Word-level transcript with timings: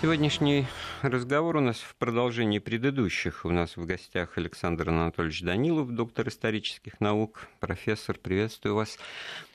Сегодняшний 0.00 0.64
разговор 1.02 1.56
у 1.56 1.60
нас 1.60 1.78
в 1.78 1.96
продолжении 1.96 2.60
предыдущих. 2.60 3.44
У 3.44 3.50
нас 3.50 3.76
в 3.76 3.84
гостях 3.84 4.38
Александр 4.38 4.90
Анатольевич 4.90 5.42
Данилов, 5.42 5.90
доктор 5.90 6.28
исторических 6.28 7.00
наук. 7.00 7.48
Профессор, 7.58 8.16
приветствую 8.16 8.76
вас. 8.76 8.96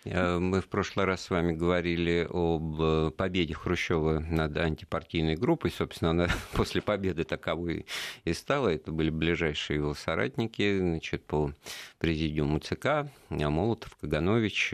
Э, 0.03 0.39
мы 0.39 0.59
в 0.59 0.67
прошлый 0.67 1.05
раз 1.05 1.21
с 1.21 1.29
вами 1.29 1.53
говорили 1.53 2.27
об 2.29 2.75
э, 2.81 3.11
победе 3.11 3.53
Хрущева 3.53 4.19
над 4.19 4.57
антипартийной 4.57 5.35
группой. 5.35 5.71
Собственно, 5.71 6.11
она 6.11 6.27
после 6.51 6.81
победы 6.81 7.23
таковой 7.23 7.85
и 8.25 8.33
стала. 8.33 8.67
Это 8.67 8.91
были 8.91 9.11
ближайшие 9.11 9.77
его 9.77 9.93
соратники 9.93 10.77
значит, 10.77 11.25
по 11.25 11.53
президиуму 11.99 12.59
ЦК, 12.59 13.07
Молотов, 13.29 13.95
Каганович, 13.95 14.73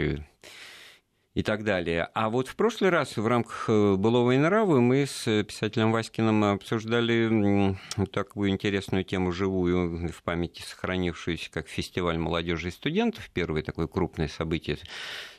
и 1.40 1.44
так 1.44 1.64
далее. 1.64 2.10
А 2.14 2.30
вот 2.30 2.50
в 2.50 2.56
прошлый 2.58 2.90
раз 2.90 3.16
в 3.16 3.26
рамках 3.26 3.70
э, 3.70 3.96
«Былого 3.96 4.32
и 4.32 4.38
нравы» 4.38 4.82
мы 4.82 5.06
с 5.06 5.24
писателем 5.46 5.94
Васькиным 5.94 6.44
обсуждали 6.44 7.78
такую 8.12 8.50
интересную 8.50 9.06
тему, 9.06 9.32
живую, 9.32 10.10
в 10.10 10.22
памяти 10.24 10.64
сохранившуюся, 10.64 11.50
как 11.50 11.70
фестиваль 11.70 12.18
молодежи 12.18 12.68
и 12.68 12.72
студентов, 12.72 13.30
первое 13.34 13.64
такое 13.64 13.88
крупное 13.88 14.28
событие 14.28 14.80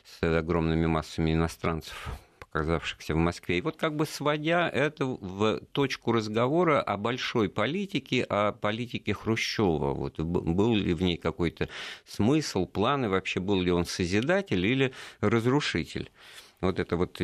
с 0.03 0.23
огромными 0.23 0.87
массами 0.87 1.33
иностранцев 1.33 2.09
оказавшихся 2.51 3.13
в 3.13 3.17
Москве. 3.17 3.59
И 3.59 3.61
вот 3.61 3.77
как 3.77 3.95
бы 3.95 4.05
сводя 4.05 4.69
это 4.69 5.05
в 5.05 5.61
точку 5.71 6.11
разговора 6.11 6.81
о 6.81 6.97
большой 6.97 7.47
политике, 7.49 8.23
о 8.23 8.51
политике 8.51 9.13
Хрущева, 9.13 9.93
вот 9.93 10.19
был 10.19 10.75
ли 10.75 10.93
в 10.93 11.01
ней 11.01 11.15
какой-то 11.17 11.69
смысл, 12.05 12.65
планы, 12.65 13.09
вообще 13.09 13.39
был 13.39 13.61
ли 13.61 13.71
он 13.71 13.85
созидатель 13.85 14.65
или 14.65 14.91
разрушитель. 15.21 16.11
Вот 16.59 16.79
это 16.79 16.97
вот 16.97 17.21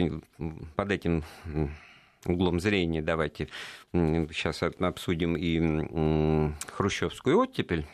под 0.76 0.92
этим 0.92 1.24
углом 2.26 2.60
зрения 2.60 3.02
давайте 3.02 3.50
сейчас 3.94 4.64
обсудим 4.64 5.36
и 5.38 6.54
хрущевскую 6.72 7.38
оттепель 7.38 7.86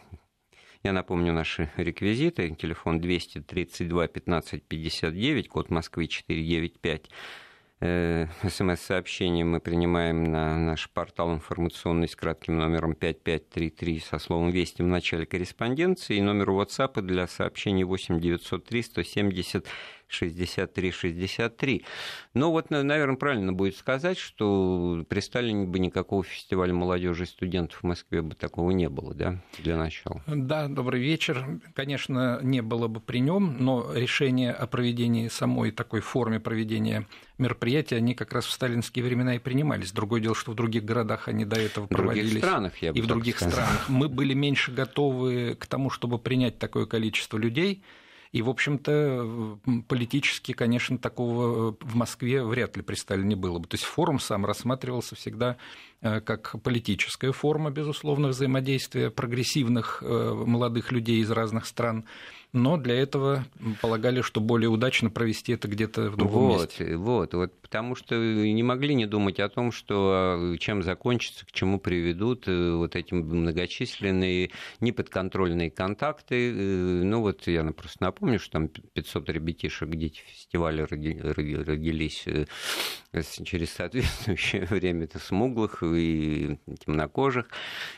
я 0.83 0.91
напомню 0.91 1.31
наши 1.31 1.69
реквизиты. 1.77 2.55
Телефон 2.55 2.99
232 2.99 4.07
15 4.07 4.63
59, 4.63 5.47
код 5.47 5.69
Москвы 5.69 6.07
495. 6.07 7.09
Э, 7.79 8.27
СМС-сообщение 8.43 9.45
мы 9.45 9.59
принимаем 9.59 10.25
на 10.25 10.57
наш 10.57 10.89
портал 10.89 11.33
информационный 11.33 12.07
с 12.07 12.15
кратким 12.15 12.57
номером 12.57 12.95
5533 12.95 13.99
со 13.99 14.19
словом 14.19 14.51
«Вести» 14.51 14.81
в 14.81 14.87
начале 14.87 15.25
корреспонденции 15.25 16.17
и 16.17 16.21
номер 16.21 16.49
WhatsApp 16.49 17.01
для 17.01 17.27
сообщений 17.27 17.83
8 17.83 18.19
903 18.19 18.83
170 18.83 19.67
63-63. 20.13 21.83
Но 22.33 22.51
вот, 22.51 22.69
наверное, 22.69 23.15
правильно 23.15 23.53
будет 23.53 23.77
сказать, 23.77 24.17
что 24.17 25.05
при 25.07 25.19
Сталине 25.19 25.65
бы 25.65 25.79
никакого 25.79 26.23
фестиваля 26.23 26.73
молодежи 26.73 27.23
и 27.23 27.27
студентов 27.27 27.79
в 27.81 27.83
Москве 27.83 28.21
бы 28.21 28.35
такого 28.35 28.71
не 28.71 28.89
было, 28.89 29.13
да, 29.13 29.41
для 29.59 29.77
начала. 29.77 30.21
Да, 30.27 30.67
добрый 30.67 31.01
вечер. 31.01 31.59
Конечно, 31.75 32.39
не 32.41 32.61
было 32.61 32.87
бы 32.87 32.99
при 32.99 33.19
нем, 33.19 33.57
но 33.59 33.91
решение 33.93 34.51
о 34.51 34.67
проведении 34.67 35.27
самой 35.27 35.71
такой 35.71 36.01
форме 36.01 36.39
проведения 36.39 37.07
мероприятия, 37.37 37.97
они 37.97 38.13
как 38.15 38.33
раз 38.33 38.45
в 38.45 38.51
сталинские 38.51 39.03
времена 39.03 39.35
и 39.35 39.39
принимались. 39.39 39.91
Другое 39.91 40.21
дело, 40.21 40.35
что 40.35 40.51
в 40.51 40.55
других 40.55 40.85
городах 40.85 41.27
они 41.27 41.45
до 41.45 41.59
этого 41.59 41.87
проводились. 41.87 42.29
В 42.29 42.33
других 42.33 42.43
странах, 42.49 42.77
я 42.81 42.93
бы 42.93 42.99
И 42.99 43.01
в 43.01 43.07
других 43.07 43.35
сказал. 43.37 43.53
странах. 43.53 43.89
Мы 43.89 44.09
были 44.09 44.33
меньше 44.33 44.71
готовы 44.71 45.55
к 45.59 45.65
тому, 45.65 45.89
чтобы 45.89 46.19
принять 46.19 46.59
такое 46.59 46.85
количество 46.85 47.37
людей, 47.37 47.83
и, 48.33 48.41
в 48.41 48.49
общем-то, 48.49 49.59
политически, 49.87 50.53
конечно, 50.53 50.97
такого 50.97 51.69
э, 51.69 51.73
в 51.81 51.95
Москве 51.95 52.43
вряд 52.43 52.75
ли 52.75 52.81
при 52.81 52.95
Сталине 52.95 53.35
было 53.35 53.59
бы. 53.59 53.67
То 53.67 53.75
есть 53.75 53.83
форум 53.83 54.19
сам 54.19 54.43
рассматривался 54.43 55.15
всегда 55.15 55.57
э, 56.01 56.19
как 56.19 56.55
политическая 56.63 57.31
форма, 57.31 57.69
безусловно, 57.69 58.29
взаимодействия 58.29 59.11
прогрессивных 59.11 60.01
э, 60.01 60.33
молодых 60.45 60.91
людей 60.91 61.21
из 61.21 61.29
разных 61.29 61.67
стран 61.67 62.05
но 62.53 62.77
для 62.77 62.95
этого 62.95 63.45
полагали, 63.81 64.21
что 64.21 64.39
более 64.39 64.69
удачно 64.69 65.09
провести 65.09 65.53
это 65.53 65.67
где-то 65.67 66.11
в 66.11 66.17
другом 66.17 66.43
вот, 66.43 66.61
месте. 66.61 66.95
Вот, 66.95 67.33
вот, 67.33 67.59
потому 67.61 67.95
что 67.95 68.15
не 68.15 68.61
могли 68.61 68.93
не 68.93 69.07
думать 69.07 69.39
о 69.39 69.49
том, 69.49 69.71
что 69.71 70.55
чем 70.59 70.83
закончится, 70.83 71.47
к 71.47 71.51
чему 71.51 71.79
приведут 71.79 72.47
э, 72.47 72.73
вот 72.75 72.95
эти 72.95 73.15
многочисленные 73.15 74.51
неподконтрольные 74.79 75.71
контакты. 75.71 76.51
Э, 76.51 77.01
ну 77.03 77.21
вот 77.21 77.47
я 77.47 77.63
просто 77.71 78.03
напомню, 78.03 78.39
что 78.39 78.51
там 78.51 78.67
500 78.67 79.29
ребятишек, 79.31 79.89
дети 79.89 80.21
фестиваля 80.27 80.85
родились 80.85 82.25
э, 82.27 82.45
через 83.43 83.71
соответствующее 83.71 84.65
время 84.69 85.05
это 85.05 85.17
смуглых 85.17 85.81
и 85.81 86.59
темнокожих. 86.85 87.47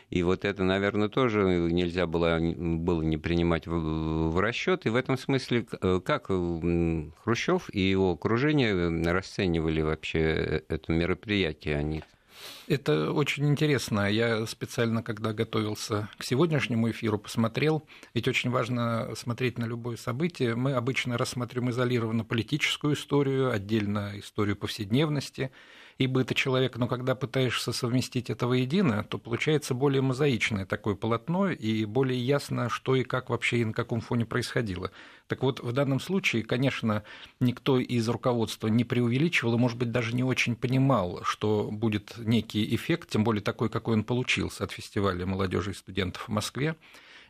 И 0.10 0.24
вот 0.24 0.46
это, 0.46 0.64
наверное, 0.64 1.10
тоже 1.10 1.42
нельзя 1.72 2.08
было, 2.08 2.40
было 2.40 3.02
не 3.02 3.18
принимать 3.18 3.68
в, 3.68 4.30
в 4.30 4.45
расчет. 4.46 4.86
И 4.86 4.90
в 4.90 4.96
этом 4.96 5.18
смысле, 5.18 5.66
э, 5.82 6.00
как 6.04 6.28
э, 6.30 7.10
Хрущев 7.24 7.70
и 7.74 7.80
его 7.80 8.12
окружение 8.12 8.74
расценивали 9.12 9.82
вообще 9.82 10.20
э, 10.20 10.62
это 10.70 10.92
мероприятие? 10.92 11.78
Они 11.78 12.04
это 12.68 13.12
очень 13.12 13.48
интересно. 13.48 14.10
Я 14.10 14.46
специально, 14.46 15.04
когда 15.04 15.34
готовился 15.34 16.10
к 16.18 16.24
сегодняшнему 16.24 16.90
эфиру, 16.90 17.18
посмотрел. 17.18 17.88
Ведь 18.14 18.28
очень 18.28 18.50
важно 18.50 19.14
смотреть 19.16 19.58
на 19.58 19.66
любое 19.66 19.98
событие. 19.98 20.56
Мы 20.56 20.74
обычно 20.74 21.18
рассматриваем 21.18 21.72
изолированно 21.72 22.24
политическую 22.24 22.96
историю, 22.96 23.52
отдельно 23.52 24.14
историю 24.16 24.56
повседневности 24.56 25.52
и 25.98 26.08
быта 26.08 26.36
человека, 26.36 26.78
но 26.78 26.88
когда 26.88 27.16
пытаешься 27.16 27.72
совместить 27.72 28.30
это 28.30 28.48
воедино, 28.48 29.06
то 29.06 29.18
получается 29.18 29.74
более 29.74 30.02
мозаичное 30.02 30.66
такое 30.66 30.96
полотно 30.96 31.50
и 31.50 31.86
более 31.86 32.20
ясно, 32.20 32.70
что 32.70 32.96
и 32.96 33.04
как 33.04 33.30
вообще 33.30 33.60
и 33.60 33.66
на 33.66 33.74
каком 33.74 34.02
фоне 34.02 34.26
происходило. 34.26 34.92
Так 35.28 35.42
вот, 35.42 35.62
в 35.62 35.72
данном 35.72 36.00
случае, 36.00 36.44
конечно, 36.44 37.04
никто 37.40 37.80
из 37.80 38.08
руководства 38.10 38.68
не 38.68 38.84
преувеличивал 38.84 39.56
и, 39.56 39.58
может 39.58 39.78
быть, 39.78 39.92
даже 39.92 40.14
не 40.16 40.24
очень 40.24 40.56
понимал, 40.56 41.22
что 41.24 41.70
будет 41.72 42.16
некий 42.18 42.55
эффект, 42.64 43.10
тем 43.10 43.24
более 43.24 43.42
такой, 43.42 43.70
какой 43.70 43.96
он 43.96 44.04
получился 44.04 44.64
от 44.64 44.72
фестиваля 44.72 45.26
молодежи 45.26 45.72
и 45.72 45.74
студентов 45.74 46.28
в 46.28 46.32
Москве. 46.32 46.76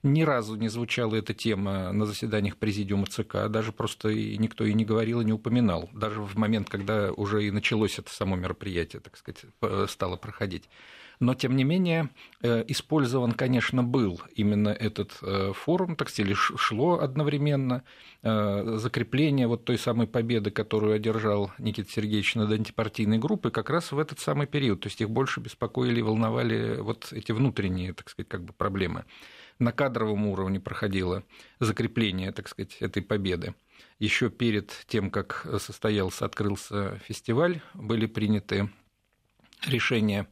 Ни 0.04 0.22
разу 0.22 0.56
не 0.56 0.68
звучала 0.68 1.16
эта 1.16 1.34
тема 1.34 1.92
на 1.92 2.06
заседаниях 2.06 2.58
президиума 2.58 3.08
ЦК, 3.08 3.48
даже 3.50 3.72
просто 3.72 4.14
никто 4.14 4.64
и 4.64 4.74
не 4.74 4.86
говорил, 4.86 5.22
и 5.22 5.26
не 5.26 5.34
упоминал, 5.34 5.90
даже 5.94 6.22
в 6.22 6.36
момент, 6.38 6.70
когда 6.70 7.12
уже 7.12 7.48
и 7.48 7.50
началось 7.50 7.98
это 7.98 8.12
само 8.12 8.36
мероприятие, 8.36 9.00
так 9.00 9.18
сказать, 9.18 9.46
стало 9.90 10.16
проходить. 10.18 10.70
Но, 11.20 11.34
тем 11.34 11.56
не 11.56 11.64
менее, 11.64 12.10
э, 12.42 12.64
использован, 12.68 13.32
конечно, 13.32 13.84
был 13.84 14.22
именно 14.36 14.70
этот 14.70 15.18
э, 15.22 15.54
форум, 15.54 15.96
так 15.96 16.10
сказать, 16.10 16.36
шло 16.36 17.00
одновременно 17.00 17.84
э, 18.22 18.78
закрепление 18.78 19.48
вот 19.48 19.66
той 19.66 19.78
самой 19.78 20.08
победы, 20.08 20.52
которую 20.52 20.96
одержал 20.96 21.52
Никита 21.58 21.92
Сергеевич 21.92 22.36
над 22.36 22.52
антипартийной 22.52 23.18
группой, 23.18 23.52
как 23.52 23.70
раз 23.70 23.92
в 23.92 24.00
этот 24.00 24.20
самый 24.20 24.48
период. 24.48 24.82
То 24.82 24.88
есть 24.88 25.02
их 25.02 25.10
больше 25.10 25.40
беспокоили 25.40 26.00
и 26.00 26.04
волновали 26.04 26.78
вот 26.80 27.12
эти 27.12 27.32
внутренние, 27.32 27.94
так 27.94 28.10
сказать, 28.10 28.30
как 28.30 28.44
бы 28.44 28.54
проблемы 28.54 29.06
на 29.60 29.72
кадровом 29.72 30.28
уровне 30.28 30.60
проходило 30.60 31.24
закрепление, 31.60 32.32
так 32.32 32.48
сказать, 32.48 32.76
этой 32.82 33.02
победы. 33.02 33.56
Еще 34.00 34.30
перед 34.30 34.72
тем, 34.88 35.10
как 35.10 35.48
состоялся, 35.60 36.26
открылся 36.26 37.00
фестиваль, 37.06 37.62
были 37.74 38.06
приняты 38.06 38.70
решения 39.66 40.28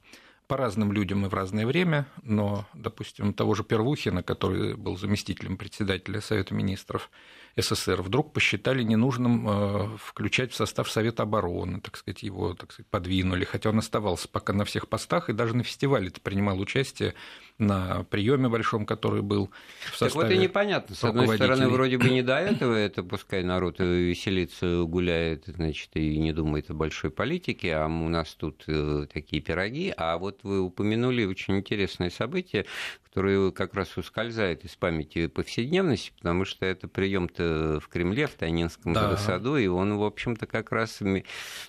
по 0.54 0.58
разным 0.58 0.92
людям 0.92 1.26
и 1.26 1.30
в 1.30 1.34
разное 1.34 1.66
время, 1.66 2.06
но, 2.22 2.68
допустим, 2.76 3.34
того 3.34 3.56
же 3.56 3.64
Первухина, 3.64 4.22
который 4.22 4.76
был 4.76 4.98
заместителем 4.98 5.58
председателя 5.58 6.22
Совета 6.22 6.54
министров, 6.54 7.10
СССР 7.58 8.04
вдруг 8.04 8.34
посчитали 8.34 8.84
ненужным 8.84 9.50
э, 9.50 9.98
включать 9.98 10.52
в 10.52 10.56
состав 10.56 10.92
Совета 10.92 11.24
обороны, 11.24 11.82
так 11.82 11.98
сказать, 11.98 12.22
его 12.22 12.54
так 12.54 12.72
сказать, 12.72 12.88
подвинули, 12.92 13.46
хотя 13.46 13.72
он 13.72 13.80
оставался 13.80 14.28
пока 14.28 14.54
на 14.54 14.64
всех 14.64 14.90
постах 14.90 15.32
и 15.32 15.34
даже 15.34 15.56
на 15.56 15.64
фестивале 15.64 16.12
принимал 16.22 16.60
участие 16.60 17.16
на 17.58 18.04
приеме 18.04 18.50
большом, 18.50 18.86
который 18.86 19.22
был 19.22 19.52
в 19.92 19.98
составе 19.98 20.10
Так 20.10 20.16
вот 20.16 20.32
и 20.32 20.38
непонятно. 20.38 20.96
С 20.96 21.04
одной 21.04 21.36
стороны, 21.36 21.70
вроде 21.70 21.98
бы 21.98 22.10
не 22.10 22.22
до 22.22 22.38
этого, 22.38 22.76
это 22.76 23.04
пускай 23.04 23.44
народ 23.44 23.80
веселится, 23.80 24.84
гуляет, 24.84 25.46
значит, 25.48 25.90
и 25.94 26.18
не 26.18 26.34
думает 26.34 26.70
о 26.70 26.74
большой 26.74 27.12
политике, 27.12 27.76
а 27.76 27.86
у 27.86 28.10
нас 28.10 28.34
тут 28.34 28.64
э, 28.68 29.06
такие 29.12 29.42
пироги. 29.42 29.94
А 29.96 30.18
вот 30.18 30.40
вы 30.44 30.62
упомянули 30.62 31.26
очень 31.26 31.58
интересное 31.58 32.10
событие, 32.10 32.66
которое 33.04 33.52
как 33.52 33.76
раз 33.76 33.96
ускользает 33.98 34.66
из 34.66 34.76
памяти 34.76 35.28
повседневности, 35.28 36.12
потому 36.18 36.46
что 36.46 36.66
это 36.66 36.88
прием-то 36.88 37.80
в 37.80 37.88
Кремле, 37.88 38.26
в 38.26 38.32
Тайнинском 38.32 38.94
да. 38.94 39.16
саду, 39.18 39.58
и 39.58 39.68
он, 39.68 39.98
в 39.98 40.04
общем-то, 40.04 40.48
как 40.48 40.72
раз... 40.72 41.00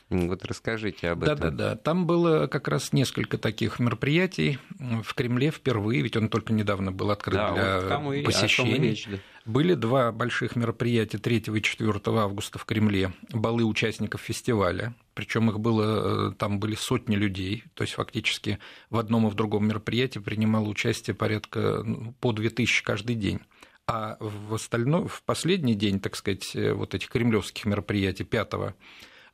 Вот 0.08 0.44
расскажите 0.44 1.10
об 1.10 1.24
этом. 1.24 1.38
Да-да-да, 1.38 1.76
там 1.76 2.06
было 2.06 2.46
как 2.46 2.68
раз 2.68 2.92
несколько 2.92 3.36
таких 3.36 3.78
мероприятий 3.78 4.58
в 4.78 5.14
Кремле 5.14 5.50
впервые, 5.74 6.02
ведь 6.02 6.16
он 6.16 6.28
только 6.28 6.52
недавно 6.52 6.92
был 6.92 7.10
открыт 7.10 7.34
да, 7.34 7.52
для 7.80 7.98
вот 7.98 8.24
посещений. 8.24 9.20
Были 9.44 9.74
два 9.74 10.12
больших 10.12 10.56
мероприятия 10.56 11.18
3 11.18 11.36
и 11.36 11.62
4 11.62 11.92
августа 12.06 12.58
в 12.58 12.64
Кремле, 12.64 13.12
балы 13.32 13.64
участников 13.64 14.20
фестиваля, 14.20 14.94
причем 15.14 15.50
их 15.50 15.60
было, 15.60 16.30
э, 16.30 16.32
там 16.34 16.60
были 16.60 16.76
сотни 16.76 17.16
людей, 17.16 17.64
то 17.74 17.82
есть 17.82 17.94
фактически 17.94 18.58
в 18.88 18.98
одном 18.98 19.26
и 19.26 19.30
в 19.30 19.34
другом 19.34 19.66
мероприятии 19.66 20.20
принимало 20.20 20.68
участие 20.68 21.14
порядка 21.14 21.82
ну, 21.84 22.14
по 22.20 22.32
2000 22.32 22.84
каждый 22.84 23.16
день. 23.16 23.40
А 23.86 24.16
в, 24.18 24.54
остальном, 24.54 25.08
в 25.08 25.22
последний 25.24 25.74
день, 25.74 26.00
так 26.00 26.16
сказать, 26.16 26.54
э, 26.54 26.72
вот 26.72 26.94
этих 26.94 27.08
кремлевских 27.08 27.66
мероприятий 27.66 28.24
5 28.24 28.52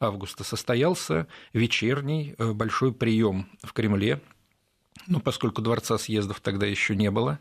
августа 0.01 0.43
состоялся 0.43 1.29
вечерний 1.53 2.35
э, 2.39 2.53
большой 2.53 2.93
прием 2.93 3.47
в 3.63 3.73
Кремле. 3.73 4.21
Ну, 5.07 5.21
поскольку 5.21 5.63
дворца 5.63 5.99
съездов 5.99 6.41
тогда 6.41 6.67
еще 6.67 6.97
не 6.97 7.11
было, 7.11 7.39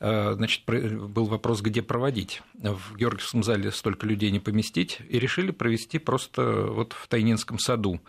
э, 0.00 0.34
значит, 0.34 0.64
был 0.66 1.26
вопрос, 1.26 1.60
где 1.60 1.82
проводить. 1.82 2.42
В 2.54 2.96
Георгиевском 2.96 3.42
зале 3.42 3.70
столько 3.70 4.06
людей 4.06 4.30
не 4.30 4.40
поместить, 4.40 4.98
и 5.08 5.18
решили 5.18 5.50
провести 5.50 5.98
просто 5.98 6.66
вот 6.68 6.94
в 6.94 7.06
Тайнинском 7.08 7.58
саду. 7.58 8.00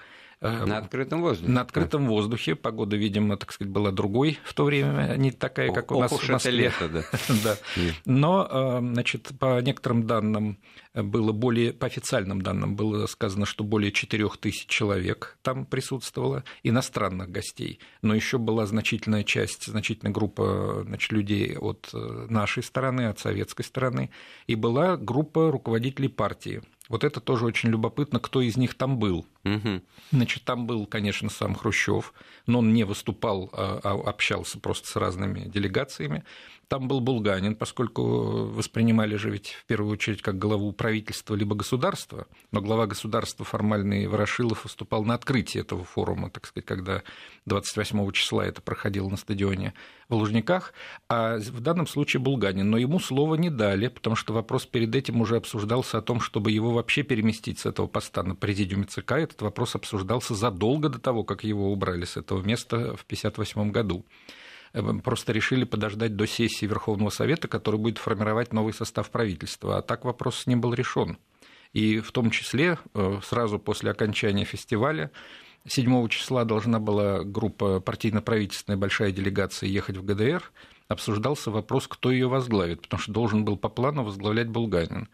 Э, 0.43 0.65
на 0.65 0.77
открытом 0.77 1.21
воздухе. 1.21 1.49
На 1.49 1.61
открытом 1.61 2.05
воздухе. 2.05 2.55
Погода, 2.55 2.97
видимо, 2.97 3.37
так 3.37 3.53
сказать, 3.53 3.71
была 3.71 3.91
другой 3.91 4.39
в 4.43 4.53
то 4.53 4.65
время, 4.65 5.15
не 5.15 5.31
такая, 5.31 5.71
как 5.71 5.91
у 5.91 5.99
нас 6.01 6.11
в 6.11 6.29
Москве. 6.29 6.51
лето, 6.51 6.89
да. 6.89 7.03
да. 7.43 7.57
Но, 8.05 8.47
э, 8.51 8.79
значит, 8.81 9.31
по 9.39 9.61
некоторым 9.61 10.05
данным 10.05 10.59
было 10.93 11.31
более, 11.31 11.71
по 11.71 11.87
официальным 11.87 12.41
данным 12.41 12.75
было 12.75 13.07
сказано, 13.07 13.45
что 13.45 13.63
более 13.63 13.93
4 13.93 14.29
тысяч 14.39 14.65
человек 14.67 15.37
там 15.43 15.65
присутствовало, 15.65 16.43
иностранных 16.61 17.29
гостей. 17.29 17.79
Но 18.01 18.13
еще 18.13 18.37
была 18.37 18.65
значительная 18.65 19.23
часть, 19.23 19.65
значительная 19.65 20.11
группа 20.11 20.83
значит, 20.85 21.13
людей 21.13 21.57
от 21.57 21.89
э, 21.93 22.25
нашей 22.29 22.63
стороны, 22.63 23.07
от 23.07 23.17
советской 23.17 23.63
стороны, 23.63 24.09
и 24.45 24.55
была 24.55 24.97
группа 24.97 25.51
руководителей 25.51 26.09
партии 26.09 26.61
вот 26.89 27.03
это 27.03 27.19
тоже 27.21 27.45
очень 27.45 27.69
любопытно, 27.69 28.19
кто 28.19 28.41
из 28.41 28.57
них 28.57 28.75
там 28.75 28.97
был. 28.97 29.25
Угу. 29.45 29.81
Значит, 30.11 30.43
там 30.43 30.67
был, 30.67 30.85
конечно, 30.85 31.29
сам 31.29 31.55
Хрущев, 31.55 32.13
но 32.45 32.59
он 32.59 32.73
не 32.73 32.83
выступал, 32.83 33.49
а, 33.53 33.79
а 33.83 34.09
общался 34.09 34.59
просто 34.59 34.87
с 34.87 34.95
разными 34.95 35.41
делегациями. 35.47 36.23
Там 36.73 36.87
был 36.87 37.01
Булганин, 37.01 37.55
поскольку 37.55 38.47
воспринимали 38.47 39.15
же 39.15 39.29
ведь 39.29 39.49
в 39.49 39.65
первую 39.65 39.91
очередь 39.91 40.23
как 40.23 40.39
главу 40.39 40.71
правительства 40.71 41.35
либо 41.35 41.55
государства, 41.55 42.25
но 42.51 42.61
глава 42.61 42.87
государства 42.87 43.45
формальный 43.45 44.07
Ворошилов 44.07 44.63
выступал 44.63 45.03
на 45.03 45.13
открытии 45.13 45.61
этого 45.61 45.83
форума, 45.83 46.31
так 46.31 46.47
сказать, 46.47 46.65
когда 46.65 47.03
28 47.45 48.11
числа 48.13 48.47
это 48.47 48.63
проходило 48.63 49.07
на 49.07 49.17
стадионе 49.17 49.75
в 50.09 50.15
Лужниках, 50.15 50.73
а 51.07 51.37
в 51.37 51.59
данном 51.59 51.85
случае 51.85 52.21
Булганин. 52.21 52.67
Но 52.67 52.79
ему 52.79 52.99
слова 52.99 53.35
не 53.35 53.51
дали, 53.51 53.89
потому 53.89 54.15
что 54.15 54.33
вопрос 54.33 54.65
перед 54.65 54.95
этим 54.95 55.21
уже 55.21 55.35
обсуждался 55.35 55.99
о 55.99 56.01
том, 56.01 56.21
чтобы 56.21 56.49
его 56.49 56.71
вообще 56.71 57.03
переместить 57.03 57.59
с 57.59 57.67
этого 57.67 57.85
поста 57.85 58.23
на 58.23 58.33
президиуме 58.35 58.85
ЦК. 58.85 59.11
Этот 59.11 59.43
вопрос 59.43 59.75
обсуждался 59.75 60.33
задолго 60.33 60.89
до 60.89 60.97
того, 60.97 61.23
как 61.23 61.43
его 61.43 61.71
убрали 61.71 62.05
с 62.05 62.17
этого 62.17 62.41
места 62.41 62.95
в 62.97 63.03
1958 63.03 63.69
году. 63.69 64.07
Э, 64.73 64.93
просто 65.03 65.31
решили 65.31 65.63
подождать 65.63 66.15
до 66.15 66.25
сессии 66.25 66.65
Верховного 66.65 67.09
Совета, 67.09 67.47
который 67.47 67.79
будет 67.79 67.97
формировать 67.97 68.53
новый 68.53 68.73
состав 68.73 69.09
правительства. 69.09 69.77
А 69.77 69.81
так 69.81 70.05
вопрос 70.05 70.47
ним 70.47 70.61
был 70.61 70.73
решен. 70.73 71.17
И 71.73 71.99
в 71.99 72.11
том 72.11 72.29
числе 72.29 72.77
э, 72.93 73.19
сразу 73.23 73.59
после 73.59 73.91
окончания 73.91 74.45
фестиваля 74.45 75.11
7 75.65 76.07
числа 76.09 76.43
должна 76.43 76.79
была 76.79 77.23
группа 77.23 77.79
партийно-правительственная 77.79 78.77
большая 78.77 79.11
делегация 79.11 79.69
ехать 79.69 79.97
в 79.97 80.03
ГДР, 80.03 80.51
обсуждался 80.87 81.51
вопрос, 81.51 81.87
кто 81.87 82.11
ее 82.11 82.27
возглавит, 82.27 82.81
потому 82.81 82.99
что 82.99 83.11
должен 83.11 83.45
был 83.45 83.57
по 83.57 83.69
плану 83.69 84.03
возглавлять 84.03 84.49
Булганин 84.49 85.07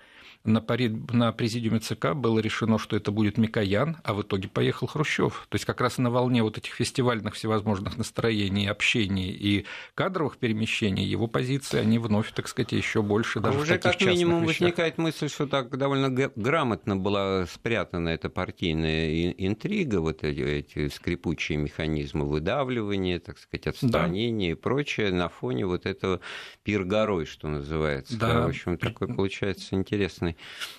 на, 0.50 0.62
пари... 0.62 0.90
на 1.12 1.32
президиуме 1.32 1.80
ЦК 1.80 2.14
было 2.14 2.40
решено, 2.40 2.78
что 2.78 2.96
это 2.96 3.12
будет 3.12 3.38
Микоян, 3.38 3.98
а 4.04 4.14
в 4.14 4.22
итоге 4.22 4.48
поехал 4.50 4.88
Хрущев. 4.88 5.48
То 5.50 5.56
есть 5.56 5.66
как 5.66 5.82
раз 5.82 5.98
на 5.98 6.10
волне 6.10 6.44
вот 6.44 6.58
этих 6.58 6.74
фестивальных 6.74 7.36
всевозможных 7.36 7.98
настроений, 7.98 8.68
общений 8.68 9.30
и 9.30 9.66
кадровых 9.96 10.38
перемещений 10.38 11.06
его 11.06 11.28
позиции, 11.28 11.80
они 11.80 12.00
вновь, 12.00 12.32
так 12.34 12.48
сказать, 12.48 12.72
еще 12.72 13.02
больше 13.02 13.40
даже 13.40 13.58
а 13.58 13.62
уже 13.62 13.76
в 13.76 13.80
таких 13.80 14.00
как 14.00 14.08
минимум 14.08 14.44
вещах. 14.44 14.60
возникает 14.62 14.98
мысль, 14.98 15.30
что 15.30 15.48
так 15.48 15.78
довольно 15.78 16.10
грамотно 16.36 16.98
была 16.98 17.46
спрятана 17.46 18.10
эта 18.10 18.30
партийная 18.30 19.32
интрига, 19.32 20.02
вот 20.02 20.24
эти, 20.24 20.42
эти 20.42 20.88
скрипучие 20.90 21.58
механизмы 21.58 22.26
выдавливания, 22.26 23.20
так 23.20 23.38
сказать, 23.38 23.68
отстранения 23.68 24.50
да. 24.50 24.52
и 24.52 24.62
прочее 24.62 25.12
на 25.12 25.30
фоне 25.30 25.66
вот 25.66 25.86
этого 25.86 26.20
пир 26.64 26.84
горой, 26.84 27.26
что 27.26 27.48
называется. 27.48 28.18
Да. 28.18 28.46
В 28.46 28.50
общем, 28.50 28.78
такой 28.78 29.08
получается 29.08 29.76
интересный 29.76 30.00
интересный 30.00 30.38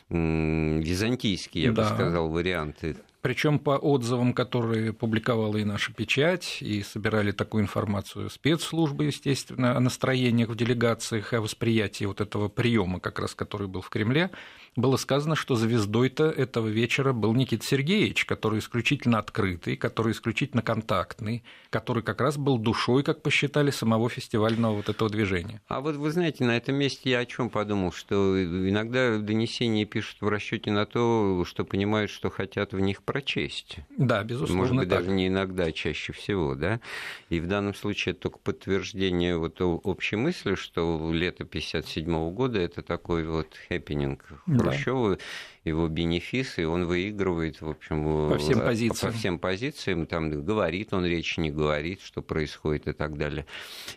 византийский, 0.08 1.62
я 1.62 1.72
да. 1.72 1.82
бы 1.82 1.94
сказал, 1.94 2.28
вариант 2.28 2.84
причем 3.22 3.58
по 3.58 3.72
отзывам, 3.72 4.32
которые 4.32 4.92
публиковала 4.92 5.56
и 5.56 5.64
наша 5.64 5.92
печать, 5.92 6.58
и 6.60 6.82
собирали 6.82 7.32
такую 7.32 7.62
информацию 7.64 8.30
спецслужбы, 8.30 9.04
естественно, 9.04 9.76
о 9.76 9.80
настроениях 9.80 10.48
в 10.48 10.56
делегациях, 10.56 11.32
о 11.32 11.40
восприятии 11.40 12.04
вот 12.04 12.20
этого 12.20 12.48
приема, 12.48 13.00
как 13.00 13.18
раз 13.18 13.34
который 13.34 13.68
был 13.68 13.80
в 13.80 13.88
Кремле, 13.88 14.30
было 14.76 14.96
сказано, 14.96 15.34
что 15.34 15.56
звездой-то 15.56 16.24
этого 16.24 16.68
вечера 16.68 17.12
был 17.12 17.34
Никита 17.34 17.64
Сергеевич, 17.64 18.24
который 18.24 18.60
исключительно 18.60 19.18
открытый, 19.18 19.76
который 19.76 20.12
исключительно 20.12 20.62
контактный, 20.62 21.42
который 21.70 22.02
как 22.02 22.20
раз 22.20 22.36
был 22.36 22.58
душой, 22.58 23.02
как 23.02 23.22
посчитали, 23.22 23.70
самого 23.70 24.08
фестивального 24.08 24.76
вот 24.76 24.88
этого 24.88 25.10
движения. 25.10 25.60
А 25.68 25.80
вот 25.80 25.96
вы 25.96 26.10
знаете, 26.10 26.44
на 26.44 26.56
этом 26.56 26.76
месте 26.76 27.10
я 27.10 27.18
о 27.18 27.26
чем 27.26 27.50
подумал, 27.50 27.92
что 27.92 28.40
иногда 28.42 29.18
донесения 29.18 29.84
пишут 29.84 30.20
в 30.20 30.28
расчете 30.28 30.70
на 30.70 30.86
то, 30.86 31.44
что 31.46 31.64
понимают, 31.64 32.10
что 32.10 32.30
хотят 32.30 32.72
в 32.72 32.80
них 32.80 33.02
прочесть. 33.12 33.78
Да, 33.96 34.22
безусловно. 34.22 34.62
Может 34.62 34.76
быть, 34.76 34.88
так. 34.88 35.00
даже 35.00 35.10
не 35.10 35.28
иногда, 35.28 35.64
а 35.64 35.72
чаще 35.72 36.12
всего, 36.12 36.54
да. 36.54 36.80
И 37.28 37.40
в 37.40 37.46
данном 37.46 37.74
случае 37.74 38.12
это 38.12 38.22
только 38.22 38.38
подтверждение 38.38 39.36
вот 39.36 39.60
общей 39.60 40.16
мысли, 40.16 40.54
что 40.54 41.10
лето 41.12 41.44
57 41.44 42.30
года 42.32 42.58
это 42.58 42.82
такой 42.82 43.24
вот 43.24 43.48
хэппенинг 43.68 44.24
Хрущева, 44.46 45.16
да. 45.16 45.22
его 45.64 45.88
бенефисы, 45.88 46.66
он 46.66 46.84
выигрывает, 46.84 47.60
в 47.60 47.68
общем, 47.68 48.30
по 48.30 48.38
всем 48.38 48.60
позициям. 48.60 49.12
По 49.12 49.18
всем 49.18 49.38
позициям, 49.38 50.06
там 50.06 50.44
говорит 50.44 50.92
он 50.92 51.04
речь, 51.04 51.36
не 51.38 51.50
говорит, 51.50 52.00
что 52.02 52.22
происходит 52.22 52.88
и 52.88 52.92
так 52.92 53.16
далее, 53.16 53.46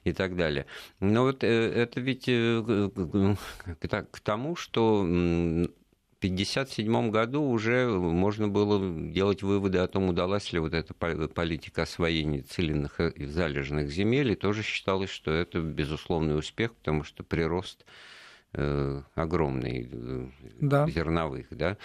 и 0.04 0.13
так 0.13 0.36
далее. 0.36 0.65
Но 1.00 1.24
вот 1.24 1.44
э, 1.44 1.48
это 1.48 2.00
ведь 2.00 2.25
э, 2.27 2.95
к 4.12 4.19
тому, 4.21 4.56
что 4.56 5.06
1957 6.27 7.11
году 7.11 7.43
уже 7.43 7.87
можно 7.87 8.47
было 8.47 8.79
делать 9.11 9.43
выводы 9.43 9.79
о 9.79 9.87
том, 9.87 10.09
удалась 10.09 10.53
ли 10.53 10.59
вот 10.59 10.73
эта 10.73 10.93
политика 10.93 11.83
освоения 11.83 12.41
целинных 12.41 12.99
и 12.99 13.25
залежных 13.25 13.89
земель, 13.89 14.31
и 14.31 14.35
тоже 14.35 14.63
считалось, 14.63 15.09
что 15.09 15.31
это 15.31 15.59
безусловный 15.59 16.38
успех, 16.38 16.74
потому 16.74 17.03
что 17.03 17.24
прирост 17.24 17.86
э, 18.53 19.01
огромный 19.15 19.89
э, 19.91 20.27
да. 20.59 20.88
зерновых, 20.89 21.48
да. 21.51 21.77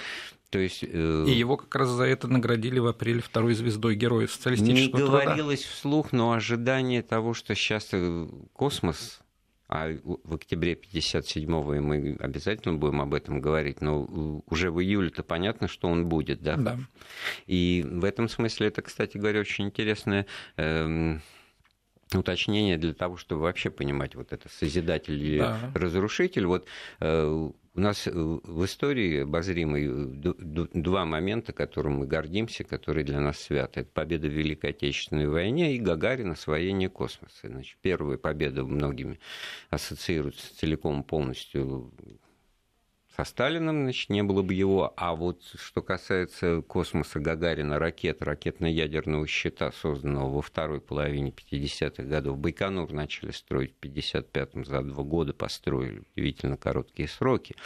То 0.50 0.58
есть, 0.58 0.82
э... 0.82 1.24
И 1.26 1.32
его 1.32 1.56
как 1.56 1.74
раз 1.74 1.88
за 1.90 2.04
это 2.04 2.28
наградили 2.28 2.78
в 2.78 2.86
апреле 2.86 3.20
второй 3.20 3.54
звездой 3.54 3.96
Героя 3.96 4.26
социалистического 4.26 4.98
Не 4.98 5.06
говорилось 5.06 5.62
вслух, 5.64 6.12
но 6.12 6.32
ожидание 6.32 7.02
того, 7.02 7.34
что 7.34 7.54
сейчас 7.54 7.88
э, 7.92 8.28
космос 8.52 9.20
а 9.68 9.90
в 10.04 10.34
октябре 10.34 10.72
57-го 10.72 11.74
и 11.74 11.80
мы 11.80 12.16
обязательно 12.20 12.74
будем 12.78 13.02
об 13.02 13.12
этом 13.12 13.40
говорить, 13.40 13.82
но 13.82 14.42
уже 14.46 14.70
в 14.70 14.80
июле-то 14.80 15.22
понятно, 15.22 15.68
что 15.68 15.88
он 15.88 16.08
будет, 16.08 16.42
да? 16.42 16.56
Да. 16.56 16.78
И 17.46 17.84
в 17.86 18.04
этом 18.04 18.30
смысле 18.30 18.68
это, 18.68 18.80
кстати 18.80 19.18
говоря, 19.18 19.40
очень 19.40 19.66
интересное 19.66 20.26
эм, 20.56 21.20
уточнение 22.14 22.78
для 22.78 22.94
того, 22.94 23.18
чтобы 23.18 23.42
вообще 23.42 23.70
понимать 23.70 24.14
вот 24.14 24.32
это 24.32 24.48
созидатель 24.48 25.22
или 25.22 25.38
да. 25.38 25.70
разрушитель. 25.74 26.46
Вот 26.46 26.66
э, 27.00 27.50
у 27.78 27.80
нас 27.80 28.08
э, 28.08 28.10
в 28.12 28.64
истории 28.64 29.20
обозримой 29.20 29.86
э, 29.86 30.66
два 30.74 31.04
момента, 31.04 31.52
которым 31.52 31.98
мы 31.98 32.06
гордимся, 32.06 32.64
которые 32.64 33.04
для 33.04 33.20
нас 33.20 33.38
святы. 33.38 33.80
Это 33.80 33.90
победа 33.92 34.26
в 34.26 34.32
Великой 34.32 34.70
Отечественной 34.70 35.28
войне 35.28 35.76
и 35.76 35.78
Гагарин 35.78 36.32
освоение 36.32 36.88
космоса. 36.88 37.46
Значит, 37.48 37.78
первая 37.80 38.18
победа 38.18 38.64
многими 38.64 39.20
ассоциируется 39.70 40.58
целиком 40.58 41.04
полностью 41.04 41.92
со 43.18 43.24
Сталиным, 43.24 43.82
значит, 43.82 44.10
не 44.10 44.22
было 44.22 44.42
бы 44.42 44.54
его. 44.54 44.94
А 44.96 45.16
вот 45.16 45.42
что 45.56 45.82
касается 45.82 46.62
космоса 46.62 47.18
Гагарина, 47.18 47.80
ракет, 47.80 48.22
ракетно-ядерного 48.22 49.26
щита, 49.26 49.72
созданного 49.72 50.30
во 50.30 50.40
второй 50.40 50.80
половине 50.80 51.32
50-х 51.32 52.04
годов, 52.04 52.38
Байконур 52.38 52.92
начали 52.92 53.32
строить 53.32 53.72
в 53.72 53.84
55-м, 53.84 54.64
за 54.64 54.82
два 54.82 55.02
года 55.02 55.32
построили, 55.32 56.02
удивительно 56.14 56.56
короткие 56.56 57.08
сроки. 57.08 57.56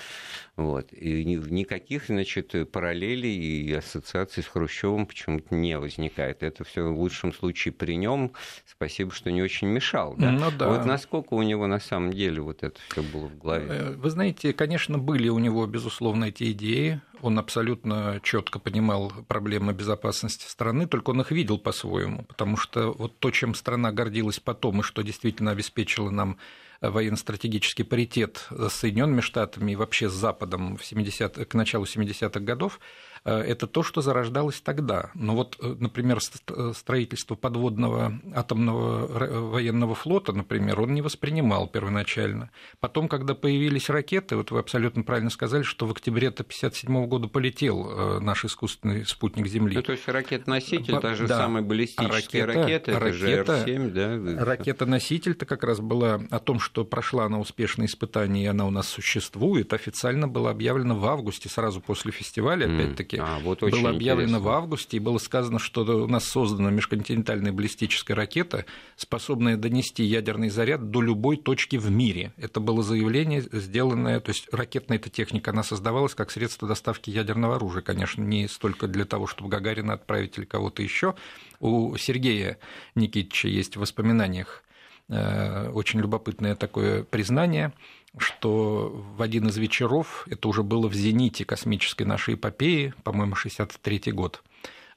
Вот. 0.56 0.90
И 0.94 1.22
никаких, 1.24 2.06
значит, 2.06 2.54
параллелей 2.72 3.36
и 3.36 3.72
ассоциаций 3.74 4.42
с 4.42 4.46
Хрущевым 4.46 5.04
почему-то 5.04 5.54
не 5.54 5.78
возникает. 5.78 6.42
Это 6.42 6.64
все 6.64 6.90
в 6.90 6.98
лучшем 6.98 7.34
случае 7.34 7.72
при 7.72 7.96
нем. 7.96 8.32
Спасибо, 8.64 9.10
что 9.10 9.30
не 9.30 9.42
очень 9.42 9.68
мешал. 9.68 10.14
Да? 10.16 10.30
Ну, 10.30 10.50
да. 10.50 10.70
Вот 10.70 10.86
насколько 10.86 11.34
у 11.34 11.42
него 11.42 11.66
на 11.66 11.78
самом 11.78 12.14
деле 12.14 12.40
вот 12.40 12.62
это 12.62 12.80
все 12.88 13.02
было 13.02 13.26
в 13.26 13.36
голове? 13.36 13.66
Э, 13.68 13.92
вы 13.92 14.08
знаете, 14.08 14.54
конечно, 14.54 14.98
были 14.98 15.28
у 15.28 15.41
него, 15.42 15.66
безусловно, 15.66 16.26
эти 16.26 16.52
идеи. 16.52 17.00
Он 17.20 17.38
абсолютно 17.38 18.20
четко 18.22 18.58
понимал 18.58 19.12
проблемы 19.28 19.72
безопасности 19.72 20.48
страны, 20.48 20.86
только 20.86 21.10
он 21.10 21.20
их 21.20 21.30
видел 21.30 21.58
по-своему, 21.58 22.24
потому 22.24 22.56
что 22.56 22.92
вот 22.92 23.18
то, 23.18 23.30
чем 23.30 23.54
страна 23.54 23.92
гордилась 23.92 24.40
потом, 24.40 24.80
и 24.80 24.82
что 24.82 25.02
действительно 25.02 25.50
обеспечило 25.50 26.10
нам 26.10 26.38
военно-стратегический 26.82 27.84
паритет 27.84 28.46
с 28.50 28.72
Соединенными 28.72 29.20
Штатами 29.20 29.72
и 29.72 29.76
вообще 29.76 30.08
с 30.08 30.12
Западом 30.12 30.76
в 30.76 30.84
70 30.84 31.46
к 31.46 31.54
началу 31.54 31.84
70-х 31.84 32.40
годов, 32.40 32.80
Э, 33.24 33.38
это 33.40 33.66
то, 33.66 33.82
что 33.82 34.00
зарождалось 34.00 34.60
тогда. 34.60 35.10
Но 35.14 35.34
вот, 35.34 35.56
э, 35.60 35.76
например, 35.78 36.18
э, 36.48 36.72
строительство 36.74 37.34
подводного 37.34 38.20
атомного 38.34 39.50
военного 39.50 39.94
флота, 39.94 40.32
например, 40.32 40.80
он 40.80 40.94
не 40.94 41.02
воспринимал 41.02 41.68
первоначально. 41.68 42.50
Потом, 42.80 43.08
когда 43.08 43.34
появились 43.34 43.88
ракеты, 43.88 44.36
вот 44.36 44.50
вы 44.50 44.58
абсолютно 44.58 45.02
правильно 45.02 45.30
сказали, 45.30 45.62
что 45.62 45.86
в 45.86 45.92
октябре 45.92 46.28
1957 46.28 47.06
года 47.06 47.28
полетел 47.28 48.20
наш 48.20 48.44
искусственный 48.44 49.06
спутник 49.06 49.46
Земли. 49.46 49.76
Ну, 49.76 49.82
то 49.82 49.92
есть 49.92 50.08
ракет-носитель, 50.08 50.98
та 51.00 51.14
же 51.14 51.26
да. 51.26 51.38
самая 51.38 51.62
баллистическая 51.62 52.46
ракета, 52.46 52.60
ракета, 52.60 52.90
это 52.90 53.12
же 53.12 53.30
Р-7, 53.30 53.90
да? 53.90 54.44
Ракета-носитель-то 54.44 55.46
как 55.46 55.64
раз 55.64 55.80
была 55.80 56.20
о 56.30 56.38
том, 56.38 56.58
что 56.58 56.71
прошла 56.72 57.26
она 57.26 57.38
успешное 57.38 57.86
испытание, 57.86 58.44
и 58.44 58.46
она 58.46 58.66
у 58.66 58.70
нас 58.70 58.88
существует, 58.88 59.72
официально 59.72 60.26
было 60.26 60.50
объявлено 60.50 60.96
в 60.96 61.04
августе, 61.06 61.48
сразу 61.48 61.80
после 61.80 62.12
фестиваля, 62.12 62.64
опять-таки, 62.64 63.18
а, 63.18 63.38
вот 63.40 63.60
было 63.60 63.90
объявлено 63.90 64.38
интересно. 64.38 64.40
в 64.40 64.48
августе, 64.48 64.96
и 64.96 65.00
было 65.00 65.18
сказано, 65.18 65.58
что 65.58 65.82
у 65.82 66.08
нас 66.08 66.24
создана 66.24 66.70
межконтинентальная 66.70 67.52
баллистическая 67.52 68.16
ракета, 68.16 68.64
способная 68.96 69.56
донести 69.56 70.02
ядерный 70.04 70.48
заряд 70.48 70.90
до 70.90 71.00
любой 71.00 71.36
точки 71.36 71.76
в 71.76 71.90
мире. 71.90 72.32
Это 72.36 72.60
было 72.60 72.82
заявление, 72.82 73.42
сделанное, 73.52 74.20
то 74.20 74.30
есть 74.30 74.48
ракетная 74.52 74.98
эта 74.98 75.10
техника, 75.10 75.50
она 75.50 75.62
создавалась 75.62 76.14
как 76.14 76.30
средство 76.30 76.66
доставки 76.66 77.10
ядерного 77.10 77.56
оружия, 77.56 77.82
конечно, 77.82 78.22
не 78.22 78.48
столько 78.48 78.88
для 78.88 79.04
того, 79.04 79.26
чтобы 79.26 79.50
Гагарина 79.50 79.94
отправить 79.94 80.38
или 80.38 80.44
кого-то 80.44 80.82
еще. 80.82 81.14
У 81.60 81.96
Сергея 81.96 82.58
Никитича 82.94 83.48
есть 83.48 83.76
в 83.76 83.80
воспоминаниях 83.80 84.62
очень 85.08 86.00
любопытное 86.00 86.54
такое 86.54 87.04
признание– 87.04 87.72
что 88.18 88.90
в 89.16 89.22
один 89.22 89.48
из 89.48 89.56
вечеров, 89.56 90.26
это 90.28 90.48
уже 90.48 90.62
было 90.62 90.88
в 90.88 90.94
зените 90.94 91.44
космической 91.44 92.02
нашей 92.02 92.34
эпопеи, 92.34 92.94
по-моему, 93.04 93.34
63 93.34 94.12
год, 94.12 94.42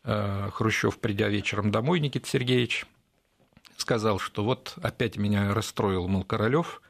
э, 0.03 0.49
Хрущев, 0.51 0.99
придя 0.99 1.29
вечером 1.29 1.71
домой, 1.71 1.99
Никита 1.99 2.27
Сергеевич, 2.27 2.85
сказал, 3.77 4.19
что 4.19 4.43
вот 4.43 4.73
опять 4.81 5.17
меня 5.17 5.53
расстроил, 5.53 6.07
мол, 6.07 6.23
Королёв, 6.23 6.81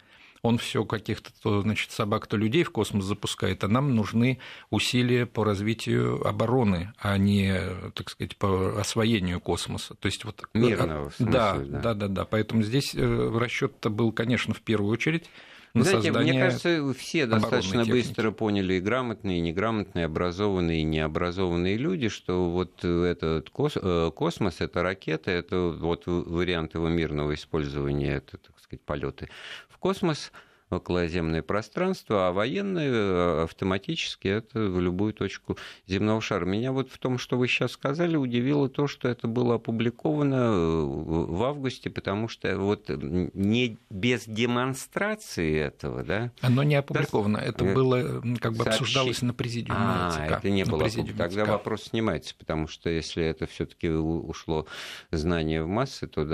он 0.46 0.58
все 0.60 0.86
каких-то 0.86 1.32
то, 1.42 1.62
значит, 1.62 1.92
собак, 1.92 2.28
то 2.28 2.38
людей 2.38 2.64
в 2.64 2.72
космос 2.72 3.06
запускает, 3.06 3.64
а 3.64 3.68
нам 3.68 3.96
нужны 3.96 4.40
усилия 4.70 5.26
по 5.26 5.44
развитию 5.44 6.26
обороны, 6.26 6.94
а 7.00 7.18
не, 7.18 7.60
так 7.94 8.10
сказать, 8.10 8.38
по 8.38 8.80
освоению 8.80 9.42
космоса. 9.42 9.96
То 9.96 10.06
есть 10.06 10.24
вот 10.24 10.44
мирного 10.54 11.10
смысла, 11.10 11.32
да, 11.32 11.56
да, 11.56 11.80
да, 11.80 11.94
да, 11.94 12.08
да. 12.08 12.26
Поэтому 12.26 12.62
здесь 12.62 12.94
э, 12.94 13.38
расчет-то 13.38 13.90
был, 13.90 14.12
конечно, 14.12 14.54
в 14.54 14.62
первую 14.62 14.92
очередь 14.92 15.30
на 15.76 15.84
Знаете, 15.84 16.14
мне 16.14 16.40
кажется, 16.40 16.94
все 16.94 17.26
достаточно 17.26 17.84
техники. 17.84 18.08
быстро 18.08 18.32
поняли 18.32 18.76
и 18.76 18.80
грамотные, 18.80 19.40
и 19.40 19.42
неграмотные, 19.42 20.06
образованные, 20.06 20.80
и 20.80 20.84
необразованные 20.84 21.76
люди, 21.76 22.08
что 22.08 22.50
вот 22.50 22.86
этот 22.86 23.50
э, 23.50 24.12
космос, 24.16 24.62
это 24.62 24.84
ракета, 24.84 25.32
это 25.32 25.76
вот 25.78 26.04
вариант 26.06 26.76
его 26.76 26.88
мирного 26.88 27.34
использования, 27.34 28.16
это, 28.16 28.38
так 28.38 28.58
сказать, 28.62 28.82
полеты 28.86 29.28
в 29.76 29.78
космос– 29.78 30.32
околоземное 30.70 31.44
пространство, 31.44 32.28
а 32.28 32.32
военное 32.32 32.90
э, 32.90 33.44
автоматически 33.44 34.28
это 34.28 34.60
в 34.60 34.80
любую 34.80 35.14
точку 35.14 35.58
земного 35.86 36.22
шара. 36.22 36.46
Меня 36.46 36.72
вот 36.72 36.90
в 36.90 36.98
том, 36.98 37.18
что 37.18 37.38
вы 37.38 37.48
сейчас 37.48 37.74
сказали, 37.74 38.16
удивило 38.16 38.68
то, 38.68 38.88
что 38.88 39.08
это 39.08 39.28
было 39.28 39.56
опубликовано 39.56 40.34
э, 40.34 40.86
в 40.86 41.44
августе, 41.44 41.90
потому 41.90 42.28
что 42.28 42.58
вот 42.58 42.90
не 42.90 43.78
без 43.90 44.26
демонстрации 44.26 45.56
этого, 45.56 46.04
да? 46.04 46.32
Оно 46.42 46.64
не 46.64 46.76
опубликовано, 46.76 47.38
это 47.38 47.64
э, 47.64 47.74
было 47.74 48.22
как 48.40 48.54
бы 48.54 48.64
Сообщи... 48.64 48.70
обсуждалось 48.70 49.22
на 49.22 49.34
президиуме 49.34 49.80
а, 49.80 50.12
ЦК. 50.12 50.38
это 50.38 50.50
не 50.50 50.66
было. 50.66 50.90
Тогда 50.90 51.44
ЦК. 51.44 51.48
вопрос 51.48 51.84
снимается, 51.84 52.34
потому 52.38 52.68
что 52.68 52.90
если 52.90 53.24
это 53.24 53.46
все-таки 53.46 53.90
ушло 53.90 54.66
знание 55.12 55.64
в 55.64 55.68
массы, 55.68 56.08
то 56.08 56.26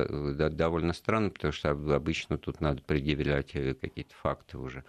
довольно 0.50 0.94
странно, 0.94 1.32
потому 1.32 1.52
что 1.52 1.72
обычно 1.72 2.38
тут 2.38 2.62
надо 2.62 2.82
предъявлять 2.82 3.52
какие-то 3.52 4.16
факты 4.22 4.58
уже. 4.58 4.84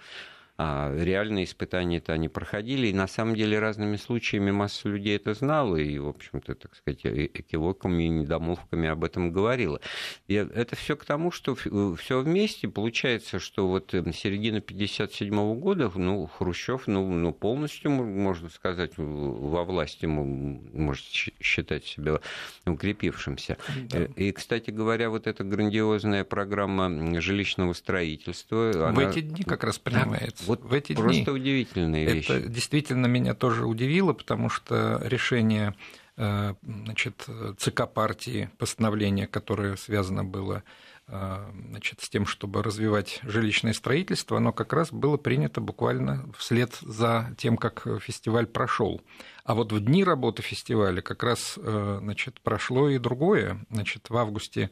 А 0.58 0.94
реальные 0.94 1.44
испытания-то 1.44 2.12
они 2.12 2.28
проходили, 2.28 2.88
и 2.88 2.92
на 2.92 3.06
самом 3.06 3.34
деле 3.34 3.58
разными 3.58 3.96
случаями 3.96 4.50
масса 4.50 4.88
людей 4.88 5.16
это 5.16 5.32
знала, 5.32 5.76
и, 5.76 5.98
в 5.98 6.08
общем-то, 6.08 6.54
так 6.54 6.74
сказать, 6.76 7.00
экивоками 7.04 8.04
и 8.04 8.08
недомолвками 8.08 8.88
об 8.88 9.02
этом 9.02 9.32
говорила. 9.32 9.80
И 10.28 10.34
это 10.34 10.76
все 10.76 10.94
к 10.94 11.04
тому, 11.06 11.30
что 11.30 11.54
все 11.54 12.20
вместе 12.20 12.68
получается, 12.68 13.38
что 13.38 13.66
вот 13.66 13.94
эм, 13.94 14.12
середина 14.12 14.60
57 14.60 15.58
года, 15.58 15.90
ну, 15.94 16.26
Хрущев, 16.26 16.86
ну, 16.86 17.10
ну, 17.10 17.32
полностью, 17.32 17.90
можно 17.90 18.50
сказать, 18.50 18.92
во 18.96 19.64
власти 19.64 20.04
может 20.04 21.06
считать 21.06 21.86
себя 21.86 22.20
укрепившимся. 22.66 23.56
Да. 23.88 23.98
Э, 24.00 24.08
и, 24.16 24.32
кстати 24.32 24.70
говоря, 24.70 25.08
вот 25.08 25.26
эта 25.26 25.44
грандиозная 25.44 26.24
программа 26.24 27.20
жилищного 27.20 27.72
строительства... 27.72 28.70
В 28.72 28.84
она... 28.84 29.10
эти 29.10 29.20
дни 29.20 29.44
как 29.44 29.64
раз 29.64 29.78
принимается. 29.78 30.41
Вот 30.46 30.62
в 30.62 30.72
эти 30.72 30.94
просто 30.94 31.24
дни. 31.24 31.30
удивительные 31.30 32.06
вещи. 32.06 32.30
Это 32.30 32.48
действительно 32.48 33.06
меня 33.06 33.34
тоже 33.34 33.66
удивило, 33.66 34.12
потому 34.12 34.48
что 34.48 35.00
решение 35.02 35.74
э, 36.16 36.54
значит, 36.62 37.26
ЦК 37.58 37.86
партии, 37.92 38.50
постановление, 38.58 39.26
которое 39.26 39.76
связано 39.76 40.24
было 40.24 40.62
э, 41.08 41.50
значит, 41.68 42.00
с 42.00 42.08
тем, 42.08 42.26
чтобы 42.26 42.62
развивать 42.62 43.20
жилищное 43.22 43.72
строительство, 43.72 44.36
оно 44.36 44.52
как 44.52 44.72
раз 44.72 44.92
было 44.92 45.16
принято 45.16 45.60
буквально 45.60 46.30
вслед 46.36 46.74
за 46.80 47.34
тем, 47.38 47.56
как 47.56 47.86
фестиваль 48.00 48.46
прошел. 48.46 49.00
А 49.44 49.54
вот 49.54 49.72
в 49.72 49.80
дни 49.80 50.04
работы 50.04 50.42
фестиваля 50.42 51.00
как 51.00 51.22
раз 51.22 51.58
э, 51.58 51.98
значит, 52.00 52.40
прошло 52.40 52.88
и 52.88 52.98
другое. 52.98 53.64
Значит, 53.70 54.08
в 54.08 54.16
августе 54.16 54.70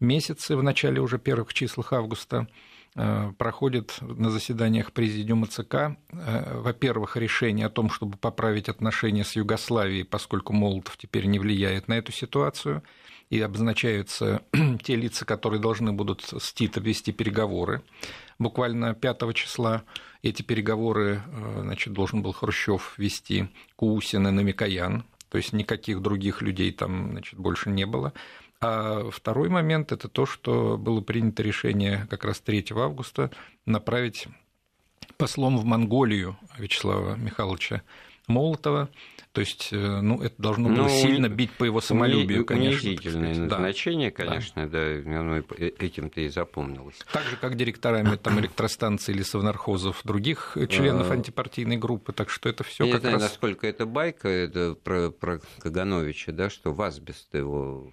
месяце, 0.00 0.56
в 0.56 0.62
начале 0.62 1.00
уже 1.00 1.18
первых 1.18 1.52
числах 1.52 1.92
августа, 1.92 2.46
Э, 2.96 3.32
проходит 3.36 3.98
на 4.00 4.30
заседаниях 4.30 4.92
Президиума 4.92 5.48
ЦК, 5.48 5.74
э, 5.74 6.60
во-первых, 6.60 7.16
решение 7.16 7.66
о 7.66 7.70
том, 7.70 7.90
чтобы 7.90 8.16
поправить 8.16 8.68
отношения 8.68 9.24
с 9.24 9.34
Югославией, 9.34 10.04
поскольку 10.04 10.52
Молотов 10.52 10.96
теперь 10.96 11.26
не 11.26 11.40
влияет 11.40 11.88
на 11.88 11.94
эту 11.94 12.12
ситуацию, 12.12 12.84
и 13.30 13.40
обозначаются 13.40 14.42
те 14.84 14.94
лица, 14.94 15.24
которые 15.24 15.60
должны 15.60 15.92
будут 15.92 16.22
с 16.22 16.52
Тито 16.52 16.78
вести 16.80 17.10
переговоры. 17.10 17.82
Буквально 18.38 18.94
5 18.94 19.34
числа 19.34 19.82
эти 20.22 20.42
переговоры 20.42 21.20
э, 21.26 21.60
значит, 21.62 21.92
должен 21.92 22.22
был 22.22 22.32
Хрущев 22.32 22.94
вести 22.96 23.48
Кусин 23.74 24.28
и 24.28 24.30
Намикоян, 24.30 25.04
то 25.30 25.38
есть 25.38 25.52
никаких 25.52 26.00
других 26.00 26.42
людей 26.42 26.70
там 26.70 27.10
значит, 27.10 27.40
больше 27.40 27.70
не 27.70 27.86
было. 27.86 28.12
А 28.64 29.10
второй 29.10 29.50
момент– 29.50 29.92
это 29.92 30.08
то, 30.08 30.24
что 30.24 30.78
было 30.78 31.02
принято 31.02 31.42
решение 31.42 32.06
как 32.08 32.24
раз 32.24 32.40
3 32.40 32.66
августа 32.70 33.30
направить 33.66 34.26
послом 35.18 35.58
в 35.58 35.64
Монголию 35.64 36.38
Вячеслава 36.56 37.14
Михайловича 37.16 37.82
Молотова. 38.26 38.88
То 39.32 39.40
есть, 39.40 39.68
э, 39.72 39.76
ну, 39.76 40.22
это 40.22 40.34
должно 40.38 40.68
было 40.68 40.84
ну, 40.84 40.88
сильно 40.88 41.28
бить 41.28 41.50
по 41.50 41.64
его 41.64 41.80
самолюбию, 41.80 42.46
конечно. 42.46 42.88
Унизительное 42.88 43.34
назначение, 43.34 44.10
да. 44.10 44.24
конечно, 44.24 44.68
да, 44.68 44.78
оно 44.78 45.38
э, 45.38 45.42
этим-то 45.78 46.20
и 46.22 46.28
запомнилось. 46.28 46.96
Так 47.12 47.24
же, 47.24 47.36
как 47.36 47.56
директорами 47.56 48.16
там, 48.16 48.38
электростанций 48.40 49.12
или 49.12 49.22
совнархозов 49.22 50.00
других 50.04 50.56
членов 50.70 51.10
а. 51.10 51.14
антипартийной 51.14 51.76
группы, 51.76 52.12
так 52.12 52.30
что 52.30 52.48
это 52.48 52.64
все 52.64 52.90
как 52.90 53.00
знаю, 53.00 53.16
раз... 53.16 53.22
насколько 53.24 53.66
это 53.66 53.84
байка, 53.84 54.28
это 54.28 54.74
про, 54.74 55.10
про 55.10 55.40
Кагановича, 55.58 56.32
да, 56.32 56.48
что 56.48 56.72
Вазбест 56.72 57.34
его 57.34 57.92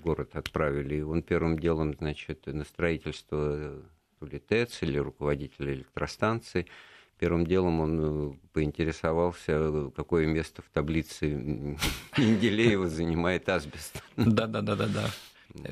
город 0.00 0.36
отправили. 0.36 0.96
И 0.96 1.02
он 1.02 1.22
первым 1.22 1.58
делом, 1.58 1.94
значит, 1.94 2.46
на 2.46 2.64
строительство 2.64 3.82
то 4.18 4.26
ли 4.26 4.38
ТЭЦ 4.38 4.82
или 4.82 4.98
руководителя 4.98 5.74
электростанции 5.74 6.66
первым 7.18 7.46
делом 7.46 7.80
он 7.80 8.38
поинтересовался, 8.52 9.90
какое 9.94 10.26
место 10.26 10.62
в 10.62 10.70
таблице 10.72 11.30
Менделеева 12.16 12.88
занимает 12.88 13.48
асбест. 13.48 14.02
Да-да-да-да-да. 14.16 15.10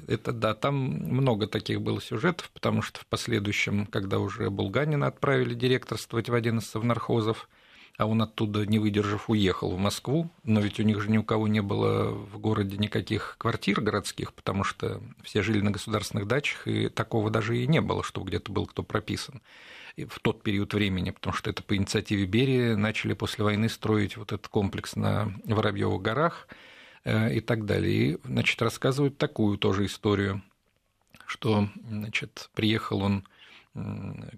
Это 0.09 0.33
да, 0.33 0.55
там 0.55 0.75
много 0.75 1.47
таких 1.47 1.83
было 1.83 2.01
сюжетов, 2.01 2.51
потому 2.53 2.83
что 2.83 3.01
в 3.01 3.07
последующем, 3.07 3.87
когда 3.87 4.19
уже 4.19 4.51
Булганина 4.51 5.07
отправили 5.07 5.55
директорствовать 5.55 6.29
в 6.29 6.35
один 6.35 6.59
из 6.59 6.67
совнархозов, 6.67 7.49
а 7.99 8.07
он 8.07 8.21
оттуда, 8.23 8.67
не 8.67 8.79
выдержав, 8.79 9.31
уехал 9.31 9.71
в 9.71 9.79
Москву, 9.79 10.31
но 10.45 10.61
ведь 10.61 10.79
у 10.81 10.83
них 10.83 11.01
же 11.01 11.11
ни 11.11 11.19
у 11.19 11.23
кого 11.23 11.49
не 11.49 11.63
было 11.63 12.11
в 12.11 12.39
городе 12.39 12.77
никаких 12.77 13.37
квартир 13.39 13.81
городских, 13.81 14.35
потому 14.35 14.65
что 14.65 15.01
все 15.23 15.43
жили 15.43 15.61
на 15.61 15.71
государственных 15.71 16.27
дачах, 16.27 16.67
и 16.69 16.89
такого 16.89 17.31
даже 17.31 17.59
и 17.59 17.67
не 17.67 17.81
было, 17.81 18.03
чтобы 18.03 18.29
где-то 18.29 18.53
был 18.53 18.67
кто 18.67 18.83
прописан 18.83 19.41
в 19.97 20.21
тот 20.21 20.43
период 20.43 20.75
времени, 20.75 21.11
потому 21.11 21.35
что 21.35 21.49
это 21.49 21.63
по 21.63 21.75
инициативе 21.75 22.27
Берии 22.27 22.75
начали 22.75 23.15
после 23.15 23.45
войны 23.45 23.69
строить 23.71 24.17
вот 24.19 24.33
этот 24.33 24.49
комплекс 24.49 24.95
на 24.95 25.33
Воробьевых 25.45 26.03
горах 26.03 26.49
э, 27.05 27.37
и 27.37 27.41
так 27.41 27.65
далее. 27.65 27.95
И, 27.95 28.19
значит, 28.25 28.61
рассказывают 28.61 29.17
такую 29.17 29.57
тоже 29.57 29.87
историю, 29.87 30.43
что, 31.27 31.71
значит, 31.89 32.51
приехал 32.55 33.03
он 33.03 33.27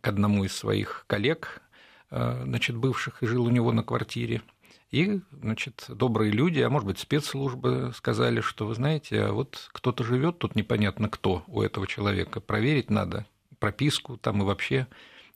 к 0.00 0.06
одному 0.06 0.44
из 0.44 0.56
своих 0.56 1.04
коллег, 1.06 1.62
значит, 2.10 2.76
бывших 2.76 3.22
и 3.22 3.26
жил 3.26 3.44
у 3.44 3.50
него 3.50 3.72
на 3.72 3.82
квартире. 3.82 4.42
И, 4.90 5.20
значит, 5.30 5.84
добрые 5.88 6.32
люди, 6.32 6.60
а 6.60 6.70
может 6.70 6.86
быть, 6.86 6.98
спецслужбы 6.98 7.92
сказали, 7.94 8.40
что, 8.40 8.66
вы 8.66 8.74
знаете, 8.74 9.20
а 9.20 9.32
вот 9.32 9.68
кто-то 9.72 10.02
живет 10.02 10.38
тут 10.38 10.54
непонятно 10.54 11.10
кто 11.10 11.44
у 11.46 11.60
этого 11.60 11.86
человека, 11.86 12.40
проверить 12.40 12.88
надо 12.88 13.26
прописку 13.58 14.16
там 14.16 14.42
и 14.42 14.44
вообще. 14.46 14.86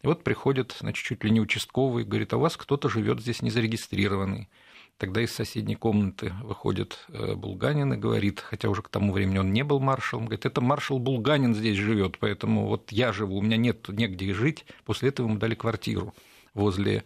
И 0.03 0.07
вот 0.07 0.25
приходит, 0.25 0.77
значит, 0.81 1.05
чуть 1.05 1.23
ли 1.23 1.31
не 1.31 1.41
участковый, 1.41 2.05
говорит, 2.05 2.33
а 2.33 2.39
у 2.39 2.41
вас 2.41 2.57
кто-то 2.57 2.89
живет 2.89 3.21
здесь 3.21 3.43
незарегистрированный. 3.43 4.49
Тогда 4.97 5.21
из 5.21 5.33
соседней 5.33 5.75
комнаты 5.75 6.33
выходит 6.43 7.05
э, 7.09 7.35
Булганин 7.35 7.93
и 7.93 7.97
говорит, 7.97 8.41
хотя 8.41 8.69
уже 8.69 8.83
к 8.83 8.89
тому 8.89 9.13
времени 9.13 9.39
он 9.39 9.53
не 9.53 9.65
был 9.65 9.81
маршалом, 9.81 10.27
говорит, 10.27 10.47
это 10.47 10.61
маршал 10.61 10.99
Булганин 10.99 11.55
здесь 11.55 11.77
живет, 11.77 12.19
поэтому 12.19 12.67
вот 12.67 12.93
я 12.93 13.13
живу, 13.13 13.39
у 13.39 13.43
меня 13.43 13.57
нет 13.57 13.89
негде 13.89 14.33
жить. 14.33 14.65
После 14.85 15.09
этого 15.09 15.29
ему 15.29 15.39
дали 15.39 15.55
квартиру 15.55 16.15
возле 16.55 17.05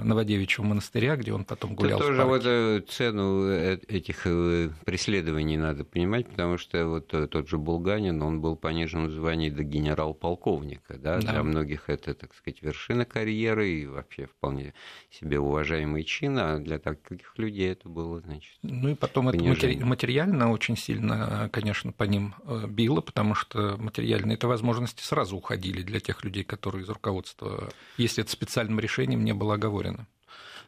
Новодевичьего 0.00 0.64
монастыря, 0.64 1.16
где 1.16 1.32
он 1.32 1.44
потом 1.44 1.74
гулял. 1.74 1.98
Это 1.98 2.08
тоже 2.08 2.24
вот 2.24 2.42
э, 2.44 2.82
цену 2.88 3.46
э, 3.46 3.78
этих 3.88 4.26
э, 4.26 4.70
преследований 4.84 5.56
надо 5.56 5.84
понимать, 5.84 6.28
потому 6.28 6.56
что 6.56 6.86
вот 6.86 7.08
тот 7.08 7.48
же 7.48 7.58
Булганин, 7.58 8.20
он 8.22 8.40
был 8.40 8.56
понижен 8.56 9.06
в 9.06 9.10
звании 9.10 9.50
до 9.50 9.62
генерал-полковника, 9.62 10.94
да? 10.96 11.20
да, 11.20 11.32
для 11.32 11.42
многих 11.42 11.90
это, 11.90 12.14
так 12.14 12.34
сказать, 12.34 12.62
вершина 12.62 13.04
карьеры 13.04 13.68
и 13.68 13.86
вообще 13.86 14.26
вполне 14.26 14.72
себе 15.10 15.38
уважаемый 15.38 16.04
чин, 16.04 16.38
а 16.38 16.58
для 16.58 16.78
таких 16.78 17.34
людей 17.36 17.72
это 17.72 17.88
было, 17.88 18.20
значит, 18.20 18.52
Ну 18.62 18.88
и 18.88 18.94
потом 18.94 19.26
понижение. 19.26 19.76
это 19.76 19.86
материально 19.86 20.50
очень 20.50 20.76
сильно, 20.76 21.50
конечно, 21.52 21.92
по 21.92 22.04
ним 22.04 22.34
било, 22.68 23.02
потому 23.02 23.34
что 23.34 23.76
материально 23.78 24.32
это 24.32 24.48
возможности 24.48 25.02
сразу 25.02 25.36
уходили 25.36 25.82
для 25.82 26.00
тех 26.00 26.24
людей, 26.24 26.44
которые 26.44 26.82
из 26.82 26.88
руководства, 26.88 27.68
если 27.98 28.24
это 28.24 28.32
специальным 28.32 28.80
решением 28.80 29.24
не 29.24 29.34
было 29.34 29.54
оговорено 29.54 29.81
ускорено. 29.82 30.06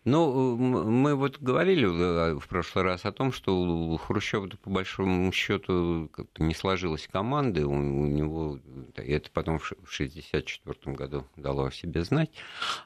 Ну, 0.04 0.54
мы 0.56 1.14
вот 1.14 1.38
говорили 1.40 1.86
э, 1.86 2.38
в 2.38 2.46
прошлый 2.46 2.84
раз 2.84 3.06
о 3.06 3.12
том, 3.12 3.32
что 3.32 3.58
у 3.58 3.96
Хрущева 3.96 4.48
по 4.62 4.68
большому 4.68 5.32
счету 5.32 6.10
как-то 6.12 6.42
не 6.42 6.52
сложилась 6.52 7.08
команды, 7.10 7.64
у, 7.64 7.72
у 7.72 8.06
него 8.06 8.60
это 8.96 9.30
потом 9.32 9.58
в 9.58 9.72
1964 9.72 10.94
году 10.94 11.24
дало 11.36 11.66
о 11.66 11.72
себе 11.72 12.04
знать. 12.04 12.30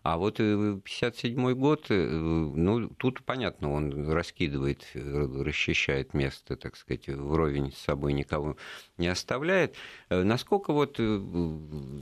А 0.05 0.17
вот 0.17 0.39
1957 0.39 1.55
год, 1.55 1.87
э, 1.89 2.09
ну, 2.09 2.89
тут 2.89 3.25
понятно, 3.25 3.73
он 3.73 4.09
раскидывает, 4.11 4.87
э, 4.95 5.43
расчищает 5.43 6.15
место, 6.15 6.55
так 6.55 6.77
сказать, 6.77 7.09
вровень 7.09 7.73
с 7.73 7.79
собой 7.79 8.13
никого 8.13 8.57
не 8.97 9.09
оставляет. 9.09 9.75
Насколько 10.09 10.73
вот, 10.73 11.01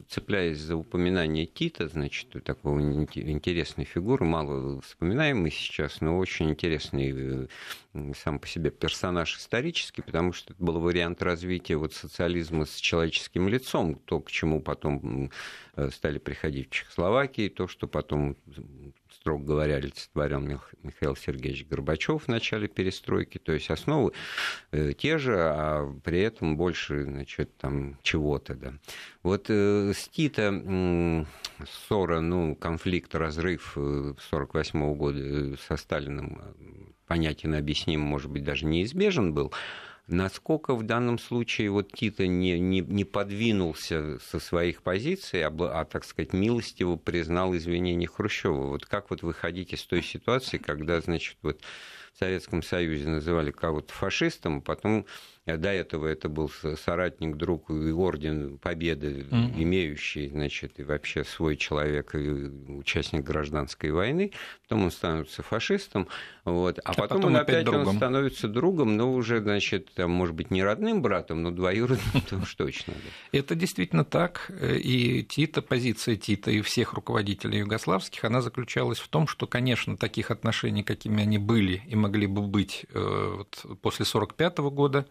цепляясь 0.09 0.59
за 0.59 0.77
упоминание 0.77 1.47
Тита, 1.47 1.89
значит, 1.89 2.45
такого 2.45 2.81
интересной 2.81 3.85
фигуры, 3.85 4.27
мало 4.27 4.83
вспоминать, 5.07 5.27
вспоминаемый 5.27 5.51
сейчас, 5.51 6.01
но 6.01 6.19
очень 6.19 6.51
интересный 6.51 7.49
э, 7.95 8.13
сам 8.23 8.39
по 8.39 8.47
себе 8.47 8.71
персонаж 8.71 9.37
исторический, 9.39 10.03
потому 10.03 10.33
что 10.33 10.53
это 10.53 10.63
был 10.63 10.81
вариант 10.81 11.23
развития 11.23 11.77
вот 11.77 11.95
социализма 11.95 12.65
с 12.65 12.77
человеческим 12.77 13.49
лицом, 13.49 13.97
то, 14.05 14.21
к 14.21 14.31
чему 14.31 14.61
потом 14.61 15.31
э, 15.77 15.91
стали 15.91 16.19
приходить 16.19 16.69
в 16.69 16.71
Чехословакии, 16.71 17.49
то, 17.49 17.69
что 17.69 17.87
потом 17.87 18.37
строго 19.27 19.45
говоря, 19.45 19.75
олицетворял 19.75 20.41
Михаил 20.41 21.17
Сергеевич 21.17 21.67
Горбачев 21.67 22.23
в 22.23 22.29
начале 22.29 22.69
перестройки. 22.69 23.39
То 23.39 23.51
есть 23.51 23.71
основы 23.71 24.13
э, 24.71 24.93
те 24.93 25.19
же, 25.19 25.37
а 25.37 25.93
при 26.05 26.21
этом 26.21 26.57
больше 26.57 27.03
значит, 27.03 27.57
там, 27.57 27.99
чего-то. 28.03 28.55
Да. 28.55 28.75
Вот 29.25 29.47
э, 29.49 29.93
с 29.93 30.09
Тита 30.11 30.53
э, 30.55 31.25
ссора, 31.69 32.21
ну, 32.21 32.55
конфликт, 32.55 33.17
разрыв 33.17 33.77
1948 33.77 34.79
э, 34.79 34.95
года 34.95 35.19
э, 35.21 35.55
со 35.67 35.77
Сталиным 35.77 36.41
э, 36.41 36.53
понятен 37.09 37.55
объясним, 37.57 38.03
может 38.03 38.31
быть, 38.31 38.45
даже 38.45 38.65
неизбежен 38.65 39.35
был. 39.35 39.53
Насколько 40.07 40.77
в 40.77 40.85
данном 40.85 41.19
случае 41.19 41.71
вот 41.71 41.91
Тита 41.93 42.29
не, 42.29 42.61
не, 42.61 42.81
не 42.81 43.05
подвинулся 43.05 44.21
со 44.21 44.39
своих 44.39 44.83
позиций, 44.83 45.43
а, 45.43 45.49
а, 45.49 45.85
так 45.85 46.05
сказать, 46.05 46.33
милостиво 46.33 46.95
признал 46.95 47.57
извинения 47.57 48.07
Хрущева? 48.07 48.69
Вот 48.69 48.87
как 48.87 49.11
вот 49.11 49.23
выходить 49.23 49.73
из 49.73 49.83
той 49.83 50.03
ситуации, 50.03 50.59
когда, 50.59 51.01
значит, 51.01 51.37
вот 51.43 51.61
в 52.15 52.19
Советском 52.21 52.63
Союзе 52.63 53.09
называли 53.09 53.51
кого-то 53.51 53.93
фашистом, 53.93 54.63
потом 54.63 55.07
до 55.47 55.69
этого 55.69 56.07
это 56.09 56.29
был 56.29 56.51
соратник, 56.51 57.37
друг 57.37 57.71
и 57.71 57.93
орден 57.93 58.59
Победы, 58.59 59.27
mm-hmm. 59.31 59.63
имеющий, 59.63 60.29
значит, 60.29 60.81
и 60.81 60.83
вообще 60.83 61.23
свой 61.23 61.57
человек, 61.57 62.15
и 62.17 62.19
участник 62.19 63.23
гражданской 63.23 63.93
войны. 63.93 64.33
Потом 64.63 64.85
он 64.85 64.91
становится 64.91 65.45
фашистом, 65.45 66.09
вот. 66.45 66.81
а, 66.81 66.83
а 66.85 66.95
потом, 66.95 67.09
потом 67.09 67.25
он 67.27 67.37
опять, 67.37 67.67
опять 67.67 67.87
он 67.87 67.97
становится 67.97 68.49
другом, 68.49 68.97
но 68.97 69.13
уже, 69.13 69.41
значит, 69.41 69.93
там, 69.95 70.11
может 70.11 70.35
быть, 70.35 70.51
не 70.51 70.65
родным 70.65 71.01
братом, 71.01 71.43
но 71.43 71.53
двоюродным, 71.53 72.23
то 72.29 72.37
уж 72.39 72.55
точно. 72.57 72.95
Это 73.31 73.55
действительно 73.55 74.05
так, 74.05 74.51
и 74.61 75.23
Тита, 75.23 75.63
позиция 75.63 76.17
Тита 76.17 76.51
и 76.51 76.61
всех 76.61 76.95
руководителей 76.95 77.59
югославских, 77.61 78.25
она 78.25 78.41
заключалась 78.41 78.99
в 78.99 79.09
том, 79.09 79.29
что, 79.29 79.47
конечно, 79.47 79.97
таких 79.97 80.31
отношений, 80.33 80.83
какими 80.83 81.23
они 81.23 81.39
были 81.39 81.83
и 81.87 81.95
могли 81.95 82.27
бы 82.27 82.43
быть 82.43 82.87
э, 82.93 83.35
вот, 83.39 83.53
после 83.81 84.05
1945 84.05 84.59
года, 84.59 85.07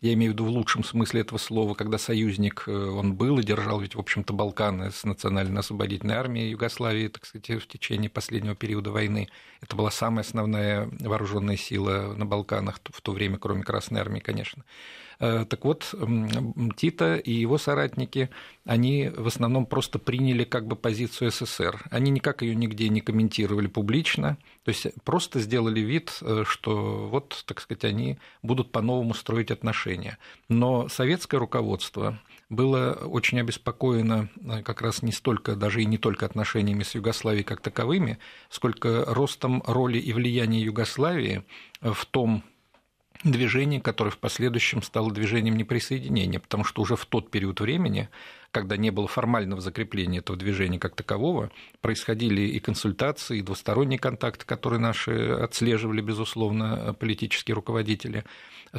я 0.00 0.12
имею 0.12 0.32
в 0.32 0.34
виду 0.34 0.44
в 0.44 0.50
лучшем 0.50 0.84
смысле 0.84 1.22
этого 1.22 1.38
слова, 1.38 1.74
когда 1.74 1.98
союзник 1.98 2.64
э, 2.66 2.70
он 2.70 3.14
был 3.14 3.38
и 3.38 3.42
держал 3.42 3.80
ведь, 3.80 3.94
в 3.94 3.98
общем-то, 3.98 4.32
Балканы 4.32 4.90
с 4.90 5.04
национально-освободительной 5.04 6.14
армией 6.14 6.50
Югославии, 6.50 7.08
так 7.08 7.24
сказать, 7.24 7.62
в 7.62 7.66
течение 7.66 8.10
последнего 8.10 8.54
периода 8.54 8.90
войны. 8.90 9.28
Это 9.60 9.74
была 9.74 9.90
самая 9.90 10.24
основная 10.24 10.88
вооруженная 11.00 11.56
сила 11.56 12.14
на 12.16 12.26
Балканах 12.26 12.80
в 12.84 13.00
то 13.00 13.12
время, 13.12 13.38
кроме 13.38 13.62
Красной 13.62 14.00
армии, 14.00 14.20
конечно. 14.20 14.64
Э, 15.18 15.46
так 15.48 15.64
вот, 15.64 15.94
Тита 16.76 17.16
и 17.16 17.32
его 17.32 17.58
соратники, 17.58 18.30
они 18.64 19.10
в 19.16 19.26
основном 19.26 19.66
просто 19.66 19.98
приняли 19.98 20.44
как 20.44 20.66
бы 20.66 20.76
позицию 20.76 21.30
СССР. 21.30 21.84
Они 21.90 22.10
никак 22.10 22.42
ее 22.42 22.54
нигде 22.54 22.88
не 22.88 23.00
комментировали 23.00 23.66
публично, 23.66 24.36
то 24.66 24.70
есть 24.70 24.88
просто 25.04 25.38
сделали 25.38 25.78
вид, 25.78 26.18
э, 26.22 26.42
что 26.44 27.06
вот, 27.06 27.44
так 27.46 27.60
сказать, 27.60 27.84
они 27.84 28.18
будут 28.42 28.72
по-новому 28.72 29.14
строить 29.14 29.52
отношения. 29.52 30.18
Но 30.48 30.88
советское 30.88 31.36
руководство 31.36 32.18
было 32.48 32.94
очень 32.94 33.38
обеспокоено 33.38 34.28
э, 34.44 34.62
как 34.64 34.82
раз 34.82 35.02
не 35.02 35.12
столько, 35.12 35.54
даже 35.54 35.82
и 35.82 35.86
не 35.86 35.98
только 35.98 36.26
отношениями 36.26 36.82
с 36.82 36.96
Югославией 36.96 37.44
как 37.44 37.60
таковыми, 37.60 38.18
сколько 38.50 39.04
ростом 39.06 39.62
роли 39.68 39.98
и 39.98 40.12
влияния 40.12 40.60
Югославии 40.60 41.44
в 41.80 42.04
том 42.04 42.42
движение, 43.22 43.80
которое 43.80 44.10
в 44.10 44.18
последующем 44.18 44.82
стало 44.82 45.12
движением 45.12 45.56
неприсоединения, 45.56 46.40
потому 46.40 46.64
что 46.64 46.82
уже 46.82 46.96
в 46.96 47.06
тот 47.06 47.30
период 47.30 47.60
времени, 47.60 48.08
когда 48.50 48.76
не 48.76 48.90
было 48.90 49.08
формального 49.08 49.60
закрепления 49.60 50.18
этого 50.18 50.38
движения 50.38 50.78
как 50.78 50.94
такового, 50.94 51.50
происходили 51.80 52.42
и 52.42 52.58
консультации, 52.58 53.38
и 53.38 53.42
двусторонние 53.42 53.98
контакты, 53.98 54.44
которые 54.44 54.80
наши 54.80 55.12
отслеживали, 55.12 56.00
безусловно, 56.00 56.94
политические 56.98 57.54
руководители– 57.54 58.24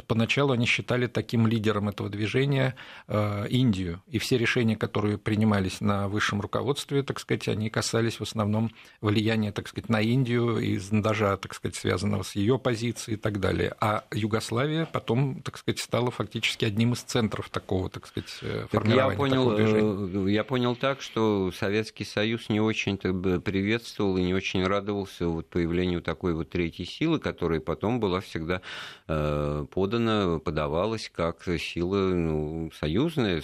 Поначалу 0.06 0.52
они 0.52 0.66
считали 0.66 1.08
таким 1.08 1.48
лидером 1.48 1.90
этого 1.90 2.10
движения 2.10 2.76
э, 3.08 3.48
Индию, 3.50 4.02
и 4.08 4.20
все 4.20 4.38
решения, 4.38 4.76
которые 4.76 5.18
принимались 5.18 5.82
на 5.82 6.08
высшем 6.08 6.42
руководстве, 6.42 7.04
так 7.04 7.20
сказать, 7.20 7.48
они 7.48 7.70
касались 7.70 8.20
в 8.20 8.22
основном 8.22 8.72
влияния, 9.02 9.52
так 9.52 9.68
сказать, 9.68 9.90
на 9.90 10.02
Индию 10.02 10.60
и 10.60 10.78
зондажа, 10.78 11.38
так 11.38 11.54
сказать, 11.54 11.76
связанного 11.76 12.24
с 12.24 12.36
ее 12.36 12.60
позицией 12.60 13.16
и 13.16 13.20
так 13.20 13.40
далее. 13.40 13.74
А 13.80 14.04
Югославия 14.12 14.86
потом, 14.86 15.42
так 15.42 15.58
сказать, 15.58 15.80
стала 15.80 16.12
фактически 16.12 16.66
одним 16.66 16.94
из 16.94 17.00
центров 17.00 17.50
такого, 17.50 17.90
так 17.90 18.08
сказать, 18.08 18.30
формирования. 18.70 19.12
Я 19.12 19.18
понял, 19.18 19.57
движение. 19.58 20.34
Я 20.34 20.44
понял 20.44 20.76
так, 20.76 21.02
что 21.02 21.52
Советский 21.52 22.06
Союз 22.06 22.50
не 22.50 22.62
очень-то 22.62 23.14
приветствовал 23.42 24.18
и 24.18 24.24
не 24.24 24.34
очень 24.34 24.66
радовался 24.66 25.28
вот 25.28 25.50
появлению 25.50 26.02
такой 26.02 26.34
вот 26.34 26.50
третьей 26.50 26.86
силы, 26.86 27.20
которая 27.20 27.60
потом 27.60 28.00
была 28.00 28.22
всегда 28.22 28.62
подана, 29.06 30.40
подавалась 30.40 31.12
как 31.14 31.44
сила 31.60 32.14
ну, 32.14 32.72
союзная 32.78 33.42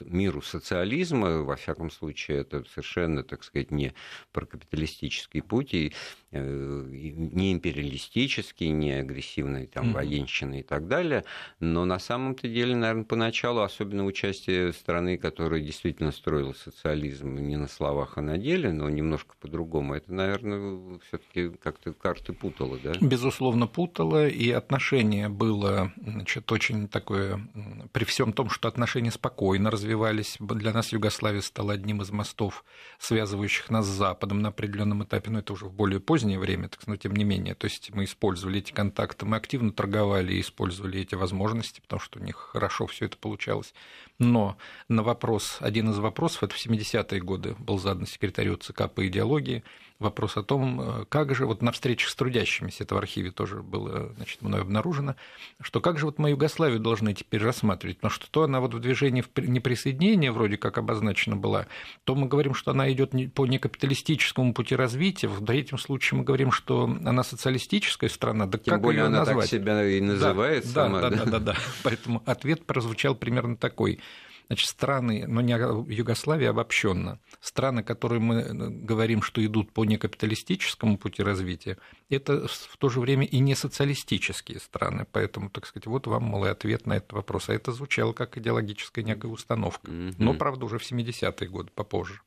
миру 0.00 0.42
социализма. 0.42 1.42
Во 1.42 1.56
всяком 1.56 1.90
случае, 1.90 2.38
это 2.38 2.64
совершенно, 2.72 3.22
так 3.22 3.44
сказать, 3.44 3.70
не 3.70 3.94
прокапиталистический 4.32 5.42
путь. 5.42 5.74
И 5.74 5.92
Э, 6.30 6.84
не 6.90 7.54
империалистический, 7.54 8.68
не 8.68 8.92
агрессивный, 8.92 9.66
там, 9.66 9.94
военщины 9.94 10.60
и 10.60 10.62
так 10.62 10.86
далее. 10.86 11.24
Но 11.58 11.86
на 11.86 11.98
самом-то 11.98 12.48
деле, 12.48 12.76
наверное, 12.76 13.04
поначалу, 13.04 13.62
особенно 13.62 14.04
участие 14.04 14.74
страны, 14.98 15.16
которая 15.16 15.60
действительно 15.60 16.10
строила 16.10 16.52
социализм 16.52 17.36
не 17.36 17.56
на 17.56 17.68
словах, 17.68 18.18
а 18.18 18.20
на 18.20 18.36
деле, 18.36 18.72
но 18.72 18.90
немножко 18.90 19.34
по-другому, 19.40 19.94
это, 19.94 20.12
наверное, 20.12 20.98
все-таки 21.06 21.50
как-то 21.62 21.92
карты 21.92 22.32
путало, 22.32 22.78
да? 22.82 22.94
Безусловно, 23.00 23.68
путало, 23.68 24.26
и 24.26 24.50
отношение 24.50 25.28
было 25.28 25.92
значит, 25.96 26.50
очень 26.50 26.88
такое, 26.88 27.48
при 27.92 28.04
всем 28.04 28.32
том, 28.32 28.50
что 28.50 28.66
отношения 28.66 29.12
спокойно 29.12 29.70
развивались, 29.70 30.36
для 30.40 30.72
нас 30.72 30.92
Югославия 30.92 31.42
стала 31.42 31.74
одним 31.74 32.02
из 32.02 32.10
мостов, 32.10 32.64
связывающих 32.98 33.70
нас 33.70 33.86
с 33.86 33.98
Западом 33.98 34.40
на 34.40 34.48
определенном 34.48 35.04
этапе, 35.04 35.30
но 35.30 35.38
это 35.38 35.52
уже 35.52 35.66
в 35.66 35.72
более 35.72 36.00
позднее 36.00 36.40
время, 36.40 36.68
так, 36.68 36.86
но 36.88 36.96
тем 36.96 37.14
не 37.14 37.24
менее. 37.24 37.54
То 37.54 37.66
есть 37.66 37.94
мы 37.94 38.04
использовали 38.04 38.58
эти 38.58 38.72
контакты, 38.72 39.26
мы 39.26 39.36
активно 39.36 39.70
торговали 39.70 40.34
и 40.34 40.40
использовали 40.40 41.00
эти 41.00 41.14
возможности, 41.14 41.80
потому 41.80 42.00
что 42.00 42.18
у 42.18 42.22
них 42.22 42.36
хорошо 42.36 42.86
все 42.86 43.04
это 43.04 43.16
получалось. 43.16 43.74
Но 44.18 44.58
на 44.88 45.02
вопрос, 45.02 45.58
один 45.60 45.90
из 45.90 45.98
вопросов, 45.98 46.42
это 46.42 46.54
в 46.54 46.66
70-е 46.66 47.20
годы 47.20 47.54
был 47.58 47.78
задан 47.78 48.06
секретарю 48.06 48.56
ЦК 48.56 48.90
по 48.92 49.06
идеологии, 49.06 49.62
вопрос 49.98 50.36
о 50.36 50.42
том, 50.42 50.80
э, 50.80 51.04
как 51.08 51.34
же 51.34 51.46
вот 51.46 51.62
на 51.62 51.72
встречах 51.72 52.10
с 52.10 52.14
трудящимися, 52.14 52.84
это 52.84 52.94
в 52.94 52.98
архиве 52.98 53.30
тоже 53.30 53.62
было 53.62 54.12
значит, 54.16 54.42
мной 54.42 54.60
обнаружено, 54.60 55.16
что 55.60 55.80
как 55.80 55.98
же 55.98 56.06
вот 56.06 56.18
мы 56.18 56.30
Югославию 56.30 56.78
должны 56.78 57.14
теперь 57.14 57.42
рассматривать, 57.42 57.96
потому 57.96 58.12
что 58.12 58.30
то 58.30 58.44
она 58.44 58.60
вот 58.60 58.74
в 58.74 58.78
движении 58.78 59.24
неприсоединения 59.36 60.30
вроде 60.30 60.56
как 60.56 60.78
обозначена 60.78 61.36
была, 61.36 61.66
то 62.04 62.14
мы 62.14 62.28
говорим, 62.28 62.54
что 62.54 62.70
она 62.70 62.90
идет 62.92 63.12
по 63.34 63.46
некапиталистическому 63.46 64.54
пути 64.54 64.76
развития, 64.76 65.26
в 65.28 65.44
третьем 65.44 65.78
случае 65.78 66.18
мы 66.18 66.24
говорим, 66.24 66.52
что 66.52 66.84
она 66.84 67.24
социалистическая 67.24 68.08
страна, 68.08 68.46
да 68.46 68.58
Тем 68.58 68.74
как 68.74 68.82
более 68.82 69.02
ее 69.02 69.06
она 69.06 69.18
назвать? 69.20 69.50
так 69.50 69.60
себя 69.60 69.84
и 69.84 70.00
называет 70.00 70.64
да, 70.64 70.70
сама. 70.70 71.00
Да, 71.00 71.10
да, 71.10 71.16
да, 71.16 71.24
да, 71.24 71.38
да. 71.38 71.56
Поэтому 71.82 72.22
ответ 72.24 72.64
прозвучал 72.66 73.14
примерно 73.14 73.56
такой. 73.56 74.00
Значит, 74.48 74.70
страны, 74.70 75.26
но 75.28 75.42
не 75.42 75.52
Югославия 75.52 76.50
обобщенно, 76.50 77.20
страны, 77.38 77.82
которые 77.82 78.20
мы 78.20 78.34
э, 78.36 78.52
говорим, 78.52 79.20
что 79.20 79.44
идут 79.44 79.72
по 79.72 79.84
некапиталистическому 79.84 80.96
пути 80.96 81.22
развития, 81.22 81.76
это 82.08 82.48
в 82.48 82.76
то 82.78 82.88
же 82.88 83.00
время 83.00 83.26
и 83.26 83.40
не 83.40 83.54
социалистические 83.54 84.58
страны. 84.58 85.06
Поэтому, 85.12 85.50
так 85.50 85.66
сказать, 85.66 85.86
вот 85.86 86.06
вам, 86.06 86.44
и 86.46 86.48
ответ 86.48 86.86
на 86.86 86.94
этот 86.94 87.12
вопрос. 87.12 87.50
А 87.50 87.54
это 87.54 87.72
звучало 87.72 88.14
как 88.14 88.38
идеологическая 88.38 89.04
некая 89.04 89.28
установка. 89.28 89.90
Но, 89.90 90.32
правда, 90.32 90.64
уже 90.64 90.78
в 90.78 90.90
70-е 90.90 91.48
годы, 91.48 91.70
попозже. 91.74 92.22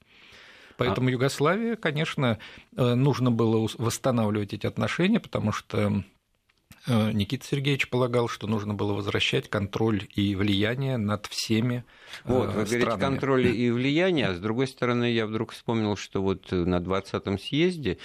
Поэтому 0.77 1.07
а... 1.07 1.11
Югославия, 1.11 1.75
конечно, 1.75 2.37
э, 2.75 2.93
нужно 2.93 3.31
было 3.31 3.67
восстанавливать 3.77 4.53
эти 4.53 4.67
отношения, 4.67 5.19
потому 5.19 5.51
что 5.51 6.03
Никита 6.87 7.45
Сергеевич 7.45 7.89
полагал, 7.89 8.27
что 8.27 8.47
нужно 8.47 8.73
было 8.73 8.93
возвращать 8.93 9.49
контроль 9.49 10.07
и 10.15 10.35
влияние 10.35 10.97
над 10.97 11.27
всеми 11.27 11.83
э, 12.25 12.33
Вот, 12.33 12.47
вы 12.53 12.65
говорите, 12.65 12.97
контроль 12.97 13.47
и 13.47 13.69
влияние, 13.71 14.27
а 14.27 14.35
с 14.35 14.39
другой 14.39 14.67
стороны, 14.67 15.11
я 15.11 15.27
вдруг 15.27 15.51
вспомнил, 15.51 15.95
что 15.95 16.21
вот 16.21 16.51
на 16.51 16.79
20-м 16.79 17.37
съезде, 17.39 17.97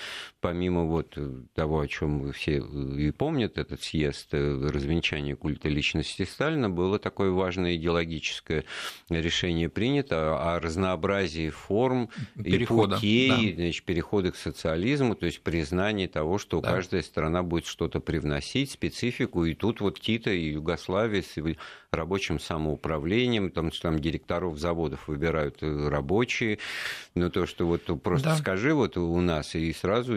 помимо 0.47 0.85
вот 0.85 1.19
того, 1.55 1.81
о 1.81 1.89
чем 1.89 2.33
все 2.33 2.59
и 2.59 3.11
помнят, 3.11 3.59
этот 3.59 3.83
съезд 3.83 4.29
э, 4.31 4.69
развенчания 4.73 5.35
культа 5.35 5.69
личности 5.69 6.23
Сталина, 6.23 6.71
было 6.71 7.01
такое 7.01 7.33
важное 7.33 7.75
идеологическое 7.75 8.63
решение 9.11 9.69
принято 9.69 10.55
о 10.55 10.61
разнообразии 10.61 11.51
форм 11.51 12.11
перехода, 12.41 12.95
и 12.95 12.99
путей, 12.99 13.51
да. 13.51 13.63
значит, 13.63 13.85
перехода 13.85 14.31
к 14.31 14.37
социализму, 14.37 15.17
то 15.17 15.27
есть 15.27 15.41
признание 15.41 16.07
того, 16.07 16.39
что 16.39 16.61
да. 16.61 16.71
каждая 16.71 17.03
страна 17.03 17.43
будет 17.43 17.67
что-то 17.67 17.99
привносить, 17.99 18.71
специфику, 18.71 19.47
и 19.47 19.55
тут 19.55 19.81
вот 19.81 19.99
Тита 19.99 20.31
и 20.31 20.53
Югославия 20.53 21.23
с 21.23 21.37
рабочим 21.91 22.39
самоуправлением, 22.39 23.51
там, 23.51 23.73
что 23.73 23.89
там 23.89 23.99
директоров 23.99 24.59
заводов 24.59 25.09
выбирают 25.09 25.63
э, 25.63 25.89
рабочие, 25.89 26.59
но 27.17 27.31
то, 27.31 27.47
что 27.47 27.67
вот 27.67 27.83
просто 28.03 28.29
да. 28.29 28.37
скажи 28.37 28.75
вот 28.75 28.97
у 28.97 29.21
нас, 29.21 29.57
и 29.57 29.73
сразу 29.73 30.15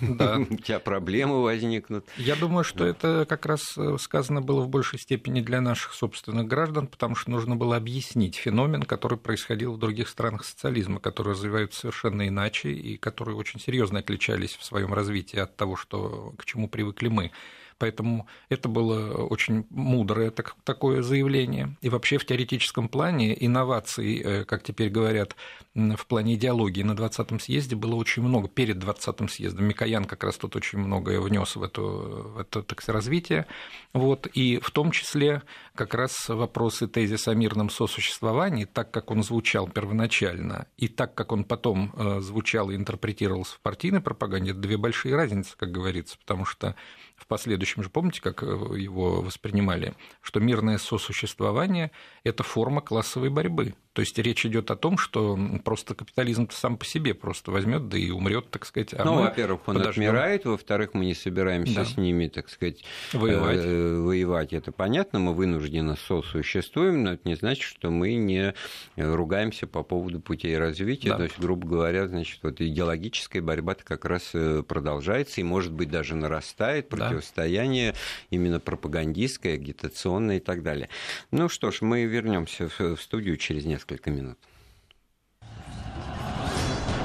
да. 0.00 0.38
у 0.50 0.56
тебя 0.56 0.78
проблемы 0.78 1.42
возникнут. 1.42 2.06
Я 2.16 2.36
думаю, 2.36 2.64
что 2.64 2.80
да. 2.80 2.88
это 2.88 3.26
как 3.28 3.46
раз 3.46 3.76
э, 3.76 3.96
сказано 3.98 4.40
было 4.40 4.60
в 4.60 4.68
большей 4.68 4.98
степени 4.98 5.40
для 5.40 5.60
наших 5.60 5.94
собственных 5.94 6.46
граждан, 6.46 6.86
потому 6.86 7.14
что 7.14 7.30
нужно 7.30 7.56
было 7.56 7.76
объяснить 7.76 8.36
феномен, 8.36 8.82
который 8.82 9.18
происходил 9.18 9.72
в 9.72 9.78
других 9.78 10.08
странах 10.08 10.44
социализма, 10.44 11.00
которые 11.00 11.32
развиваются 11.32 11.80
совершенно 11.80 12.28
иначе 12.28 12.70
и 12.70 12.96
которые 12.96 13.36
очень 13.36 13.60
серьезно 13.60 14.00
отличались 14.00 14.56
в 14.56 14.64
своем 14.64 14.92
развитии 14.92 15.38
от 15.38 15.56
того, 15.56 15.76
что, 15.76 16.34
к 16.38 16.44
чему 16.44 16.68
привыкли 16.68 17.08
мы. 17.08 17.32
Поэтому 17.78 18.26
это 18.48 18.68
было 18.68 19.24
очень 19.26 19.66
мудрое 19.70 20.30
так, 20.30 20.56
такое 20.64 21.02
заявление. 21.02 21.76
И 21.82 21.88
вообще 21.88 22.18
в 22.18 22.24
теоретическом 22.24 22.88
плане 22.88 23.36
инноваций, 23.44 24.18
э, 24.18 24.44
как 24.44 24.62
теперь 24.62 24.88
говорят, 24.88 25.36
в 25.74 26.06
плане 26.06 26.34
идеологии 26.34 26.82
на 26.82 26.92
20-м 26.92 27.38
съезде 27.38 27.76
было 27.76 27.96
очень 27.96 28.22
много, 28.22 28.48
перед 28.48 28.78
20-м 28.78 29.28
съездом. 29.28 29.66
Микоян 29.66 30.06
как 30.06 30.24
раз 30.24 30.36
тут 30.36 30.56
очень 30.56 30.78
многое 30.78 31.20
внес 31.20 31.56
в, 31.56 31.62
эту, 31.62 32.32
в 32.34 32.38
это 32.38 32.62
так, 32.62 32.82
развитие. 32.88 33.46
Вот, 33.92 34.26
и 34.26 34.58
в 34.58 34.70
том 34.70 34.90
числе 34.90 35.42
как 35.76 35.94
раз 35.94 36.28
вопросы 36.28 36.88
тезиса 36.88 37.30
о 37.30 37.34
мирном 37.34 37.70
сосуществовании, 37.70 38.64
так 38.64 38.90
как 38.90 39.10
он 39.10 39.22
звучал 39.22 39.68
первоначально, 39.68 40.66
и 40.76 40.88
так 40.88 41.14
как 41.14 41.30
он 41.30 41.44
потом 41.44 41.92
э, 41.96 42.20
звучал 42.20 42.70
и 42.70 42.76
интерпретировался 42.76 43.54
в 43.54 43.60
партийной 43.60 44.00
пропаганде, 44.00 44.50
это 44.50 44.60
две 44.60 44.76
большие 44.76 45.14
разницы, 45.14 45.54
как 45.56 45.70
говорится, 45.70 46.18
потому 46.18 46.44
что 46.44 46.74
в 47.16 47.26
последующем 47.26 47.82
же, 47.82 47.90
помните, 47.90 48.20
как 48.20 48.42
э, 48.42 48.46
его 48.46 49.22
воспринимали, 49.22 49.94
что 50.20 50.40
мирное 50.40 50.78
сосуществование– 50.78 51.90
это 52.24 52.42
форма 52.42 52.80
классовой 52.80 53.30
борьбы. 53.30 53.74
То 53.94 54.00
есть 54.00 54.18
речь 54.18 54.44
идет 54.44 54.70
о 54.70 54.76
том, 54.76 54.98
что 54.98 55.38
просто 55.64 55.94
капитализм 55.94 56.50
сам 56.50 56.76
по 56.76 56.84
себе 56.84 57.14
просто 57.14 57.50
возьмет, 57.50 57.88
да 57.88 57.96
и 57.96 58.10
умрет, 58.10 58.50
так 58.50 58.66
сказать. 58.66 58.92
А 58.92 59.04
ну, 59.04 59.22
во-первых, 59.22 59.66
он 59.66 59.76
подождем. 59.76 60.02
отмирает, 60.02 60.44
во-вторых, 60.44 60.90
мы 60.92 61.06
не 61.06 61.14
собираемся 61.14 61.76
да. 61.76 61.84
с 61.86 61.96
ними, 61.96 62.28
так 62.28 62.50
сказать, 62.50 62.84
воевать. 63.14 63.60
Э, 63.62 64.00
воевать. 64.00 64.52
Это 64.52 64.70
понятно, 64.70 65.18
мы 65.18 65.32
вынуждены 65.32 65.65
сосуществуем, 65.96 67.04
но 67.04 67.12
это 67.14 67.28
не 67.28 67.34
значит, 67.34 67.62
что 67.62 67.90
мы 67.90 68.14
не 68.14 68.54
ругаемся 68.96 69.66
по 69.66 69.82
поводу 69.82 70.20
путей 70.20 70.56
развития. 70.58 71.10
Да. 71.10 71.16
То 71.18 71.22
есть, 71.24 71.38
грубо 71.38 71.66
говоря, 71.66 72.06
значит, 72.08 72.40
вот 72.42 72.60
идеологическая 72.60 73.42
борьба 73.42 73.74
как 73.74 74.04
раз 74.04 74.30
э, 74.34 74.62
продолжается 74.62 75.40
и, 75.40 75.44
может 75.44 75.72
быть, 75.72 75.90
даже 75.90 76.14
нарастает 76.14 76.88
противостояние 76.88 77.92
да. 77.92 77.98
именно 78.30 78.60
пропагандистское, 78.60 79.54
агитационное 79.54 80.36
и 80.36 80.40
так 80.40 80.62
далее. 80.62 80.88
Ну 81.30 81.48
что 81.48 81.70
ж, 81.70 81.82
мы 81.82 82.04
вернемся 82.04 82.68
в 82.68 82.96
студию 82.96 83.36
через 83.36 83.64
несколько 83.64 84.10
минут. 84.10 84.38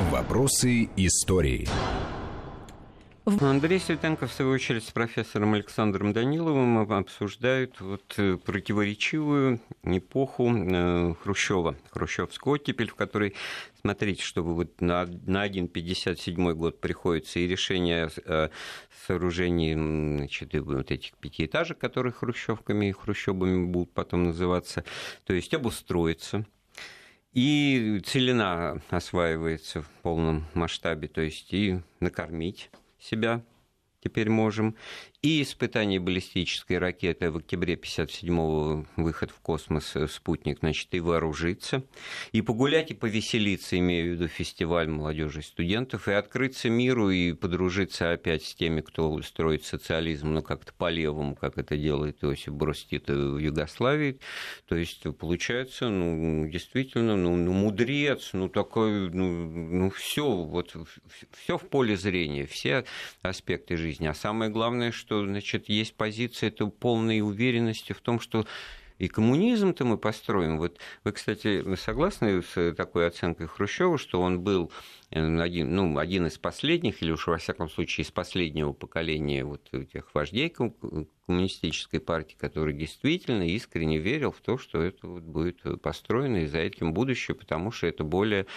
Вопросы 0.09 0.89
истории. 0.97 1.67
Андрей 3.39 3.79
Светенко, 3.79 4.27
в 4.27 4.33
свою 4.33 4.51
очередь, 4.51 4.83
с 4.83 4.91
профессором 4.91 5.53
Александром 5.53 6.11
Даниловым 6.11 6.79
обсуждают 6.79 7.79
вот 7.79 8.13
э, 8.17 8.37
противоречивую 8.37 9.59
эпоху 9.83 10.51
э, 10.53 11.13
Хрущева, 11.21 11.75
хрущевскую 11.91 12.55
оттепель, 12.55 12.89
в 12.89 12.95
которой, 12.95 13.35
смотрите, 13.79 14.23
чтобы 14.23 14.55
вот 14.55 14.81
на, 14.81 15.05
на 15.25 15.47
1,57 15.47 16.53
год 16.53 16.81
приходится 16.81 17.39
и 17.39 17.47
решение 17.47 18.09
о 18.25 18.49
сооружении 19.05 19.73
значит, 19.73 20.53
вот 20.53 20.91
этих 20.91 21.13
пятиэтажек, 21.13 21.77
которые 21.77 22.13
хрущевками 22.13 22.89
и 22.89 22.91
хрущебами 22.91 23.65
будут 23.65 23.93
потом 23.93 24.23
называться, 24.23 24.83
то 25.25 25.33
есть 25.33 25.53
обустроиться– 25.53 26.45
и 27.33 28.01
целина 28.05 28.81
осваивается 28.89 29.81
в 29.81 29.89
полном 30.01 30.45
масштабе, 30.53 31.07
то 31.07 31.21
есть 31.21 31.53
и 31.53 31.79
накормить 32.01 32.69
себя 33.01 33.43
теперь 33.99 34.29
можем, 34.29 34.75
и 35.21 35.43
испытание 35.43 35.99
баллистической 35.99 36.79
ракеты 36.79 37.29
в 37.29 37.37
октябре 37.37 37.75
57-го, 37.75 38.87
выход 38.95 39.29
в 39.29 39.39
космос 39.39 39.95
э, 39.95 40.07
спутник, 40.07 40.59
значит, 40.59 40.87
и 40.95 40.99
вооружиться, 40.99 41.83
и 42.31 42.41
погулять, 42.41 42.89
и 42.89 42.95
повеселиться, 42.95 43.77
имею 43.77 44.07
в 44.07 44.15
виду 44.15 44.27
фестиваль 44.27 44.87
молодежи 44.87 45.41
и 45.41 45.43
студентов, 45.43 46.07
и 46.07 46.13
открыться 46.13 46.71
миру, 46.71 47.11
и 47.11 47.33
подружиться 47.33 48.11
опять 48.11 48.43
с 48.43 48.55
теми, 48.55 48.81
кто 48.81 49.21
строит 49.21 49.63
социализм, 49.63 50.33
ну, 50.33 50.41
как-то 50.41 50.73
по-левому, 50.73 51.35
как 51.35 51.59
это 51.59 51.77
делает 51.77 52.23
Иосиф 52.23 52.53
Брос 52.53 52.83
Тита 52.85 53.13
в 53.13 53.37
Югославии. 53.37 54.19
То 54.67 54.75
есть, 54.75 55.03
получается, 55.19 55.89
ну, 55.89 56.47
действительно, 56.47 57.15
ну, 57.15 57.35
ну 57.35 57.53
мудрец, 57.53 58.31
ну, 58.33 58.49
такой, 58.49 59.11
ну, 59.11 59.45
ну 59.45 59.91
все, 59.91 60.27
вот, 60.27 60.75
все 61.43 61.59
в 61.59 61.69
поле 61.69 61.95
зрения, 61.95 62.47
все 62.47 62.85
аспекты 63.21 63.77
жизни. 63.77 64.07
А 64.07 64.15
самое 64.15 64.49
главное, 64.49 64.91
что 64.91 65.10
что 65.11 65.25
значит, 65.25 65.67
есть 65.67 65.95
позиция 65.95 66.47
это 66.47 66.67
полной 66.67 67.19
уверенности 67.19 67.91
в 67.91 67.99
том, 67.99 68.21
что 68.21 68.45
и 68.97 69.09
коммунизм-то 69.09 69.83
мы 69.83 69.97
построим. 69.97 70.57
Вот 70.57 70.79
вы, 71.03 71.11
кстати, 71.11 71.75
согласны 71.75 72.41
с 72.41 72.73
такой 72.75 73.07
оценкой 73.07 73.47
Хрущева, 73.47 73.97
что 73.97 74.21
он 74.21 74.39
был 74.39 74.71
один, 75.11 75.75
ну, 75.75 75.97
один 75.97 76.27
из 76.27 76.37
последних, 76.37 77.01
или 77.01 77.11
уж 77.11 77.27
во 77.27 77.37
всяком 77.37 77.69
случае 77.69 78.05
из 78.05 78.11
последнего 78.11 78.71
поколения 78.71 79.43
вот 79.43 79.67
этих 79.73 80.13
вождей 80.13 80.53
коммунистической 81.31 81.99
партии, 81.99 82.35
который 82.37 82.73
действительно 82.73 83.43
искренне 83.43 83.97
верил 83.97 84.31
в 84.31 84.41
то, 84.41 84.57
что 84.57 84.81
это 84.81 85.07
вот 85.07 85.23
будет 85.23 85.61
построено 85.81 86.43
и 86.43 86.47
за 86.47 86.59
этим 86.59 86.93
будущее, 86.93 87.35
потому 87.35 87.71
что 87.71 87.87
это 87.87 88.03
более 88.03 88.47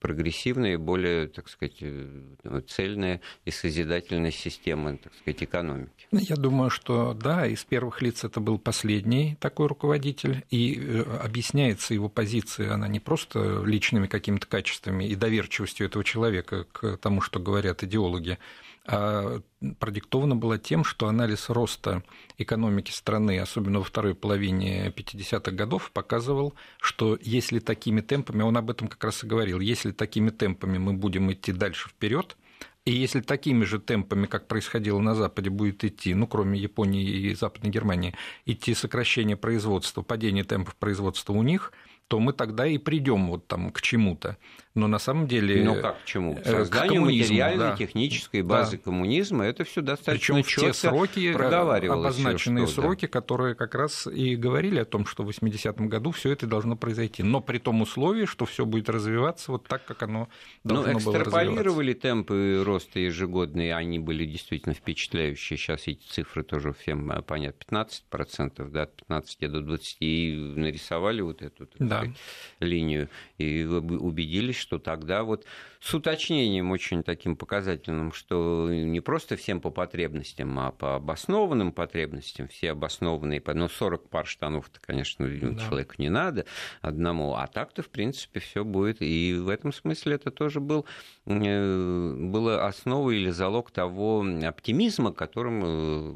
прогрессивная 0.00 0.74
и 0.74 0.76
более, 0.76 1.28
так 1.28 1.48
сказать, 1.48 1.76
э, 1.80 2.60
цельная 2.68 3.20
и 3.44 3.50
созидательная 3.50 4.32
система, 4.32 4.98
так 4.98 5.14
сказать, 5.14 5.42
экономики. 5.42 6.06
Ну, 6.10 6.20
я 6.20 6.36
думаю, 6.36 6.70
что 6.70 7.14
да, 7.14 7.46
из 7.46 7.64
первых 7.64 8.02
лиц 8.02 8.24
это 8.24 8.40
был 8.40 8.58
последний 8.58 9.36
такой 9.40 9.68
руководитель, 9.68 10.44
и 10.50 10.78
э, 10.78 11.02
объясняется 11.22 11.94
его 11.94 12.08
позиция, 12.08 12.74
она 12.74 12.86
не 12.88 13.00
просто 13.00 13.62
личными 13.64 14.06
какими-то 14.06 14.46
качествами 14.46 15.04
и 15.04 15.14
доверчивостью 15.14 15.86
этого 15.86 16.03
человека 16.04 16.64
к 16.70 16.96
тому, 16.98 17.20
что 17.20 17.40
говорят 17.40 17.82
идеологи, 17.82 18.38
а 18.86 19.40
продиктована 19.78 20.36
была 20.36 20.58
тем, 20.58 20.84
что 20.84 21.08
анализ 21.08 21.48
роста 21.48 22.02
экономики 22.36 22.90
страны, 22.90 23.38
особенно 23.38 23.78
во 23.78 23.84
второй 23.84 24.14
половине 24.14 24.92
50-х 24.94 25.50
годов, 25.52 25.90
показывал, 25.90 26.54
что 26.80 27.18
если 27.22 27.60
такими 27.60 28.02
темпами, 28.02 28.42
он 28.42 28.56
об 28.56 28.70
этом 28.70 28.88
как 28.88 29.02
раз 29.02 29.24
и 29.24 29.26
говорил, 29.26 29.60
если 29.60 29.90
такими 29.90 30.30
темпами 30.30 30.76
мы 30.76 30.92
будем 30.92 31.32
идти 31.32 31.52
дальше 31.52 31.88
вперед, 31.88 32.36
и 32.84 32.92
если 32.92 33.22
такими 33.22 33.64
же 33.64 33.78
темпами, 33.78 34.26
как 34.26 34.46
происходило 34.46 34.98
на 34.98 35.14
Западе, 35.14 35.48
будет 35.48 35.82
идти, 35.84 36.12
ну, 36.12 36.26
кроме 36.26 36.60
Японии 36.60 37.08
и 37.08 37.34
Западной 37.34 37.70
Германии, 37.70 38.14
идти 38.44 38.74
сокращение 38.74 39.38
производства, 39.38 40.02
падение 40.02 40.44
темпов 40.44 40.76
производства 40.76 41.32
у 41.32 41.42
них, 41.42 41.72
то 42.08 42.20
мы 42.20 42.32
тогда 42.32 42.66
и 42.66 42.78
придем 42.78 43.28
вот 43.28 43.46
там 43.46 43.70
к 43.70 43.80
чему-то 43.80 44.36
но 44.74 44.88
на 44.88 44.98
самом 44.98 45.28
деле... 45.28 45.62
Ну 45.62 45.80
как, 45.80 46.02
к 46.02 46.04
чему? 46.04 46.34
К 46.34 46.44
созданию 46.44 47.02
материальной, 47.02 47.70
да. 47.70 47.76
технической 47.76 48.42
базы 48.42 48.76
да. 48.76 48.82
коммунизма, 48.82 49.44
это 49.44 49.62
все 49.62 49.82
достаточно 49.82 50.34
Причем 50.34 50.42
в 50.42 50.60
те 50.60 50.72
сроки, 50.72 51.32
э, 51.32 51.88
обозначенные 51.88 52.66
что, 52.66 52.82
сроки, 52.82 53.06
да. 53.06 53.08
которые 53.08 53.54
как 53.54 53.76
раз 53.76 54.08
и 54.08 54.34
говорили 54.34 54.80
о 54.80 54.84
том, 54.84 55.06
что 55.06 55.22
в 55.22 55.28
80-м 55.28 55.88
году 55.88 56.10
все 56.10 56.32
это 56.32 56.48
должно 56.48 56.76
произойти, 56.76 57.22
но 57.22 57.40
при 57.40 57.58
том 57.58 57.82
условии, 57.82 58.24
что 58.24 58.46
все 58.46 58.66
будет 58.66 58.88
развиваться 58.88 59.52
вот 59.52 59.68
так, 59.68 59.84
как 59.84 60.02
оно 60.02 60.28
ну, 60.64 60.74
должно 60.74 60.92
ну, 60.94 60.98
было 60.98 61.18
экстраполировали 61.18 61.92
темпы 61.92 62.62
роста 62.64 62.98
ежегодные, 62.98 63.76
они 63.76 64.00
были 64.00 64.26
действительно 64.26 64.74
впечатляющие, 64.74 65.56
сейчас 65.56 65.86
эти 65.86 66.04
цифры 66.04 66.42
тоже 66.42 66.72
всем 66.72 67.12
э, 67.12 67.22
понятно, 67.22 67.84
15%, 68.10 68.68
да, 68.70 68.82
от 68.82 68.96
15 68.96 69.52
до 69.52 69.60
20, 69.60 69.96
и 70.00 70.52
нарисовали 70.56 71.20
вот 71.20 71.42
эту 71.42 71.68
да. 71.78 71.93
Сказать, 71.98 72.16
линию, 72.60 73.08
и 73.38 73.64
убедились, 73.64 74.56
что 74.56 74.78
тогда 74.78 75.22
вот 75.22 75.44
с 75.84 75.92
уточнением 75.92 76.70
очень 76.70 77.02
таким 77.02 77.36
показательным, 77.36 78.10
что 78.14 78.70
не 78.70 79.00
просто 79.00 79.36
всем 79.36 79.60
по 79.60 79.68
потребностям, 79.68 80.58
а 80.58 80.70
по 80.72 80.96
обоснованным 80.96 81.72
потребностям, 81.72 82.48
все 82.48 82.70
обоснованные, 82.70 83.42
ну, 83.44 83.68
40 83.68 84.08
пар 84.08 84.26
штанов-то, 84.26 84.80
конечно, 84.80 85.28
да. 85.28 85.62
человеку 85.62 85.96
не 85.98 86.08
надо 86.08 86.46
одному, 86.80 87.34
а 87.34 87.46
так-то, 87.48 87.82
в 87.82 87.90
принципе, 87.90 88.40
все 88.40 88.64
будет. 88.64 89.02
И 89.02 89.34
в 89.38 89.50
этом 89.50 89.74
смысле 89.74 90.14
это 90.14 90.30
тоже 90.30 90.60
был, 90.60 90.86
э, 91.26 92.14
было 92.18 92.66
основой 92.66 93.16
или 93.16 93.28
залог 93.28 93.70
того 93.70 94.24
оптимизма, 94.42 95.12
которым 95.12 95.62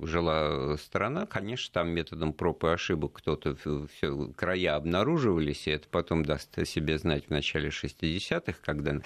э, 0.02 0.06
жила 0.06 0.78
страна. 0.78 1.26
Конечно, 1.26 1.74
там 1.74 1.90
методом 1.90 2.32
проб 2.32 2.64
и 2.64 2.68
ошибок 2.68 3.12
кто-то 3.12 3.54
все 3.54 4.32
края 4.34 4.76
обнаруживались, 4.76 5.67
и 5.68 5.72
это 5.72 5.88
потом 5.88 6.24
даст 6.24 6.58
о 6.58 6.64
себе 6.64 6.98
знать 6.98 7.26
в 7.26 7.30
начале 7.30 7.68
60-х, 7.68 8.58
когда 8.62 9.00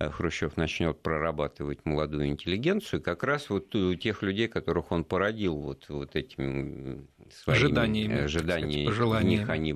Э, 0.00 0.10
Хрущев 0.10 0.56
начнет 0.56 0.98
прорабатывать 0.98 1.84
молодую 1.84 2.28
интеллигенцию, 2.28 3.02
как 3.02 3.22
раз 3.22 3.50
вот 3.50 3.74
у 3.74 3.94
тех 3.94 4.22
людей, 4.22 4.48
которых 4.48 4.92
он 4.92 5.04
породил 5.04 5.56
вот, 5.56 5.84
вот 5.90 6.16
этими 6.16 7.06
своими 7.30 7.64
ожиданиями, 7.64 8.18
ожиданиями. 8.22 8.90
Сказать, 8.90 9.24
них 9.24 9.48
они 9.50 9.74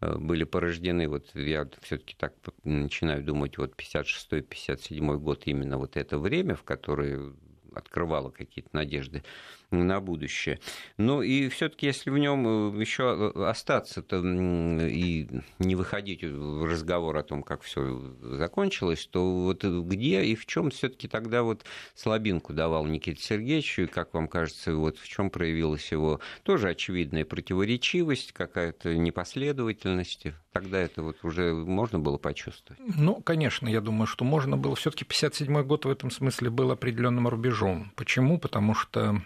э, 0.00 0.18
были 0.18 0.44
порождены. 0.44 1.08
Вот 1.08 1.34
я 1.34 1.66
все-таки 1.80 2.14
так 2.18 2.34
начинаю 2.64 3.24
думать, 3.24 3.56
вот 3.56 3.72
56-57 3.74 5.16
год 5.16 5.42
именно 5.46 5.78
вот 5.78 5.96
это 5.96 6.18
время, 6.18 6.54
в 6.54 6.64
которое 6.64 7.32
открывало 7.74 8.28
какие-то 8.28 8.68
надежды 8.74 9.24
на 9.72 10.00
будущее. 10.00 10.60
Ну 10.96 11.22
и 11.22 11.48
все-таки, 11.48 11.86
если 11.86 12.10
в 12.10 12.18
нем 12.18 12.76
э, 12.76 12.80
еще 12.80 13.32
э, 13.34 13.44
остаться-то 13.44 14.18
и 14.18 15.28
не 15.58 15.74
выходить 15.74 16.22
в 16.22 16.64
разговор 16.64 17.16
о 17.16 17.22
том, 17.22 17.42
как 17.42 17.62
все 17.62 18.14
закончилось, 18.20 19.08
то 19.10 19.44
вот 19.44 19.64
где 19.64 20.24
и 20.24 20.34
в 20.34 20.46
чем 20.46 20.70
все-таки 20.70 21.08
тогда 21.08 21.42
вот 21.42 21.64
слабинку 21.94 22.52
давал 22.52 22.86
Никита 22.86 23.20
Сергеевич, 23.20 23.78
и 23.78 23.86
как 23.86 24.14
вам 24.14 24.28
кажется, 24.28 24.74
вот 24.74 24.98
в 24.98 25.08
чем 25.08 25.30
проявилась 25.30 25.90
его 25.90 26.20
тоже 26.42 26.68
очевидная 26.68 27.24
противоречивость, 27.24 28.32
какая-то 28.32 28.94
непоследовательность? 28.94 30.26
Тогда 30.52 30.78
это 30.78 31.02
вот 31.02 31.16
уже 31.24 31.54
можно 31.54 31.98
было 31.98 32.18
почувствовать? 32.18 32.80
Ну, 32.96 33.22
конечно, 33.22 33.66
я 33.68 33.80
думаю, 33.80 34.06
что 34.06 34.24
можно 34.24 34.58
было. 34.58 34.76
Все-таки 34.76 35.04
57 35.04 35.62
год 35.62 35.86
в 35.86 35.90
этом 35.90 36.10
смысле 36.10 36.50
был 36.50 36.70
определенным 36.70 37.26
рубежом. 37.26 37.90
Почему? 37.96 38.38
Потому 38.38 38.74
что 38.74 39.22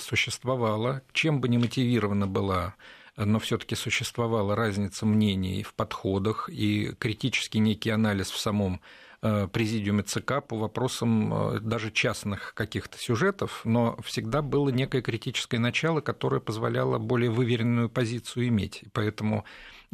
существовала, 0.00 1.02
чем 1.12 1.40
бы 1.40 1.48
ни 1.48 1.56
мотивирована 1.56 2.26
была 2.26 2.74
но 3.16 3.38
все-таки 3.38 3.74
существовала 3.74 4.54
разница 4.54 5.06
мнений 5.06 5.62
в 5.62 5.74
подходах 5.74 6.48
и 6.50 6.92
критический 6.98 7.58
некий 7.58 7.90
анализ 7.90 8.30
в 8.30 8.38
самом 8.38 8.80
э, 9.22 9.48
президиуме 9.50 10.02
ЦК 10.02 10.46
по 10.46 10.56
вопросам 10.56 11.32
э, 11.32 11.60
даже 11.60 11.90
частных 11.90 12.52
каких-то 12.54 12.98
сюжетов, 12.98 13.62
но 13.64 13.96
всегда 14.04 14.42
было 14.42 14.68
некое 14.68 15.00
критическое 15.00 15.58
начало, 15.58 16.00
которое 16.00 16.40
позволяло 16.40 16.98
более 16.98 17.30
выверенную 17.30 17.88
позицию 17.88 18.48
иметь. 18.48 18.84
Поэтому 18.92 19.44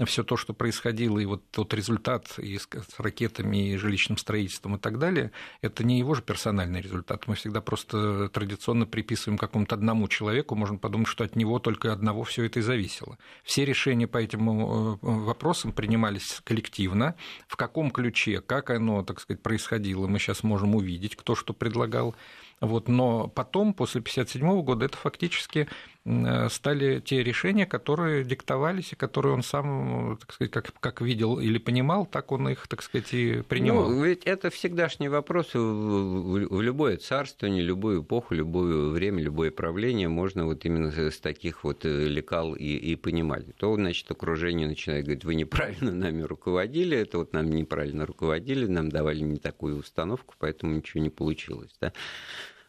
все 0.06 0.24
то, 0.24 0.36
что 0.36 0.54
происходило, 0.54 1.18
и 1.18 1.26
вот 1.26 1.42
тот 1.50 1.74
результат 1.74 2.38
и 2.38 2.58
с 2.58 2.68
ракетами, 2.98 3.72
и 3.72 3.76
жилищным 3.76 4.16
строительством 4.16 4.76
и 4.76 4.78
так 4.78 4.98
далее, 4.98 5.32
это 5.60 5.84
не 5.84 5.98
его 5.98 6.14
же 6.14 6.22
персональный 6.22 6.80
результат. 6.80 7.26
Мы 7.26 7.34
всегда 7.34 7.60
просто 7.60 8.28
традиционно 8.30 8.86
приписываем 8.86 9.38
какому-то 9.38 9.74
одному 9.74 10.08
человеку, 10.08 10.54
можно 10.54 10.78
подумать, 10.78 11.08
что 11.08 11.24
от 11.24 11.36
него 11.36 11.58
только 11.58 11.92
одного 11.92 12.24
все 12.24 12.44
это 12.44 12.60
и 12.60 12.62
зависело. 12.62 13.18
Все 13.44 13.64
решения 13.64 14.06
по 14.06 14.18
этим 14.18 14.48
э, 14.50 14.98
вопросам 15.02 15.72
принимались 15.72 16.40
коллективно. 16.44 17.14
В 17.46 17.56
каком 17.56 17.90
ключе, 17.90 18.40
как 18.40 18.70
оно, 18.70 19.02
так 19.02 19.20
сказать, 19.20 19.42
происходило, 19.42 20.06
мы 20.06 20.18
сейчас 20.18 20.42
можем 20.42 20.74
увидеть, 20.74 21.16
кто 21.16 21.34
что 21.34 21.52
предлагал. 21.52 22.14
Вот, 22.60 22.88
но 22.88 23.26
потом, 23.26 23.74
после 23.74 24.00
1957 24.00 24.62
года, 24.62 24.84
это 24.84 24.96
фактически 24.96 25.68
Э, 25.68 25.91
стали 26.04 27.00
те 27.00 27.22
решения, 27.22 27.64
которые 27.64 28.24
диктовались 28.24 28.92
и 28.92 28.96
которые 28.96 29.34
он 29.34 29.42
сам, 29.42 30.18
так 30.20 30.32
сказать, 30.32 30.50
как, 30.50 30.72
как 30.80 31.00
видел 31.00 31.38
или 31.38 31.58
понимал, 31.58 32.06
так 32.06 32.32
он 32.32 32.48
их, 32.48 32.66
так 32.66 32.82
сказать, 32.82 33.14
и 33.14 33.42
принимал. 33.42 33.88
Ну, 33.88 34.04
ведь 34.04 34.24
это 34.24 34.50
всегдашний 34.50 35.08
вопрос 35.08 35.54
в 35.54 36.60
любое 36.60 36.96
царство, 36.96 37.46
не 37.46 37.62
любую 37.62 38.02
эпоху, 38.02 38.34
любое 38.34 38.88
время, 38.90 39.22
любое 39.22 39.52
правление 39.52 40.08
можно 40.08 40.44
вот 40.44 40.64
именно 40.64 40.90
с 40.90 41.20
таких 41.20 41.62
вот 41.62 41.84
э, 41.84 42.08
лекал 42.08 42.54
и, 42.54 42.64
и 42.64 42.96
понимать. 42.96 43.54
То, 43.56 43.74
значит, 43.76 44.10
окружение 44.10 44.66
начинает 44.66 45.04
говорить, 45.04 45.24
вы 45.24 45.36
неправильно 45.36 45.92
нами 45.92 46.22
руководили, 46.22 46.96
это 46.96 47.18
вот 47.18 47.32
нам 47.32 47.48
неправильно 47.50 48.06
руководили, 48.06 48.66
нам 48.66 48.88
давали 48.88 49.20
не 49.20 49.36
такую 49.36 49.78
установку, 49.78 50.34
поэтому 50.38 50.74
ничего 50.74 51.00
не 51.00 51.10
получилось. 51.10 51.70
Да? 51.80 51.92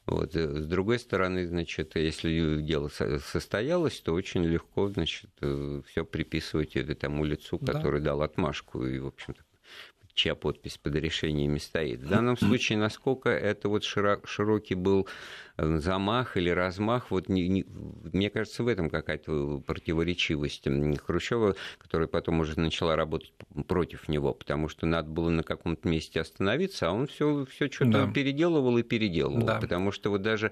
Вот. 0.06 0.36
Э, 0.36 0.62
с 0.62 0.66
другой 0.66 1.00
стороны, 1.00 1.48
значит, 1.48 1.96
если 1.96 2.62
дело 2.62 2.90
состоялось, 2.90 4.00
то 4.02 4.14
очень 4.14 4.44
легко, 4.44 4.90
значит, 4.90 5.30
э, 5.42 5.82
все 5.88 6.06
приписывать 6.06 6.76
тому 7.00 7.24
лицу, 7.24 7.58
который 7.60 8.02
да. 8.02 8.12
дал 8.12 8.22
отмашку. 8.22 8.86
И, 8.86 9.00
в 9.00 9.08
общем-то, 9.08 9.42
чья 10.14 10.36
подпись 10.36 10.78
под 10.78 10.96
решениями 10.96 11.58
стоит. 11.58 12.02
В 12.02 12.08
данном 12.08 12.38
случае, 12.38 12.78
насколько 12.78 13.30
это 13.30 13.70
вот 13.70 13.84
широкий 13.84 14.76
был 14.76 15.08
э, 15.58 15.78
замах 15.78 16.38
или 16.38 16.50
размах, 16.50 17.12
вот 17.12 17.30
не, 17.30 17.48
не, 17.48 17.66
мне 17.66 18.30
кажется, 18.30 18.64
в 18.64 18.68
этом 18.68 18.90
какая-то 18.90 19.62
противоречивость 19.66 20.68
Хрущева, 21.04 21.56
которая 21.80 22.08
потом 22.08 22.40
уже 22.40 22.60
начала 22.60 22.96
работать 22.96 23.34
против 23.68 24.08
него, 24.08 24.34
потому 24.34 24.70
что 24.70 24.86
надо 24.86 25.10
было 25.10 25.30
на 25.30 25.44
каком-то 25.44 25.88
месте 25.88 26.22
остановиться, 26.22 26.90
а 26.90 26.92
он 26.92 27.08
все, 27.08 27.46
все 27.46 27.70
что-то 27.70 28.06
да. 28.06 28.12
переделывал 28.12 28.78
и 28.78 28.84
переделывал. 28.84 29.46
Да. 29.46 29.60
Потому 29.60 29.92
что 29.92 30.10
вот 30.10 30.22
даже 30.22 30.52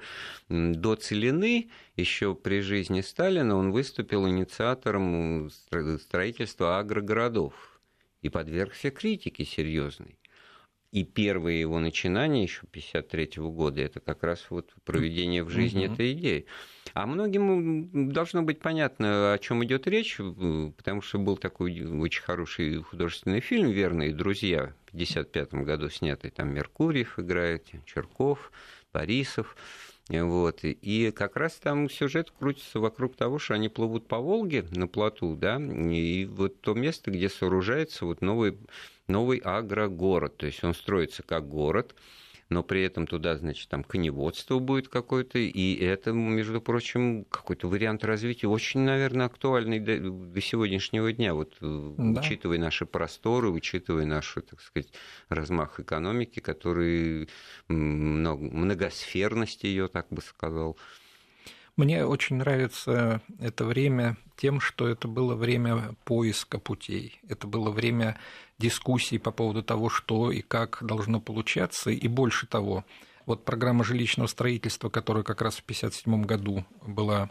до 0.50 0.96
Целины, 0.96 1.70
еще 1.96 2.34
при 2.36 2.62
жизни 2.62 3.02
Сталина, 3.02 3.56
он 3.56 3.72
выступил 3.72 4.28
инициатором 4.28 5.50
строительства 6.00 6.80
агрогородов 6.80 7.71
и 8.22 8.30
подвергся 8.30 8.92
критике 8.92 9.46
серьезной. 9.46 10.18
И 10.92 11.06
первые 11.06 11.62
его 11.62 11.80
начинания 11.80 12.44
еще 12.44 12.64
1953 12.70 13.44
года 13.44 13.82
это 13.82 14.02
как 14.02 14.24
раз 14.24 14.48
вот 14.50 14.74
проведение 14.84 15.42
в 15.42 15.50
жизни 15.50 15.86
mm-hmm. 15.86 15.94
этой 15.94 16.12
идеи. 16.12 16.46
А 16.94 17.08
многим 17.08 18.12
должно 18.12 18.44
быть 18.44 18.60
понятно, 18.60 19.34
о 19.34 19.38
чем 19.38 19.64
идет 19.64 19.88
речь, 19.88 20.18
потому 20.18 21.02
что 21.02 21.18
был 21.18 21.38
такой 21.38 21.82
очень 21.82 22.22
хороший 22.22 22.82
художественный 22.82 23.40
фильм 23.40 23.70
«Верные 23.70 24.14
друзья» 24.14 24.74
в 24.88 24.94
1955 24.94 25.54
году 25.66 25.90
снятый. 25.90 26.30
Там 26.30 26.54
Меркурьев 26.54 27.18
играет, 27.18 27.68
Черков, 27.86 28.52
Борисов. 28.92 29.56
Вот. 30.10 30.60
И 30.64 31.12
как 31.12 31.36
раз 31.38 31.54
там 31.54 31.90
сюжет 31.90 32.32
крутится 32.32 32.80
вокруг 32.80 33.16
того, 33.16 33.40
что 33.40 33.54
они 33.54 33.70
плывут 33.70 34.08
по 34.08 34.20
Волге 34.20 34.66
на 34.72 34.88
плоту, 34.88 35.36
да, 35.36 35.58
и 35.58 36.26
вот 36.26 36.60
то 36.62 36.74
место, 36.74 37.12
где 37.12 37.30
сооружается 37.30 38.06
вот 38.06 38.22
новый, 38.22 38.58
новый 39.08 39.38
агрогород, 39.38 40.38
то 40.38 40.46
есть 40.46 40.64
он 40.64 40.74
строится 40.74 41.24
как 41.24 41.48
город, 41.48 41.96
но 42.52 42.64
при 42.64 42.84
этом 42.84 43.08
туда, 43.08 43.38
значит, 43.38 43.70
там 43.70 43.84
коневодство 43.84 44.60
будет 44.60 44.90
какое-то, 44.90 45.40
и 45.40 45.76
это, 45.76 46.12
между 46.12 46.60
прочим, 46.60 47.24
какой-то 47.26 47.70
вариант 47.70 48.04
развития 48.04 48.48
очень, 48.48 48.82
наверное, 48.82 49.28
актуальный 49.28 49.80
до, 49.80 49.98
до 50.00 50.42
сегодняшнего 50.42 51.14
дня, 51.14 51.34
вот 51.34 51.56
э, 51.62 51.94
да. 51.98 52.20
учитывая 52.20 52.58
наши 52.58 52.86
просторы, 52.86 53.50
учитывая 53.50 54.06
наш, 54.06 54.36
так 54.50 54.60
сказать, 54.60 54.92
размах 55.30 55.80
экономики, 55.80 56.42
который 56.42 57.30
много, 57.70 58.44
многосферность 58.44 59.64
ее, 59.64 59.88
так 59.88 60.08
бы 60.10 60.22
сказал. 60.22 60.78
Мне 61.78 62.06
очень 62.06 62.36
нравится 62.38 63.22
это 63.40 63.66
время 63.66 64.18
тем, 64.36 64.60
что 64.60 64.88
это 64.88 65.08
было 65.08 65.36
время 65.36 65.96
поиска 66.04 66.60
путей, 66.60 67.20
это 67.28 67.48
было 67.48 67.72
время 67.72 68.18
дискуссий 68.58 69.18
по 69.18 69.32
поводу 69.32 69.64
того, 69.64 69.90
что 69.90 70.32
и 70.32 70.42
как 70.42 70.80
должно 70.82 71.20
получаться, 71.22 71.90
и 71.90 72.08
больше 72.08 72.48
того, 72.48 72.86
вот 73.26 73.46
программа 73.46 73.84
жилищного 73.84 74.28
строительства, 74.28 74.90
которая 74.90 75.24
как 75.24 75.42
раз 75.42 75.56
в 75.56 75.64
1957 75.64 76.24
году 76.24 76.66
была 76.86 77.30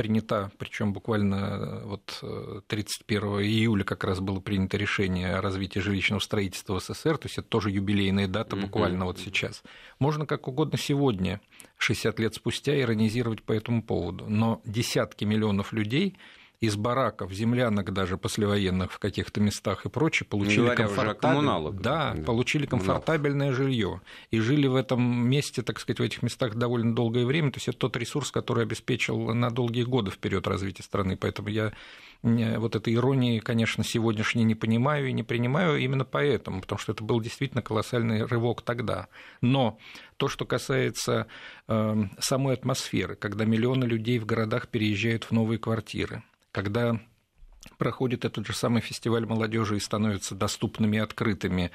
принята, 0.00 0.50
причем 0.56 0.94
буквально 0.94 1.82
вот 1.84 2.24
31 2.68 3.22
июля 3.40 3.84
как 3.84 4.02
раз 4.04 4.20
было 4.20 4.40
принято 4.40 4.78
решение 4.78 5.34
о 5.34 5.42
развитии 5.42 5.78
жилищного 5.78 6.20
строительства 6.20 6.78
в 6.78 6.82
СССР, 6.82 7.18
то 7.18 7.26
есть 7.26 7.36
это 7.36 7.46
тоже 7.46 7.70
юбилейная 7.70 8.26
дата 8.26 8.56
буквально 8.56 9.02
mm-hmm. 9.02 9.06
вот 9.06 9.18
сейчас. 9.18 9.62
Можно 9.98 10.24
как 10.24 10.48
угодно 10.48 10.78
сегодня, 10.78 11.42
60 11.76 12.18
лет 12.18 12.34
спустя, 12.34 12.80
иронизировать 12.80 13.42
по 13.42 13.52
этому 13.52 13.82
поводу, 13.82 14.24
но 14.26 14.62
десятки 14.64 15.26
миллионов 15.26 15.74
людей 15.74 16.16
из 16.60 16.76
бараков, 16.76 17.32
землянок 17.32 17.90
даже 17.92 18.18
послевоенных 18.18 18.92
в 18.92 18.98
каких-то 18.98 19.40
местах 19.40 19.86
и 19.86 19.88
прочее, 19.88 20.26
получили, 20.28 20.74
комфортабель... 20.74 21.80
да, 21.80 22.12
да, 22.14 22.22
получили 22.22 22.66
комфортабельное 22.66 23.52
жилье 23.52 24.02
и 24.30 24.40
жили 24.40 24.66
в 24.66 24.74
этом 24.74 25.02
месте, 25.02 25.62
так 25.62 25.80
сказать, 25.80 26.00
в 26.00 26.02
этих 26.02 26.22
местах 26.22 26.56
довольно 26.56 26.94
долгое 26.94 27.24
время. 27.24 27.50
То 27.50 27.56
есть 27.56 27.68
это 27.68 27.78
тот 27.78 27.96
ресурс, 27.96 28.30
который 28.30 28.64
обеспечил 28.64 29.34
на 29.34 29.50
долгие 29.50 29.84
годы 29.84 30.10
вперед 30.10 30.46
развитие 30.46 30.84
страны. 30.84 31.16
Поэтому 31.16 31.48
я 31.48 31.72
вот 32.22 32.76
этой 32.76 32.94
иронии, 32.94 33.38
конечно, 33.38 33.82
сегодняшней 33.82 34.44
не 34.44 34.54
понимаю 34.54 35.08
и 35.08 35.12
не 35.12 35.22
принимаю 35.22 35.78
именно 35.78 36.04
поэтому, 36.04 36.60
потому 36.60 36.78
что 36.78 36.92
это 36.92 37.02
был 37.02 37.20
действительно 37.22 37.62
колоссальный 37.62 38.26
рывок 38.26 38.60
тогда. 38.60 39.08
Но 39.40 39.78
то, 40.18 40.28
что 40.28 40.44
касается 40.44 41.26
э, 41.66 42.04
самой 42.18 42.52
атмосферы, 42.52 43.14
когда 43.16 43.46
миллионы 43.46 43.86
людей 43.86 44.18
в 44.18 44.26
городах 44.26 44.68
переезжают 44.68 45.24
в 45.24 45.30
новые 45.30 45.58
квартиры, 45.58 46.22
когда 46.52 47.00
проходит 47.78 48.24
этот 48.24 48.46
же 48.46 48.54
самый 48.54 48.80
фестиваль 48.80 49.26
молодежи 49.26 49.76
и 49.76 49.80
становятся 49.80 50.34
доступными 50.34 50.96
и 50.96 51.00
открытыми 51.00 51.70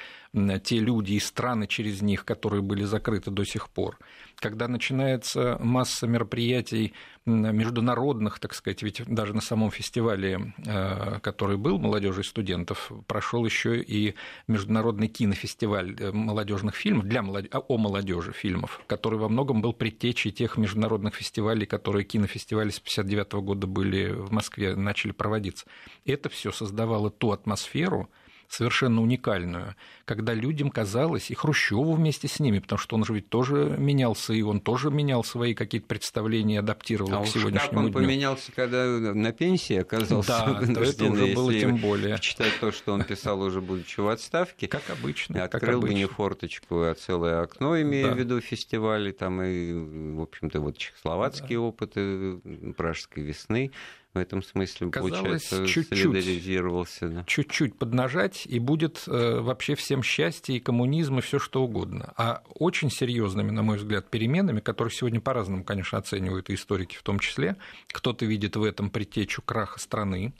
те 0.63 0.79
люди 0.79 1.13
и 1.13 1.19
страны 1.19 1.67
через 1.67 2.01
них, 2.01 2.25
которые 2.25 2.61
были 2.61 2.83
закрыты 2.83 3.31
до 3.31 3.45
сих 3.45 3.69
пор. 3.69 3.99
Когда 4.39 4.67
начинается 4.67 5.57
масса 5.59 6.07
мероприятий 6.07 6.93
международных, 7.25 8.39
так 8.39 8.53
сказать, 8.53 8.83
ведь 8.83 9.01
даже 9.07 9.33
на 9.33 9.41
самом 9.41 9.71
фестивале, 9.71 10.53
э, 10.65 11.19
который 11.21 11.57
был 11.57 11.79
молодежи 11.79 12.21
и 12.21 12.23
студентов, 12.23 12.91
прошел 13.07 13.43
еще 13.45 13.81
и 13.81 14.13
международный 14.47 15.07
кинофестиваль 15.07 15.95
э, 15.99 16.11
молодежных 16.11 16.75
фильмов 16.75 17.05
для 17.05 17.23
молод... 17.23 17.47
о 17.51 17.77
молодежи 17.77 18.31
фильмов, 18.31 18.81
который 18.85 19.17
во 19.17 19.27
многом 19.27 19.61
был 19.61 19.73
предтечей 19.73 20.31
тех 20.31 20.57
международных 20.57 21.15
фестивалей, 21.15 21.65
которые 21.65 22.03
кинофестивали 22.03 22.69
с 22.69 22.79
59 22.79 23.33
года 23.33 23.65
были 23.65 24.11
в 24.11 24.31
Москве, 24.31 24.75
начали 24.75 25.11
проводиться. 25.11 25.65
Это 26.05 26.29
все 26.29 26.51
создавало 26.51 27.09
ту 27.09 27.31
атмосферу, 27.31 28.09
совершенно 28.49 29.01
уникальную, 29.01 29.75
когда 30.05 30.33
людям 30.33 30.69
казалось, 30.69 31.31
и 31.31 31.35
Хрущеву 31.35 31.93
вместе 31.93 32.27
с 32.27 32.39
ними, 32.39 32.59
потому 32.59 32.79
что 32.79 32.95
он 32.95 33.05
же 33.05 33.13
ведь 33.13 33.29
тоже 33.29 33.75
менялся, 33.77 34.33
и 34.33 34.41
он 34.41 34.59
тоже 34.59 34.91
менял 34.91 35.23
свои 35.23 35.53
какие-то 35.53 35.87
представления, 35.87 36.59
адаптировал 36.59 37.13
а 37.13 37.23
к 37.23 37.27
сегодняшнему 37.27 37.69
как 37.69 37.77
он 37.77 37.91
дню. 37.91 37.93
поменялся, 37.93 38.51
когда 38.51 38.85
на 38.85 39.31
пенсии 39.31 39.77
оказался 39.77 40.27
да, 40.27 40.59
это 40.61 41.05
уже 41.05 41.33
было 41.33 41.53
тем 41.53 41.77
более. 41.77 42.17
Читать 42.19 42.53
то, 42.59 42.71
что 42.71 42.93
он 42.93 43.03
писал 43.03 43.41
уже 43.41 43.61
будучи 43.61 43.99
в 43.99 44.07
отставке. 44.07 44.67
Как 44.67 44.89
обычно. 44.89 45.43
Открыл 45.43 45.81
как 45.81 45.89
бы 45.89 45.93
не 45.93 46.05
форточку, 46.05 46.81
а 46.83 46.93
целое 46.95 47.41
окно, 47.41 47.79
имея 47.81 48.07
да. 48.07 48.13
в 48.13 48.17
виду 48.17 48.41
фестивали, 48.41 49.11
там 49.11 49.41
и, 49.41 50.15
в 50.15 50.21
общем-то, 50.21 50.59
вот 50.59 50.77
чехословацкие 50.77 51.57
да. 51.57 51.61
опыты 51.61 52.37
пражской 52.77 53.23
весны 53.23 53.71
в 54.15 54.17
этом 54.17 54.41
смысле, 54.41 54.89
Казалось, 54.89 55.19
получается, 55.19 55.67
чуть-чуть, 55.67 55.99
солидаризировался. 55.99 57.09
Да. 57.09 57.23
Чуть-чуть 57.27 57.77
поднажать, 57.77 58.45
и 58.45 58.59
будет 58.59 59.03
э, 59.07 59.39
вообще 59.41 59.75
всем 59.75 60.01
счастье, 60.01 60.55
и 60.55 60.59
коммунизм, 60.59 61.19
и 61.19 61.21
все 61.21 61.37
что 61.37 61.63
угодно. 61.63 62.13
А 62.17 62.41
очень 62.55 62.89
серьезными, 62.89 63.51
на 63.51 63.61
мой 63.61 63.77
взгляд, 63.77 64.09
переменами, 64.09 64.61
которые 64.61 64.93
сегодня 64.93 65.19
по-разному, 65.19 65.63
конечно, 65.63 65.97
оценивают 65.97 66.49
и 66.49 66.55
историки 66.55 66.95
в 66.95 67.03
том 67.03 67.19
числе, 67.19 67.57
кто-то 67.91 68.25
видит 68.25 68.55
в 68.55 68.63
этом 68.63 68.89
предтечу 68.89 69.41
краха 69.41 69.79
страны, 69.79 70.33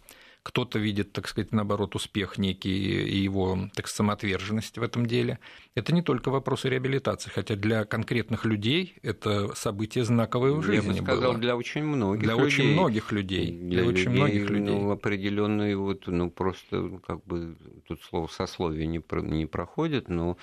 кто-то 0.46 0.78
видит, 0.78 1.12
так 1.12 1.28
сказать, 1.28 1.52
наоборот, 1.52 1.96
успех 1.96 2.38
некий 2.38 2.70
и 2.70 3.18
его 3.18 3.58
так, 3.74 3.88
самоотверженность 3.88 4.78
в 4.78 4.84
этом 4.84 5.08
деле. 5.08 5.40
Это 5.74 5.92
не 5.92 6.04
только 6.04 6.30
вопросы 6.30 6.70
реабилитации, 6.70 7.32
хотя 7.32 7.56
для 7.56 7.84
конкретных 7.84 8.46
людей 8.46 8.96
это 9.02 9.56
событие 9.56 10.04
знаковое 10.06 10.54
в 10.54 10.62
жизни 10.62 10.94
Я 10.94 11.02
бы 11.02 11.04
сказал, 11.04 11.32
было. 11.32 11.42
для 11.42 11.56
очень 11.56 11.84
многих 11.84 12.22
для 12.22 12.34
людей. 12.34 12.46
очень 12.46 12.74
многих 12.74 13.12
людей. 13.12 13.52
Для, 13.52 13.82
для 13.82 13.90
очень 13.90 14.12
людей, 14.12 14.18
многих 14.20 14.50
людей. 14.52 14.76
Ну, 14.76 14.92
определенные 14.92 15.76
вот, 15.78 16.06
ну, 16.06 16.30
просто, 16.30 17.00
как 17.08 17.26
бы, 17.26 17.58
тут 17.88 18.04
слово 18.04 18.28
сословие 18.28 18.86
не, 18.86 19.00
про, 19.00 19.22
не 19.22 19.48
проходит, 19.48 20.10
но 20.10 20.38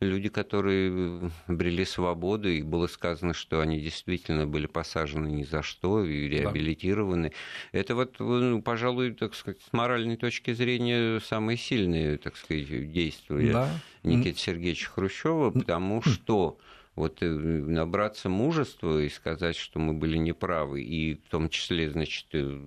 люди, 0.00 0.28
которые 0.28 1.30
обрели 1.46 1.84
свободу, 1.84 2.48
и 2.48 2.62
было 2.62 2.86
сказано, 2.86 3.34
что 3.34 3.60
они 3.60 3.80
действительно 3.80 4.46
были 4.46 4.66
посажены 4.66 5.28
ни 5.28 5.44
за 5.44 5.62
что 5.62 6.04
и 6.04 6.28
реабилитированы. 6.28 7.32
Да. 7.72 7.78
Это 7.78 7.94
вот, 7.94 8.16
ну, 8.18 8.62
пожалуй, 8.62 9.12
так 9.14 9.34
сказать, 9.34 9.60
с 9.62 9.72
моральной 9.72 10.16
точки 10.16 10.52
зрения 10.52 11.20
самые 11.20 11.56
сильные, 11.56 12.18
так 12.18 12.36
сказать, 12.36 12.92
действия 12.92 13.52
да. 13.52 13.80
Никиты 14.02 14.38
Сергеевича 14.38 14.90
Хрущева, 14.90 15.50
потому 15.50 16.02
что 16.02 16.58
вот 16.96 17.22
э, 17.22 17.26
набраться 17.26 18.28
мужества 18.28 19.00
и 19.00 19.08
сказать, 19.08 19.56
что 19.56 19.78
мы 19.80 19.94
были 19.94 20.16
неправы, 20.16 20.82
и 20.82 21.14
в 21.14 21.28
том 21.28 21.48
числе, 21.48 21.90
значит, 21.90 22.26
э, 22.32 22.60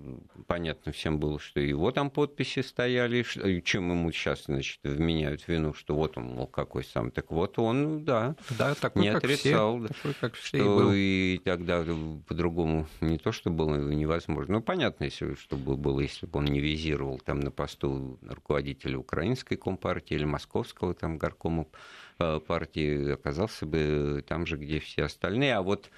понятно 0.48 0.92
всем 0.92 1.20
было, 1.20 1.40
что 1.40 1.60
его 1.60 1.92
там 1.92 2.10
подписи 2.10 2.62
стояли, 2.62 3.26
чем 3.62 3.92
ему 3.92 4.12
сейчас, 4.12 4.46
значит, 4.46 4.80
вменяют 4.84 5.48
вину, 5.48 5.74
что 5.74 5.96
вот 5.96 6.18
он, 6.18 6.26
мол, 6.26 6.48
какой 6.48 6.84
сам. 6.84 7.12
Так 7.12 7.32
вот 7.32 7.58
он, 7.58 8.04
да, 8.04 8.36
да 8.58 8.76
такой, 8.76 9.04
не 9.04 9.10
отрицал, 9.10 9.80
все, 9.80 9.88
такой, 9.94 10.13
как 10.20 10.34
все 10.36 10.58
что 10.58 10.94
и, 10.94 11.36
и 11.36 11.38
тогда 11.38 11.86
по-другому 12.28 12.88
не 13.00 13.18
то, 13.18 13.32
что 13.32 13.50
было 13.50 13.76
невозможно. 13.76 14.56
Ну, 14.56 14.62
понятно, 14.62 15.06
если, 15.06 15.36
что 15.36 15.56
бы 15.56 15.78
было, 15.78 16.02
если 16.02 16.26
бы 16.26 16.40
он 16.40 16.46
не 16.46 16.60
визировал 16.60 17.20
там 17.20 17.40
на 17.40 17.52
посту 17.52 18.20
руководителя 18.22 18.98
украинской 18.98 19.56
компартии 19.56 20.16
или 20.16 20.26
московского 20.26 20.94
там 20.94 21.18
горкома 21.18 21.66
Э, 21.68 21.72
партии 22.17 23.12
оказался 23.12 23.65
бы 23.65 24.23
там 24.27 24.45
же, 24.45 24.58
где 24.58 24.80
все 24.80 25.03
остальные. 25.03 25.56
А 25.56 25.62
вот 25.62 25.89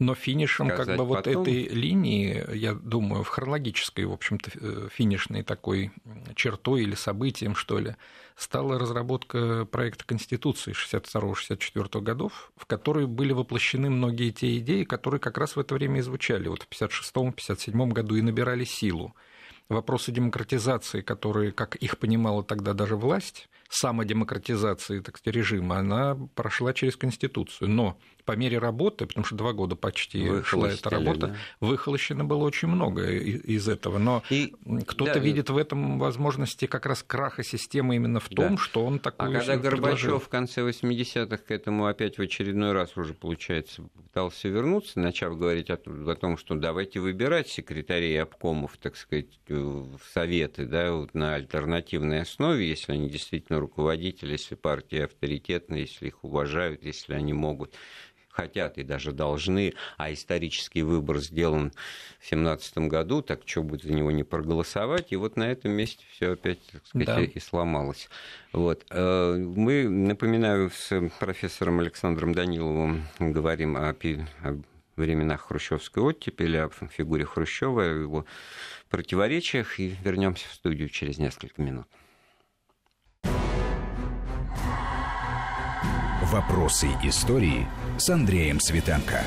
но 0.00 0.14
финишем 0.14 0.68
как 0.68 0.96
бы 0.96 1.04
вот 1.04 1.24
потом... 1.24 1.42
этой 1.42 1.68
линии, 1.68 2.44
я 2.54 2.74
думаю, 2.74 3.22
в 3.22 3.28
хронологической, 3.28 4.04
в 4.06 4.12
общем-то, 4.12 4.50
э, 4.54 4.88
финишной 4.92 5.44
такой 5.44 5.92
чертой 6.34 6.82
или 6.82 6.96
событием, 6.96 7.54
что 7.54 7.78
ли, 7.78 7.94
стала 8.36 8.78
разработка 8.78 9.64
проекта 9.66 10.04
Конституции 10.04 10.72
62-64 10.72 12.00
годов, 12.00 12.52
в 12.56 12.66
которой 12.66 13.06
были 13.06 13.32
воплощены 13.32 13.88
многие 13.88 14.30
те 14.30 14.58
идеи, 14.58 14.82
которые 14.82 15.20
как 15.20 15.38
раз 15.38 15.54
в 15.54 15.60
это 15.60 15.74
время 15.74 16.00
и 16.00 16.02
звучали, 16.02 16.48
вот 16.48 16.62
в 16.62 16.68
56-57 16.68 17.88
году 17.88 18.16
и 18.16 18.22
набирали 18.22 18.64
силу. 18.64 19.14
Вопросы 19.68 20.10
демократизации, 20.10 21.02
которые, 21.02 21.52
как 21.52 21.76
их 21.76 21.98
понимала 21.98 22.42
тогда 22.42 22.74
даже 22.74 22.96
власть, 22.96 23.48
самодемократизации 23.68 25.00
так 25.00 25.18
сказать, 25.18 25.36
режима, 25.36 25.78
она 25.78 26.16
прошла 26.34 26.72
через 26.72 26.96
Конституцию. 26.96 27.70
Но 27.70 27.98
по 28.24 28.32
мере 28.32 28.58
работы, 28.58 29.06
потому 29.06 29.24
что 29.24 29.36
два 29.36 29.52
года 29.52 29.76
почти 29.76 30.42
шла 30.42 30.70
эта 30.70 30.90
работа, 30.90 31.28
да? 31.28 31.36
выхолощено 31.60 32.24
было 32.24 32.44
очень 32.44 32.68
много 32.68 33.10
из 33.10 33.68
этого. 33.68 33.98
Но 33.98 34.22
и, 34.30 34.54
кто-то 34.86 35.14
да, 35.14 35.18
видит 35.18 35.50
в 35.50 35.56
этом 35.56 35.98
возможности 35.98 36.66
как 36.66 36.86
раз 36.86 37.02
краха 37.02 37.42
системы 37.42 37.96
именно 37.96 38.20
в 38.20 38.28
том, 38.28 38.56
да. 38.56 38.62
что 38.62 38.84
он 38.84 38.98
такой. 38.98 39.28
А 39.28 39.38
когда 39.38 39.56
Горбачев 39.56 40.24
в 40.24 40.28
конце 40.28 40.62
80-х 40.62 41.36
к 41.36 41.50
этому 41.50 41.86
опять 41.86 42.18
в 42.18 42.22
очередной 42.22 42.72
раз 42.72 42.96
уже, 42.96 43.14
получается, 43.14 43.82
пытался 43.94 44.48
вернуться, 44.48 44.98
начав 45.00 45.36
говорить 45.36 45.70
о, 45.70 45.74
о 45.74 46.14
том, 46.14 46.38
что 46.38 46.54
давайте 46.54 47.00
выбирать 47.00 47.48
секретарей 47.48 48.20
обкомов, 48.22 48.76
так 48.78 48.96
сказать, 48.96 49.38
в 49.48 49.98
советы 50.12 50.64
да, 50.64 50.92
вот 50.92 51.14
на 51.14 51.34
альтернативной 51.34 52.22
основе, 52.22 52.66
если 52.66 52.92
они 52.92 53.08
действительно 53.08 53.60
руководители, 53.64 54.32
если 54.32 54.54
партии 54.54 55.00
авторитетны, 55.00 55.76
если 55.76 56.06
их 56.06 56.22
уважают, 56.24 56.82
если 56.84 57.14
они 57.14 57.32
могут 57.32 57.74
хотят 58.34 58.78
и 58.78 58.82
даже 58.82 59.12
должны, 59.12 59.74
а 59.96 60.12
исторический 60.12 60.82
выбор 60.82 61.18
сделан 61.18 61.70
в 62.18 62.30
2017 62.30 62.78
году, 62.78 63.22
так 63.22 63.42
что 63.46 63.62
будет 63.62 63.82
за 63.82 63.92
него 63.92 64.10
не 64.10 64.24
проголосовать, 64.24 65.12
и 65.12 65.16
вот 65.16 65.36
на 65.36 65.44
этом 65.44 65.70
месте 65.70 66.04
все 66.10 66.32
опять, 66.32 66.58
так 66.72 66.84
сказать, 66.86 67.06
да. 67.06 67.22
и 67.22 67.38
сломалось. 67.38 68.08
Вот. 68.52 68.84
Э, 68.90 69.36
мы, 69.36 69.88
напоминаю, 69.88 70.70
с 70.70 71.10
профессором 71.20 71.78
Александром 71.80 72.34
Даниловым 72.34 73.04
говорим 73.20 73.76
о, 73.76 73.90
о 73.90 74.60
временах 74.96 75.42
хрущевской 75.42 76.02
оттепели, 76.02 76.56
о 76.56 76.68
фигуре 76.68 77.24
Хрущева, 77.24 77.82
о 77.82 78.00
его 78.00 78.26
противоречиях, 78.90 79.78
и 79.78 79.96
вернемся 80.04 80.48
в 80.48 80.54
студию 80.54 80.88
через 80.88 81.18
несколько 81.18 81.62
минут. 81.62 81.86
Вопросы 86.34 86.88
истории 87.04 87.64
с 87.96 88.10
Андреем 88.10 88.58
Светенко. 88.58 89.20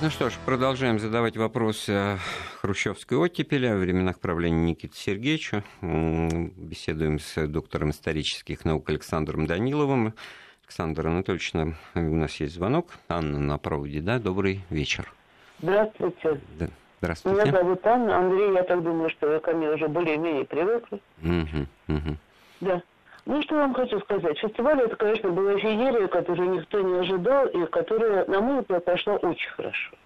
Ну 0.00 0.08
что 0.08 0.30
ж, 0.30 0.34
продолжаем 0.46 1.00
задавать 1.00 1.36
вопросы 1.36 2.16
хрущевской 2.60 3.18
оттепели, 3.18 3.66
о 3.66 3.76
временах 3.76 4.20
правления 4.20 4.70
Никиты 4.70 4.94
Сергеевича. 4.94 5.64
Беседуем 5.82 7.18
с 7.18 7.44
доктором 7.48 7.90
исторических 7.90 8.64
наук 8.64 8.88
Александром 8.88 9.48
Даниловым. 9.48 10.14
Александр 10.62 11.08
Анатольевич, 11.08 11.52
у 11.96 11.98
нас 11.98 12.36
есть 12.36 12.54
звонок. 12.54 12.90
Анна 13.08 13.40
на 13.40 13.58
проводе, 13.58 14.00
да? 14.00 14.20
Добрый 14.20 14.60
вечер. 14.70 15.12
Здравствуйте. 15.60 16.40
Да. 16.56 16.68
Здравствуйте. 17.00 17.42
Меня 17.42 17.50
зовут 17.50 17.84
Анна. 17.84 18.18
Андрей, 18.18 18.52
я 18.52 18.62
так 18.62 18.80
думаю, 18.80 19.10
что 19.10 19.26
вы 19.26 19.40
ко 19.40 19.50
мне 19.50 19.70
уже 19.70 19.88
более-менее 19.88 20.44
привыкли. 20.44 21.00
Угу, 21.20 21.96
угу. 21.96 22.16
Да. 22.60 22.80
Ну, 23.26 23.42
что 23.42 23.56
я 23.56 23.62
вам 23.62 23.74
хочу 23.74 23.98
сказать. 24.00 24.38
Фестиваль 24.38 24.80
это, 24.80 24.94
конечно, 24.94 25.30
была 25.30 25.58
феерия, 25.58 26.06
которую 26.06 26.50
никто 26.50 26.80
не 26.80 27.00
ожидал, 27.00 27.46
и 27.48 27.66
которая, 27.66 28.24
на 28.26 28.40
мой 28.40 28.60
взгляд, 28.60 28.84
прошла 28.84 29.14
очень 29.16 29.50
хорошо. 29.50 29.96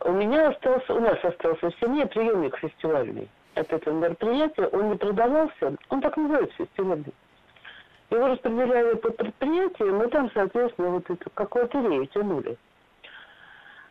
У 0.00 0.12
меня 0.12 0.48
остался, 0.48 0.92
у 0.92 1.00
нас 1.00 1.18
остался 1.24 1.70
в 1.70 1.74
семье 1.80 2.06
приемник 2.06 2.58
фестивальный 2.58 3.30
от 3.54 3.72
этого 3.72 3.94
мероприятия. 3.94 4.66
Он 4.66 4.90
не 4.90 4.96
продавался, 4.96 5.74
он 5.88 6.00
так 6.02 6.18
называется 6.18 6.54
фестивальный. 6.58 7.14
Его 8.10 8.28
распределяли 8.28 8.94
по 8.96 9.10
предприятиям, 9.10 10.02
и 10.02 10.10
там, 10.10 10.30
соответственно, 10.34 10.90
вот 10.90 11.10
это 11.10 11.30
как 11.30 11.56
лотерею 11.56 12.06
тянули. 12.08 12.58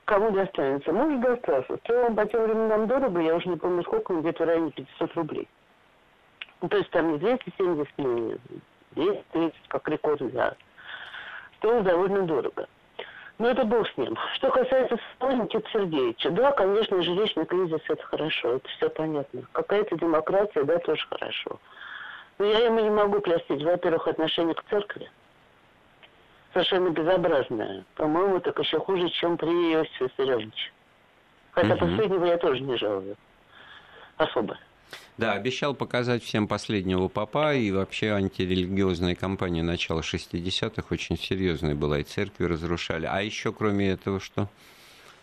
Кому 0.05 0.29
достанется? 0.29 0.93
Может, 0.93 1.21
достался. 1.21 1.77
Стоило 1.77 2.05
он 2.05 2.15
по 2.15 2.25
тем 2.27 2.43
временам 2.43 2.85
дорого, 2.85 3.19
я 3.19 3.35
уже 3.35 3.49
не 3.49 3.57
помню 3.57 3.81
сколько, 3.81 4.13
где-то 4.13 4.43
в 4.43 4.47
районе 4.47 4.71
500 4.71 5.15
рублей. 5.15 5.47
Ну, 6.65 6.69
то 6.69 6.77
есть 6.77 6.89
там 6.89 7.11
не 7.11 7.19
270, 7.19 7.97
не 7.99 8.39
230, 8.95 9.67
как 9.67 9.87
рекорд 9.87 10.19
взят. 10.19 10.57
Стоило 11.57 11.83
довольно 11.83 12.23
дорого. 12.23 12.67
Но 13.37 13.49
это 13.49 13.65
бог 13.65 13.87
с 13.87 13.95
ним. 13.97 14.17
Что 14.33 14.49
касается 14.49 14.97
Никиты 15.21 15.69
Сергеевича, 15.71 16.31
да, 16.31 16.53
конечно, 16.53 17.03
жилищный 17.03 17.45
кризис– 17.45 17.81
это 17.87 18.01
хорошо, 18.01 18.55
это 18.55 18.67
все 18.69 18.89
понятно. 18.89 19.43
Какая-то 19.51 19.95
демократия, 19.95 20.63
да, 20.63 20.79
тоже 20.79 21.05
хорошо. 21.07 21.59
Но 22.39 22.45
я 22.45 22.65
ему 22.65 22.79
не 22.79 22.89
могу 22.89 23.19
простить, 23.19 23.61
во-первых, 23.61 24.07
отношение 24.07 24.55
к 24.55 24.63
церкви. 24.67 25.07
Совершенно 26.51 26.89
безобразное. 26.89 27.85
По-моему, 27.93 28.39
так 28.39 28.57
еще 28.57 28.79
хуже, 28.79 29.09
чем 29.09 29.37
при 29.37 29.49
Иосифе 29.73 30.05
Виссарионовиче. 30.05 30.71
Хотя 31.51 31.75
угу. 31.75 31.85
последнего 31.85 32.25
я 32.25 32.37
тоже 32.37 32.61
не 32.61 32.75
жалую. 32.75 33.17
Особо. 34.17 34.57
Да, 35.17 35.33
обещал 35.33 35.73
показать 35.73 36.23
всем 36.23 36.47
последнего 36.47 37.07
папа, 37.07 37.55
и 37.55 37.71
вообще 37.71 38.11
антирелигиозная 38.11 39.15
кампания 39.15 39.63
начала 39.63 40.01
60-х 40.01 40.83
очень 40.91 41.17
серьезная 41.17 41.75
была, 41.75 41.99
и 41.99 42.03
церкви 42.03 42.45
разрушали. 42.45 43.05
А 43.05 43.21
еще 43.21 43.53
кроме 43.53 43.91
этого 43.91 44.19
что? 44.19 44.49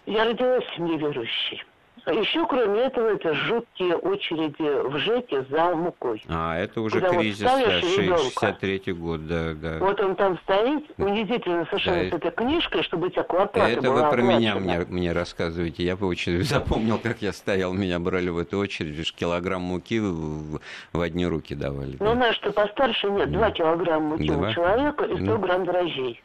Я 0.07 0.25
родилась 0.25 0.65
в 0.65 0.77
семье 0.77 0.99
верующей. 0.99 1.63
Еще, 2.07 2.45
кроме 2.49 2.80
этого, 2.80 3.14
это 3.14 3.32
жуткие 3.32 3.95
очереди 3.97 4.88
в 4.88 4.99
ЖЭКе 4.99 5.47
за 5.49 5.76
мукой. 5.76 6.20
А, 6.28 6.59
это 6.59 6.80
уже 6.80 7.01
Куда 7.01 7.11
кризис, 7.11 7.49
вот 7.49 7.64
да, 7.64 8.18
63 8.18 8.93
год, 8.93 9.26
да, 9.28 9.55
да. 9.55 9.78
Вот 9.78 10.01
он 10.01 10.16
там 10.16 10.36
стоит, 10.38 10.84
унизительно 10.99 11.64
совершенно 11.66 12.03
да, 12.03 12.11
с 12.11 12.12
этой 12.14 12.30
книжкой, 12.32 12.82
чтобы 12.82 13.07
у 13.07 13.11
тебя 13.11 13.22
квартира 13.22 13.64
Это 13.64 13.82
была 13.82 14.07
вы 14.07 14.11
про 14.11 14.22
меня 14.22 14.57
мне, 14.57 14.84
мне 14.88 15.12
рассказываете. 15.12 15.84
Я 15.84 15.97
по 15.97 16.07
очереди 16.07 16.43
запомнил, 16.49 16.99
как 16.99 17.22
я 17.22 17.32
стоял, 17.32 17.72
меня 17.72 18.01
брали 18.01 18.30
в 18.30 18.38
эту 18.38 18.59
очередь, 18.59 18.97
лишь 18.97 19.12
килограмм 19.12 19.62
муки 19.62 20.01
в, 20.01 20.61
в 20.93 21.01
одни 21.01 21.24
руки 21.24 21.55
давали. 21.55 21.99
Ну, 22.01 22.07
да. 22.07 22.14
знаешь, 22.14 22.36
что 22.36 22.53
постарше 22.53 23.11
нет, 23.11 23.30
2 23.30 23.51
килограмма 23.53 24.16
муки 24.16 24.28
у 24.28 24.53
человека 24.53 25.05
и 25.05 25.14
100 25.14 25.24
ну. 25.24 25.38
грамм 25.38 25.64
дрожжей. 25.64 26.20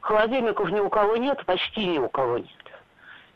Холодильников 0.00 0.68
ни 0.70 0.80
у 0.80 0.88
кого 0.88 1.16
нет, 1.16 1.44
почти 1.46 1.86
ни 1.86 1.98
у 1.98 2.08
кого 2.08 2.38
нет. 2.38 2.48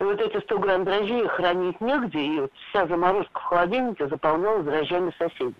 И 0.00 0.04
вот 0.04 0.20
эти 0.20 0.40
100 0.40 0.58
грамм 0.58 0.84
дрожжей 0.84 1.26
хранить 1.28 1.80
негде, 1.80 2.18
и 2.18 2.40
вот 2.40 2.52
вся 2.70 2.86
заморозка 2.86 3.38
в 3.38 3.42
холодильнике 3.44 4.08
заполнялась 4.08 4.64
дрожжами 4.64 5.12
соседей. 5.18 5.54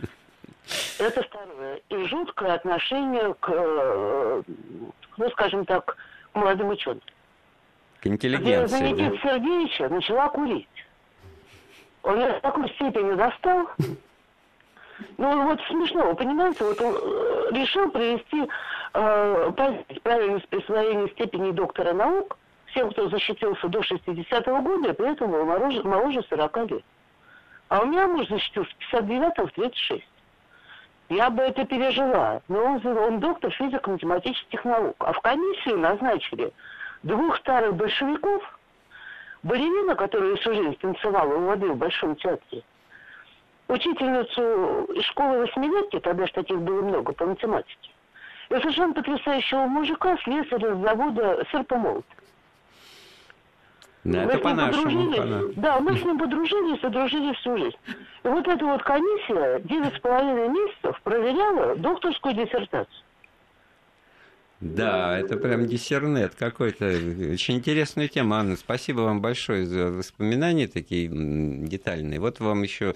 Это 0.98 1.22
второе. 1.22 1.80
И 1.88 2.04
жуткое 2.06 2.54
отношение 2.54 3.34
к, 3.34 3.48
э, 3.48 4.42
ну, 5.16 5.30
скажем 5.30 5.64
так, 5.66 5.96
к 6.32 6.36
молодым 6.36 6.70
ученым. 6.70 7.02
К 8.00 8.06
интеллигенции. 8.06 8.88
Никита 8.88 9.10
да? 9.10 9.30
Сергеевича 9.30 9.88
начала 9.88 10.28
курить. 10.28 10.68
Он 12.02 12.18
ее 12.18 12.32
в 12.32 12.40
такой 12.40 12.68
степени 12.70 13.14
достал. 13.14 13.68
Ну, 15.16 15.44
вот 15.44 15.60
смешно, 15.68 16.08
вы 16.08 16.14
понимаете, 16.14 16.64
вот 16.64 16.80
он 16.80 16.94
э, 16.94 17.50
решил 17.52 17.90
провести 17.90 18.48
э, 18.94 19.52
правильность 20.02 20.48
присвоения 20.48 21.08
степени 21.08 21.52
доктора 21.52 21.92
наук– 21.92 22.36
всем, 22.70 22.90
кто 22.90 23.08
защитился 23.08 23.68
до 23.68 23.80
60-го 23.80 24.60
года, 24.62 24.94
при 24.94 25.12
этом 25.12 25.30
был 25.30 25.44
моложе, 25.44 25.82
моложе 25.82 26.22
40 26.28 26.70
лет. 26.70 26.84
А 27.68 27.80
у 27.80 27.86
меня 27.86 28.06
муж 28.06 28.28
защитился 28.28 28.70
в 28.78 28.94
59-м, 28.94 29.46
в 29.46 29.52
36. 29.52 30.04
Я 31.10 31.30
бы 31.30 31.42
это 31.42 31.64
пережила. 31.64 32.40
Но 32.48 32.64
он, 32.64 32.86
он 32.86 33.20
доктор 33.20 33.50
физико-математических 33.52 34.64
наук. 34.64 34.96
А 35.00 35.12
в 35.12 35.20
комиссию 35.20 35.78
назначили 35.78 36.52
двух 37.02 37.36
старых 37.38 37.74
большевиков, 37.74 38.42
балерина, 39.42 39.94
которая 39.94 40.36
всю 40.36 40.54
жизнь 40.54 40.76
танцевала 40.76 41.34
у 41.34 41.46
воды 41.46 41.68
в 41.68 41.76
Большом 41.76 42.16
театре, 42.16 42.62
учительницу 43.68 44.88
школы 45.02 45.38
восьмилетки, 45.38 46.00
тогда 46.00 46.26
же 46.26 46.32
таких 46.32 46.60
было 46.60 46.82
много 46.82 47.12
по 47.12 47.26
математике, 47.26 47.90
и 48.50 48.54
совершенно 48.54 48.92
потрясающего 48.92 49.66
мужика, 49.66 50.16
слесаря 50.18 50.74
с 50.74 50.78
завода 50.78 51.46
«Серпомолот». 51.50 52.04
Да, 54.04 54.24
мы 54.24 54.32
это 54.32 54.38
по-нашему. 54.38 55.52
Да, 55.56 55.80
мы 55.80 55.96
с 55.96 56.02
ним 56.02 56.18
подружились 56.18 56.82
и 56.82 56.88
дружили 56.88 57.34
всю 57.34 57.58
жизнь. 57.58 57.76
И 58.24 58.28
вот 58.28 58.48
эта 58.48 58.64
вот 58.64 58.82
комиссия 58.82 59.60
девять 59.64 59.94
с 59.94 60.00
половиной 60.00 60.48
месяцев 60.48 61.00
проверяла 61.02 61.76
докторскую 61.76 62.34
диссертацию. 62.34 63.04
Да, 64.60 65.18
это 65.18 65.36
прям 65.36 65.66
диссернет 65.66 66.34
какой-то. 66.34 66.86
Очень 66.86 67.56
интересная 67.56 68.08
тема, 68.08 68.40
Анна. 68.40 68.56
Спасибо 68.56 69.00
вам 69.00 69.22
большое 69.22 69.64
за 69.64 69.86
воспоминания 69.86 70.68
такие 70.68 71.08
детальные. 71.08 72.20
Вот 72.20 72.40
вам 72.40 72.62
еще 72.62 72.94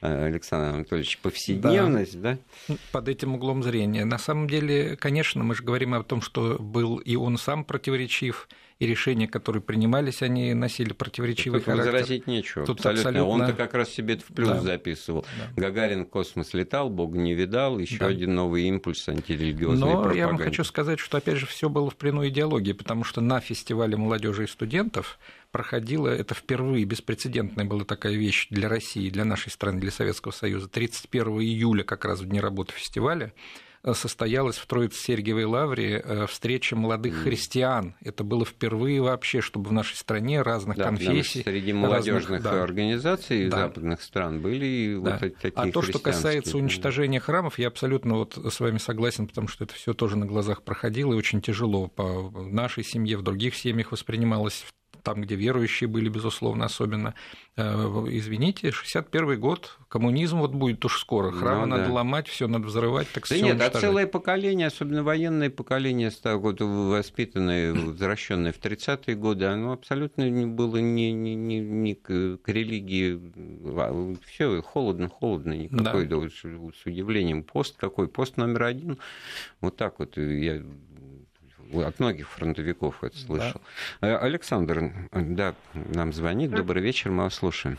э, 0.00 0.26
Александр 0.26 0.74
Анатольевич, 0.74 1.18
повседневность, 1.18 2.18
да. 2.18 2.38
да? 2.66 2.76
Под 2.92 3.08
этим 3.08 3.34
углом 3.34 3.62
зрения. 3.62 4.06
На 4.06 4.16
самом 4.16 4.48
деле, 4.48 4.96
конечно, 4.96 5.44
мы 5.44 5.54
же 5.54 5.62
говорим 5.62 5.92
о 5.92 6.02
том, 6.02 6.22
что 6.22 6.56
был 6.58 6.96
и 6.96 7.14
он 7.14 7.36
сам 7.36 7.64
противоречив, 7.64 8.48
и 8.82 8.86
решения, 8.86 9.28
которые 9.28 9.62
принимались, 9.62 10.22
они 10.22 10.52
носили 10.54 10.92
противоречивый 10.92 11.60
Тут 11.60 11.66
характер. 11.66 11.92
возразить 11.92 12.26
нечего. 12.26 12.66
Тут 12.66 12.78
абсолютно. 12.78 13.10
абсолютно... 13.10 13.44
Он-то 13.44 13.52
как 13.52 13.74
раз 13.74 13.90
себе 13.90 14.14
это 14.14 14.24
в 14.24 14.34
плюс 14.34 14.48
да. 14.48 14.60
записывал. 14.60 15.24
Да. 15.38 15.62
Гагарин 15.62 16.04
космос 16.04 16.52
летал, 16.52 16.90
Бог 16.90 17.14
не 17.14 17.32
видал, 17.32 17.78
еще 17.78 17.98
да. 17.98 18.06
один 18.06 18.34
новый 18.34 18.64
импульс 18.64 19.08
антирелигиозной 19.08 19.78
Но 19.78 19.92
пропаганды. 19.92 20.18
я 20.18 20.26
вам 20.26 20.38
хочу 20.38 20.64
сказать, 20.64 20.98
что 20.98 21.16
опять 21.16 21.36
же 21.36 21.46
все 21.46 21.68
было 21.68 21.90
в 21.90 21.96
плену 21.96 22.26
идеологии, 22.26 22.72
потому 22.72 23.04
что 23.04 23.20
на 23.20 23.38
фестивале 23.38 23.96
молодежи 23.96 24.44
и 24.44 24.46
студентов 24.48 25.20
проходила, 25.52 26.08
это 26.08 26.34
впервые 26.34 26.84
беспрецедентная 26.84 27.64
была 27.64 27.84
такая 27.84 28.14
вещь 28.14 28.48
для 28.50 28.68
России, 28.68 29.10
для 29.10 29.24
нашей 29.24 29.50
страны, 29.52 29.78
для 29.78 29.92
Советского 29.92 30.32
Союза. 30.32 30.66
31 30.66 31.40
июля, 31.40 31.84
как 31.84 32.04
раз 32.04 32.18
в 32.18 32.26
дни 32.26 32.40
работы 32.40 32.72
фестиваля, 32.72 33.32
состоялась 33.84 34.56
в 34.56 34.66
Троице-Сергиевой 34.66 35.44
лавре 35.44 36.00
э, 36.04 36.26
встреча 36.26 36.76
молодых 36.76 37.14
mm. 37.14 37.22
христиан. 37.22 37.96
Это 38.00 38.22
было 38.22 38.44
впервые 38.44 39.02
вообще, 39.02 39.40
чтобы 39.40 39.70
в 39.70 39.72
нашей 39.72 39.96
стране 39.96 40.42
разных 40.42 40.76
да, 40.76 40.84
конфессий... 40.84 41.42
Среди 41.42 41.72
молодежных 41.72 42.42
да. 42.42 42.62
организаций 42.62 43.48
да. 43.48 43.58
западных 43.58 44.02
стран 44.02 44.40
были 44.40 44.98
да. 45.02 45.18
вот 45.20 45.36
такие 45.36 45.52
А 45.54 45.72
то, 45.72 45.82
что 45.82 45.98
касается 45.98 46.56
уничтожения 46.56 47.18
храмов, 47.18 47.58
я 47.58 47.68
абсолютно 47.68 48.14
вот 48.14 48.36
с 48.36 48.60
вами 48.60 48.78
согласен, 48.78 49.26
потому 49.26 49.48
что 49.48 49.64
это 49.64 49.74
все 49.74 49.94
тоже 49.94 50.16
на 50.16 50.26
глазах 50.26 50.62
проходило, 50.62 51.12
и 51.12 51.16
очень 51.16 51.40
тяжело 51.40 51.88
по 51.88 52.30
нашей 52.30 52.84
семье, 52.84 53.16
в 53.16 53.22
других 53.22 53.56
семьях 53.56 53.90
воспринималось 53.90 54.64
там, 55.02 55.22
где 55.22 55.34
верующие 55.34 55.88
были, 55.88 56.08
безусловно, 56.08 56.64
особенно. 56.64 57.14
Э, 57.56 58.06
извините, 58.08 58.70
61 58.70 59.38
год, 59.38 59.78
коммунизм 59.88 60.38
вот 60.38 60.52
будет 60.52 60.82
уж 60.84 60.98
скоро, 60.98 61.30
храмы 61.30 61.66
ну, 61.66 61.76
надо 61.76 61.86
да. 61.86 61.92
ломать, 61.92 62.28
все 62.28 62.48
надо 62.48 62.66
взрывать, 62.66 63.08
так 63.12 63.28
Да 63.28 63.38
нет, 63.38 63.60
а 63.60 63.68
целое 63.68 64.06
поколение, 64.06 64.68
особенно 64.68 65.02
военное 65.02 65.50
поколение, 65.50 66.10
вот, 66.24 66.60
воспитанное, 66.60 67.74
возвращенное 67.74 68.52
в 68.52 68.58
30-е 68.58 69.14
годы, 69.16 69.44
оно 69.44 69.72
абсолютно 69.72 70.30
не 70.30 70.46
было 70.46 70.78
ни, 70.78 71.10
ни, 71.10 71.30
ни, 71.30 71.56
ни 71.56 71.92
к, 71.92 72.38
к 72.42 72.48
религии, 72.48 73.20
а, 73.76 74.14
все 74.26 74.62
холодно, 74.62 75.08
холодно, 75.08 75.52
никакой, 75.52 76.06
да. 76.06 76.20
Да, 76.20 76.28
с 76.28 76.86
удивлением, 76.86 77.42
пост 77.42 77.76
какой, 77.76 78.08
пост 78.08 78.38
номер 78.38 78.62
один, 78.62 78.98
вот 79.60 79.76
так 79.76 79.98
вот 79.98 80.16
я 80.16 80.62
от 81.74 82.00
многих 82.00 82.28
фронтовиков 82.28 83.02
это 83.02 83.16
слышал. 83.16 83.60
Да. 84.00 84.08
Э, 84.08 84.16
Александр, 84.18 84.92
да, 85.12 85.54
нам 85.74 86.12
звонит. 86.12 86.50
Добрый 86.50 86.82
вечер, 86.82 87.10
мы 87.10 87.24
вас 87.24 87.34
слушаем. 87.34 87.78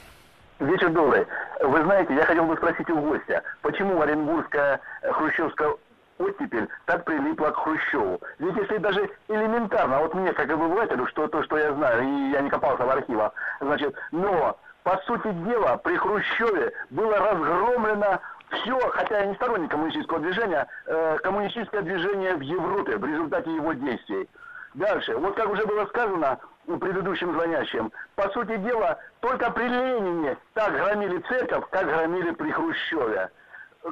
Вечер 0.60 0.90
добрый. 0.90 1.26
Вы 1.62 1.84
знаете, 1.84 2.14
я 2.16 2.26
хотел 2.26 2.46
бы 2.46 2.56
спросить 2.58 2.90
у 2.90 3.00
гостя, 3.00 3.44
почему 3.62 4.02
Оренбургская 4.02 4.80
хрущевская 5.12 5.74
оттепель 6.18 6.68
так 6.86 7.06
прилипла 7.06 7.50
к 7.50 7.58
Хрущеву. 7.58 8.22
Ведь 8.40 8.56
если 8.56 8.78
даже 8.78 9.10
элементарно, 9.28 10.00
вот 10.00 10.14
мне, 10.14 10.32
как 10.34 10.50
обывателю, 10.50 11.08
что 11.08 11.28
то, 11.28 11.44
что 11.44 11.58
я 11.58 11.74
знаю, 11.74 12.04
и 12.04 12.32
я 12.32 12.42
не 12.42 12.50
копался 12.50 12.86
в 12.86 12.90
архивах, 12.90 13.34
значит, 13.60 13.96
но 14.12 14.58
по 14.84 14.98
сути 15.06 15.32
дела, 15.32 15.78
при 15.78 15.96
Хрущеве 15.96 16.74
было 16.90 17.18
разгромлено 17.18 18.20
все, 18.54 18.80
хотя 18.90 19.20
я 19.20 19.26
не 19.26 19.36
сторонник 19.36 19.72
коммунистического 19.72 20.20
движения, 20.20 20.68
э, 20.86 21.18
коммунистическое 21.24 21.82
движение 21.82 22.36
в 22.36 22.42
Европе 22.42 22.98
в 22.98 23.06
результате 23.06 23.54
его 23.54 23.74
действий. 23.74 24.30
Дальше. 24.74 25.16
Вот 25.18 25.36
как 25.36 25.50
уже 25.50 25.66
было 25.66 25.86
сказано 25.86 26.40
предыдущим 26.66 27.34
звонящим, 27.34 27.92
по 28.16 28.30
сути 28.30 28.56
дела, 28.58 28.98
только 29.20 29.52
при 29.52 29.68
Ленине 29.68 30.38
так 30.54 30.74
громили 30.74 31.20
церковь, 31.30 31.66
как 31.70 31.86
громили 31.86 32.32
при 32.32 32.52
Хрущеве. 32.52 33.30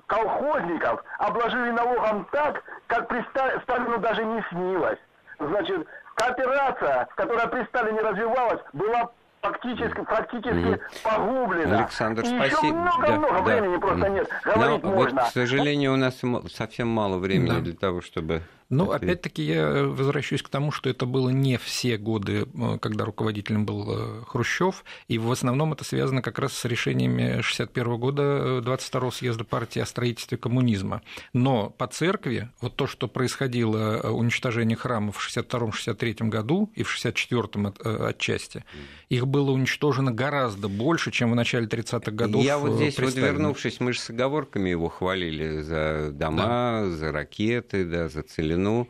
Колхозников 0.07 1.03
обложили 1.20 1.72
налогом 1.72 2.26
так, 2.32 2.64
как 2.88 3.07
при 3.09 3.22
Сталину 3.64 3.97
даже 3.97 4.24
не 4.24 4.41
снилось. 4.49 4.99
Значит, 5.38 5.86
кооперация, 6.16 7.09
которая 7.16 7.47
при 7.47 7.64
Сталине 7.66 7.99
развивалась, 7.99 8.62
была 8.74 9.12
фактически, 9.42 10.04
фактически 10.06 10.80
погублено. 11.04 11.80
Александр, 11.80 12.24
и 12.24 12.26
спасибо. 12.26 12.46
Еще 12.46 12.74
много-много 12.74 13.34
да, 13.34 13.42
времени 13.42 13.74
да. 13.74 13.80
просто 13.80 14.10
нет. 14.10 14.30
Говорить 14.44 14.84
Но, 14.84 14.89
можно. 14.92 15.22
Вот, 15.22 15.30
к 15.30 15.34
сожалению, 15.34 15.94
у 15.94 15.98
нас 15.98 16.22
совсем 16.54 16.88
мало 16.88 17.18
времени 17.18 17.50
да. 17.50 17.60
для 17.60 17.74
того, 17.74 18.02
чтобы 18.02 18.44
ну, 18.72 18.92
опять-таки, 18.92 19.44
я 19.44 19.68
возвращаюсь 19.84 20.42
к 20.42 20.48
тому, 20.48 20.72
что 20.72 20.89
это 20.89 21.06
было 21.06 21.28
не 21.28 21.58
все 21.58 21.98
годы, 21.98 22.46
э, 22.46 22.78
когда 22.80 23.04
руководителем 23.04 23.66
был 23.66 23.86
э, 23.89 24.24
Хрущев, 24.26 24.86
и 25.10 25.18
в 25.18 25.30
основном 25.30 25.74
это 25.74 25.84
связано 25.84 26.22
как 26.22 26.39
раз 26.39 26.54
с 26.54 26.64
решениями 26.64 27.42
61 27.42 27.98
года 27.98 28.62
22 28.62 29.08
э, 29.08 29.12
съезда 29.12 29.44
партии 29.44 29.82
о 29.82 29.86
строительстве 29.86 30.38
коммунизма. 30.38 31.02
Но 31.34 31.70
по 31.70 31.86
церкви, 31.88 32.50
вот 32.62 32.78
то, 32.78 32.88
что 32.88 33.10
происходило, 33.10 34.10
уничтожение 34.10 34.78
храмов 34.78 35.18
в 35.18 35.38
62-63 35.38 36.30
году 36.30 36.72
и 36.74 36.84
в 36.84 36.98
64-м 36.98 37.74
отчасти, 37.84 38.64
их 39.10 39.28
было 39.32 39.52
уничтожено 39.52 40.12
гораздо 40.12 40.68
больше, 40.68 41.12
чем 41.12 41.32
в 41.32 41.36
начале 41.36 41.68
30-х 41.68 42.12
годов. 42.12 42.44
Я 42.44 42.58
вот 42.58 42.76
здесь, 42.76 43.00
вот 43.00 43.16
вернувшись, 43.16 43.80
мы 43.80 43.94
же 43.94 44.00
с 44.00 44.10
оговорками 44.10 44.70
его 44.70 44.90
хвалили 44.90 45.62
за 45.62 46.12
дома, 46.12 46.44
да. 46.84 46.90
за 46.90 47.12
ракеты, 47.12 47.86
да, 47.86 48.08
за 48.08 48.22
целину 48.22 48.62
ну, 48.62 48.88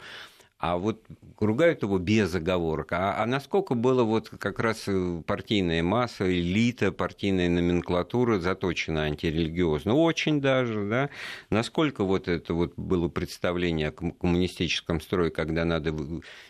а 0.60 0.78
вот 0.78 1.04
ругают 1.42 1.82
его 1.82 1.98
без 1.98 2.34
оговорок. 2.36 2.94
А, 2.94 3.22
а 3.22 3.26
насколько 3.26 3.74
было 3.74 4.04
вот 4.04 4.30
как 4.30 4.60
раз 4.60 4.84
э, 4.88 5.22
партийная 5.26 5.82
масса, 5.84 6.32
элита, 6.32 6.92
партийная 6.92 7.50
номенклатура 7.50 8.39
заточена 8.39 9.04
антирелигиозно? 9.04 9.96
Очень 9.96 10.39
даже, 10.39 10.88
да? 10.88 11.10
Насколько 11.50 12.04
вот 12.04 12.28
это 12.28 12.54
вот 12.54 12.74
было 12.78 13.10
представление 13.10 13.88
о 13.89 13.92
коммунистическом 13.92 15.02
строе, 15.02 15.32
когда 15.32 15.66
надо 15.66 15.92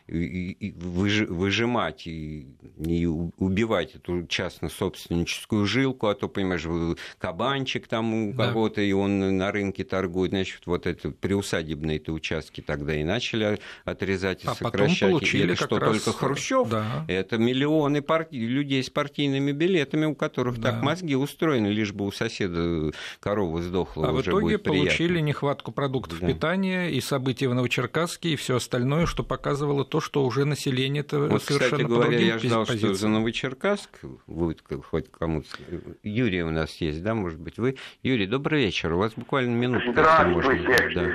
выжимать 0.08 2.06
и, 2.06 2.48
и 2.78 3.06
убивать 3.06 3.96
эту 3.96 4.28
частно-собственническую 4.28 5.66
жилку, 5.66 6.08
а 6.08 6.16
то, 6.16 6.28
понимаешь, 6.28 6.68
кабанчик 7.18 7.88
там 7.88 8.14
у 8.14 8.34
да. 8.34 8.48
кого-то, 8.48 8.82
и 8.82 8.92
он 8.92 9.38
на 9.38 9.52
рынке 9.52 9.86
торгует, 9.86 10.32
значит, 10.32 10.64
вот 10.66 10.86
это 10.86 11.12
приусадебные-то 11.12 12.12
участки 12.12 12.60
тогда 12.62 12.94
и 12.96 13.06
начали 13.06 13.60
отрезать 13.86 14.44
и 14.44 14.48
а 14.48 14.54
сокращать. 14.54 14.81
Или 14.88 15.56
что 15.56 15.80
раз... 15.80 16.04
только 16.04 16.18
Хрущев. 16.18 16.70
Да. 16.70 17.06
Это 17.08 17.38
миллионы 17.38 18.02
парти... 18.02 18.36
людей 18.36 18.84
с 18.84 18.90
партийными 18.90 19.52
билетами, 19.52 20.06
у 20.06 20.16
которых 20.16 20.60
да. 20.60 20.72
так 20.72 20.84
мозги 20.84 21.16
устроены, 21.16 21.68
лишь 21.68 21.94
бы 21.94 22.06
у 22.06 22.12
соседа 22.12 22.92
корова 23.20 23.62
сдохла. 23.62 24.10
А 24.10 24.12
в 24.12 24.22
итоге 24.22 24.58
получили 24.58 25.20
нехватку 25.20 25.72
продуктов 25.72 26.20
да. 26.20 26.28
питания 26.28 26.90
и 26.90 27.02
события 27.02 27.48
в 27.48 27.54
Новочеркасске 27.54 28.30
и 28.30 28.36
все 28.36 28.58
остальное, 28.58 29.06
что 29.06 29.24
показывало 29.24 29.86
то, 29.86 30.00
что 30.00 30.24
уже 30.26 30.46
население 30.46 31.02
это 31.02 31.20
вот, 31.20 31.44
совершенно 31.44 31.84
кстати 31.84 31.88
говоря, 31.88 32.20
я 32.20 32.40
ждал, 32.40 32.66
позициям. 32.66 32.94
что 32.94 33.02
за 33.02 33.08
Новочеркасск 33.10 33.90
будет 34.28 34.64
хоть 34.90 35.12
кому-то. 35.12 35.48
Юрий 36.04 36.44
у 36.44 36.52
нас 36.52 36.76
есть, 36.76 37.04
да, 37.04 37.14
может 37.14 37.40
быть, 37.40 37.58
вы. 37.58 37.78
Юрий, 38.04 38.28
добрый 38.28 38.62
вечер. 38.66 38.94
У 38.94 38.98
вас 38.98 39.14
буквально 39.16 39.56
минуту. 39.56 39.92
Здравствуйте. 39.92 40.92
Да. 40.96 41.12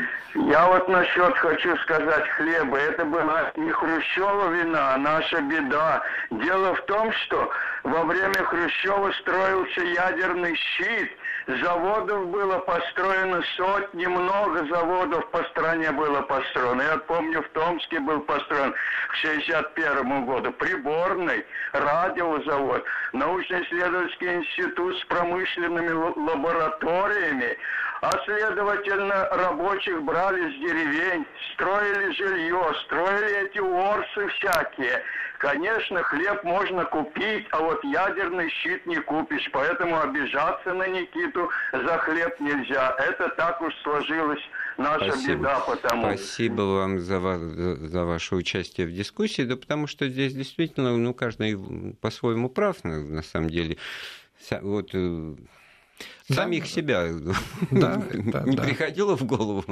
Я 0.51 0.67
вот 0.69 0.89
насчет 0.89 1.35
хочу 1.37 1.77
сказать 1.79 2.29
хлеба. 2.37 2.77
Это 2.77 3.05
была 3.05 3.25
не 3.57 3.71
Хрущева 3.71 4.51
вина, 4.51 4.95
а 4.95 4.99
наша 4.99 5.41
беда. 5.41 6.03
Дело 6.31 6.75
в 6.75 6.87
том, 6.87 7.13
что 7.13 7.51
во 7.85 8.05
время 8.05 8.45
Хрущева 8.45 9.13
строился 9.13 9.81
ядерный 9.83 10.55
щит– 10.55 11.11
Заводов 11.47 12.27
было 12.31 12.59
построено 12.59 13.41
сотни, 13.57 14.05
много 14.05 14.67
заводов 14.67 15.31
по 15.31 15.45
стране 15.45 15.93
было 15.93 16.23
построено. 16.23 16.83
Я 16.83 16.99
помню, 16.99 17.41
в 17.41 17.49
Томске 17.51 18.01
был 18.01 18.21
построен 18.23 18.73
к 18.73 19.15
61 19.15 20.27
году 20.27 20.51
приборный 20.53 21.47
радиозавод, 21.73 22.85
научно-исследовательский 23.13 24.35
институт 24.35 24.99
с 24.99 25.05
промышленными 25.05 25.91
лабораториями, 25.91 27.57
а 28.03 28.11
следовательно 28.25 29.29
рабочих 29.31 30.03
брали 30.03 30.51
с 30.51 30.55
деревень, 30.59 31.25
строили 31.55 32.11
жилье, 32.13 32.75
строили 32.87 33.47
эти 33.47 33.59
орсы 33.59 34.29
всякие. 34.31 35.01
Конечно, 35.39 36.03
хлеб 36.03 36.43
можно 36.45 36.85
купить, 36.85 37.47
а 37.51 37.61
вот 37.61 37.83
ядерный 37.85 38.49
щит 38.51 38.87
не 38.87 38.97
купишь, 38.97 39.49
поэтому 39.53 40.01
обижаться 40.01 40.73
на 40.73 40.87
Никиту 40.89 41.51
за 41.73 41.99
хлеб 41.99 42.41
нельзя. 42.41 42.95
Это 42.99 43.29
так 43.31 43.61
уж 43.61 43.75
сложилось 43.83 44.41
наша 44.79 45.13
Спасибо. 45.13 45.35
беда, 45.35 45.61
потому 45.61 46.03
Спасибо 46.03 46.63
вам 46.63 47.01
за, 47.01 47.19
за 47.39 48.05
ваше 48.05 48.37
участие 48.37 48.87
в 48.87 48.93
дискуссии, 48.93 49.43
да 49.43 49.57
потому 49.57 49.87
что 49.87 50.09
здесь 50.09 50.35
действительно, 50.35 50.97
ну, 50.97 51.13
каждый 51.13 51.57
по-своему 52.01 52.49
прав, 52.49 52.83
на, 52.85 53.01
на 53.01 53.23
самом 53.23 53.51
деле. 53.51 53.77
Вот 54.63 54.91
э, 54.93 55.35
самих 56.33 56.65
да. 56.65 56.69
себя 56.69 57.09
да, 57.71 58.03
не 58.13 58.57
да. 58.57 58.63
приходило 58.63 59.17
в 59.17 59.25
голову. 59.25 59.65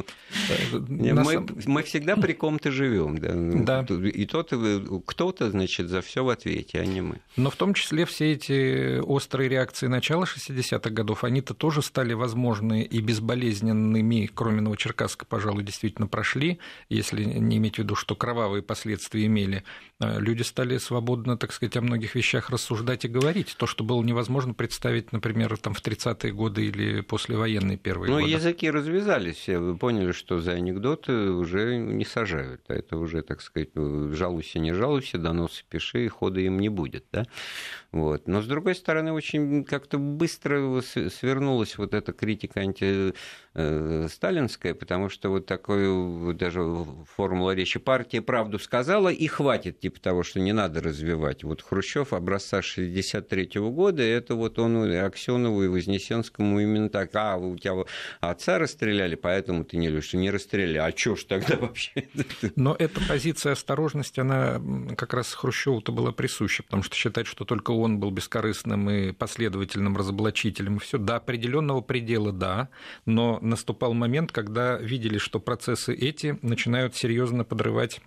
Э, 0.48 0.78
мы, 0.78 1.46
мы 1.66 1.82
всегда 1.82 2.16
при 2.16 2.32
ком-то 2.32 2.70
живем, 2.70 3.18
да. 3.18 3.82
да. 3.82 3.96
И 3.96 4.26
тот, 4.26 4.52
кто-то, 5.06 5.50
значит, 5.50 5.88
за 5.88 6.00
все 6.00 6.24
в 6.24 6.28
ответе, 6.28 6.80
а 6.80 6.86
не 6.86 7.00
мы. 7.00 7.20
Но 7.36 7.50
в 7.50 7.56
том 7.56 7.74
числе 7.74 8.04
все 8.06 8.32
эти 8.32 8.98
острые 9.00 9.48
реакции 9.48 9.86
начала 9.86 10.24
60-х 10.24 10.90
годов, 10.90 11.24
они-то 11.24 11.54
тоже 11.54 11.82
стали 11.82 12.12
возможны 12.12 12.82
и 12.82 13.00
безболезненными, 13.00 14.30
кроме 14.32 14.60
Новочеркасска, 14.60 15.26
пожалуй, 15.26 15.64
действительно 15.64 16.06
прошли, 16.06 16.58
если 16.88 17.24
не 17.24 17.56
иметь 17.56 17.76
в 17.76 17.78
виду, 17.78 17.94
что 17.94 18.14
кровавые 18.14 18.62
последствия 18.62 19.26
имели. 19.26 19.64
Э, 20.00 20.20
люди 20.20 20.42
стали 20.42 20.78
свободно, 20.78 21.36
так 21.36 21.52
сказать, 21.52 21.76
о 21.76 21.80
многих 21.80 22.14
вещах 22.14 22.50
рассуждать 22.50 23.04
и 23.04 23.08
говорить. 23.08 23.54
То, 23.56 23.66
что 23.66 23.82
было 23.84 24.02
невозможно 24.02 24.54
представить, 24.54 25.12
например, 25.12 25.56
там, 25.58 25.74
в 25.74 25.82
30-е 25.82 26.32
годы 26.32 26.43
или 26.48 27.00
послевоенные 27.00 27.76
первые 27.76 28.10
ну, 28.10 28.16
годы. 28.16 28.30
Ну, 28.30 28.36
языки 28.36 28.70
развязались, 28.70 29.36
все 29.36 29.58
вы 29.58 29.76
поняли, 29.76 30.12
что 30.12 30.40
за 30.40 30.52
анекдоты 30.52 31.12
уже 31.30 31.76
не 31.76 32.04
сажают. 32.04 32.62
А 32.68 32.74
это 32.74 32.96
уже, 32.96 33.22
так 33.22 33.40
сказать, 33.40 33.70
ну, 33.74 34.12
жалуйся, 34.12 34.58
не 34.58 34.72
жалуйся, 34.72 35.18
доносы 35.18 35.64
пиши, 35.68 36.08
хода 36.08 36.40
им 36.40 36.58
не 36.58 36.68
будет. 36.68 37.06
Да? 37.12 37.24
Вот. 37.92 38.26
Но, 38.26 38.42
с 38.42 38.46
другой 38.46 38.74
стороны, 38.74 39.12
очень 39.12 39.64
как-то 39.64 39.98
быстро 39.98 40.80
свернулась 40.80 41.78
вот 41.78 41.94
эта 41.94 42.12
критика 42.12 42.60
антисталинская, 43.54 44.74
потому 44.74 45.08
что 45.08 45.30
вот 45.30 45.46
такой 45.46 46.34
даже 46.34 46.60
формула 47.16 47.54
речи 47.54 47.78
«партия 47.78 48.20
правду 48.20 48.58
сказала» 48.58 49.08
и 49.08 49.26
хватит 49.26 49.80
типа 49.80 50.00
того, 50.00 50.22
что 50.24 50.40
не 50.40 50.52
надо 50.52 50.80
развивать. 50.80 51.44
Вот 51.44 51.62
Хрущев 51.62 52.12
образца 52.12 52.62
63 52.62 53.58
-го 53.58 53.70
года, 53.70 54.02
это 54.02 54.34
вот 54.34 54.58
он 54.58 54.90
Аксенову 54.92 55.62
и 55.62 55.68
Вознесенскому 55.68 56.60
именно 56.60 56.88
так, 56.88 57.10
а, 57.14 57.36
у 57.36 57.56
тебя 57.56 57.84
отца 58.20 58.58
расстреляли, 58.58 59.14
поэтому 59.14 59.64
ты 59.64 59.76
не 59.76 59.88
любишь, 59.88 60.12
не 60.14 60.30
расстреляли, 60.30 60.78
а 60.78 60.92
чё 60.92 61.14
ж 61.14 61.24
тогда 61.24 61.56
вообще? 61.56 61.92
Но 62.56 62.74
эта 62.78 63.00
позиция 63.06 63.52
осторожности, 63.52 64.20
она 64.20 64.60
как 64.96 65.14
раз 65.14 65.32
Хрущеву-то 65.32 65.92
была 65.92 66.10
присуща, 66.12 66.62
потому 66.64 66.82
что 66.82 66.96
считать, 66.96 67.26
что 67.26 67.44
только 67.44 67.70
он 67.70 68.00
был 68.00 68.10
бескорыстным 68.10 68.90
и 68.90 69.12
последовательным 69.12 69.96
разоблачителем, 69.96 70.76
и 70.76 70.80
все 70.80 70.98
до 70.98 71.16
определенного 71.16 71.80
предела, 71.80 72.32
да, 72.32 72.68
но 73.06 73.38
наступал 73.44 73.94
момент, 73.94 74.32
когда 74.32 74.76
видели, 74.78 75.18
что 75.18 75.40
процессы 75.40 75.94
эти 75.94 76.38
начинают 76.42 76.96
серьезно 76.96 77.44
подрывать 77.44 78.00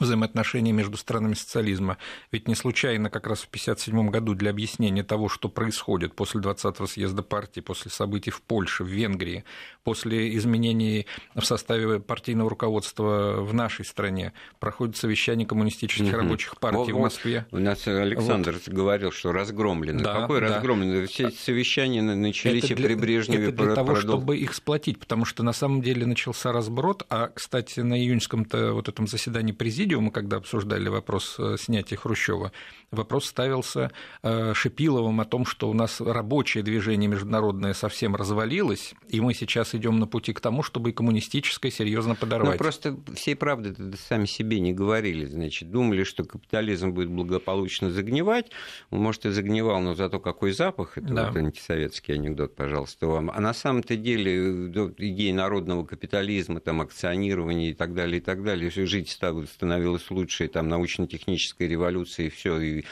взаимоотношения 0.00 0.72
между 0.72 0.96
странами 0.96 1.34
социализма. 1.34 1.96
Ведь 2.32 2.48
не 2.48 2.54
случайно 2.54 3.08
как 3.08 3.26
раз 3.26 3.40
в 3.40 3.48
1957 3.48 4.10
году 4.10 4.34
для 4.34 4.50
объяснения 4.50 5.04
того, 5.04 5.28
что 5.28 5.48
происходит 5.48 6.14
после 6.14 6.40
20-го 6.40 6.86
съезда 6.86 7.22
партии, 7.22 7.60
после 7.60 7.90
событий 7.90 8.30
в 8.30 8.42
Польше, 8.42 8.82
в 8.82 8.88
Венгрии, 8.88 9.44
после 9.84 10.36
изменений 10.36 11.06
в 11.34 11.42
составе 11.42 12.00
партийного 12.00 12.50
руководства 12.50 13.36
в 13.40 13.54
нашей 13.54 13.84
стране, 13.84 14.32
проходит 14.58 14.96
совещание 14.96 15.46
коммунистических 15.46 16.08
угу. 16.08 16.16
рабочих 16.16 16.58
партий 16.58 16.92
вот, 16.92 16.98
в 16.98 17.02
Москве. 17.02 17.46
У 17.52 17.58
нас 17.58 17.86
Александр 17.86 18.54
вот. 18.54 18.68
говорил, 18.68 19.12
что 19.12 19.30
разгромлены. 19.30 20.02
Да, 20.02 20.22
Какой 20.22 20.40
да. 20.40 20.60
Все 21.06 21.28
эти 21.28 21.36
совещания 21.36 22.02
начались 22.02 22.64
это 22.64 22.74
для, 22.74 22.86
и 22.86 22.88
при 22.88 22.94
Брежневе. 23.00 23.48
Это 23.48 23.64
для 23.64 23.74
того, 23.74 23.94
продол... 23.94 24.16
чтобы 24.16 24.36
их 24.36 24.52
сплотить, 24.52 24.98
потому 24.98 25.24
что 25.24 25.44
на 25.44 25.52
самом 25.52 25.80
деле 25.80 26.06
начался 26.06 26.50
разброд, 26.50 27.06
а, 27.08 27.28
кстати, 27.28 27.80
на 27.80 27.98
июньском-то 27.98 28.72
вот 28.72 28.88
этом 28.88 29.06
заседании 29.06 29.52
президента 29.52 29.75
президиума, 29.76 30.10
когда 30.10 30.38
обсуждали 30.38 30.88
вопрос 30.88 31.36
э, 31.38 31.56
снятия 31.58 31.98
Хрущева, 31.98 32.50
вопрос 32.90 33.26
ставился 33.26 33.90
э, 34.22 34.54
Шипиловым 34.54 35.20
о 35.20 35.26
том, 35.26 35.44
что 35.44 35.68
у 35.68 35.74
нас 35.74 36.00
рабочее 36.00 36.64
движение 36.64 37.10
международное 37.10 37.74
совсем 37.74 38.16
развалилось, 38.16 38.94
и 39.10 39.20
мы 39.20 39.34
сейчас 39.34 39.74
идем 39.74 39.98
на 39.98 40.06
пути 40.06 40.32
к 40.32 40.40
тому, 40.40 40.62
чтобы 40.62 40.90
и 40.90 40.92
коммунистическое 40.94 41.70
серьезно 41.70 42.14
подорвать. 42.14 42.52
Ну, 42.52 42.58
просто 42.58 42.96
всей 43.14 43.36
правды 43.36 43.74
сами 44.08 44.24
себе 44.24 44.60
не 44.60 44.72
говорили. 44.72 45.26
Значит, 45.26 45.70
думали, 45.70 46.04
что 46.04 46.24
капитализм 46.24 46.92
будет 46.92 47.10
благополучно 47.10 47.90
загнивать. 47.90 48.50
Может, 48.90 49.26
и 49.26 49.30
загнивал, 49.30 49.78
но 49.80 49.94
зато 49.94 50.20
какой 50.20 50.52
запах. 50.52 50.96
Это 50.96 51.12
да. 51.12 51.26
вот 51.28 51.36
антисоветский 51.36 52.14
анекдот, 52.14 52.56
пожалуйста, 52.56 53.08
вам. 53.08 53.30
А 53.30 53.40
на 53.40 53.52
самом-то 53.52 53.94
деле 53.96 54.70
идеи 54.70 55.32
народного 55.32 55.84
капитализма, 55.84 56.60
там, 56.60 56.80
акционирования 56.80 57.72
и 57.72 57.74
так 57.74 57.92
далее, 57.92 58.18
и 58.18 58.22
так 58.22 58.42
далее, 58.42 58.70
жить 58.70 59.10
стало 59.10 59.44
становилась 59.66 60.10
лучше, 60.10 60.48
там, 60.48 60.68
научно-технической 60.68 61.68
революции, 61.68 62.28
все, 62.28 62.60
и 62.60 62.84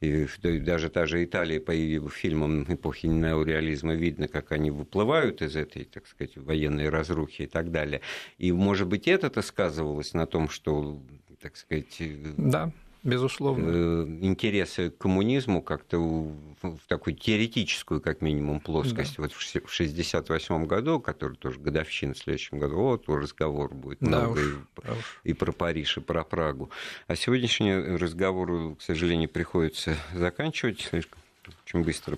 и 0.00 0.26
даже 0.58 0.90
та 0.90 1.06
же 1.06 1.24
Италия 1.24 1.60
по 1.60 1.72
фильмам 2.10 2.64
эпохи 2.64 3.06
неореализма 3.06 3.94
видно, 3.94 4.28
как 4.28 4.52
они 4.52 4.70
выплывают 4.70 5.40
из 5.40 5.56
этой, 5.56 5.84
так 5.84 6.06
сказать, 6.06 6.36
военной 6.36 6.90
разрухи 6.90 7.42
и 7.42 7.46
так 7.46 7.70
далее. 7.70 8.02
И, 8.36 8.52
может 8.52 8.86
быть, 8.86 9.08
это-то 9.08 9.40
сказывалось 9.40 10.12
на 10.12 10.26
том, 10.26 10.50
что, 10.50 11.00
так 11.40 11.56
сказать... 11.56 12.02
Да. 12.36 12.70
Безусловно. 13.04 13.68
Э, 13.68 14.06
интересы 14.22 14.90
к 14.90 14.98
коммунизму 14.98 15.62
как-то 15.62 15.98
в 15.98 16.78
такую 16.88 17.14
теоретическую, 17.14 18.00
как 18.00 18.22
минимум, 18.22 18.60
плоскость. 18.60 19.16
Да. 19.16 19.24
Вот 19.24 19.32
в 19.32 19.48
1968 19.48 20.66
году, 20.66 21.00
который 21.00 21.36
тоже 21.36 21.60
годовщина 21.60 22.14
в 22.14 22.18
следующем 22.18 22.58
году, 22.58 22.76
вот 22.76 23.08
разговор 23.08 23.72
будет 23.74 23.98
да 24.00 24.20
много 24.20 24.38
уж, 24.38 24.40
и, 24.40 24.56
да 24.82 24.94
и 25.22 25.32
про 25.34 25.52
Париж, 25.52 25.98
и 25.98 26.00
про 26.00 26.24
Прагу. 26.24 26.70
А 27.06 27.14
сегодняшний 27.14 27.74
разговор, 27.74 28.74
к 28.76 28.82
сожалению, 28.82 29.28
приходится 29.28 29.96
заканчивать 30.14 30.80
слишком 30.80 31.18
очень 31.66 31.84
быстро 31.84 32.16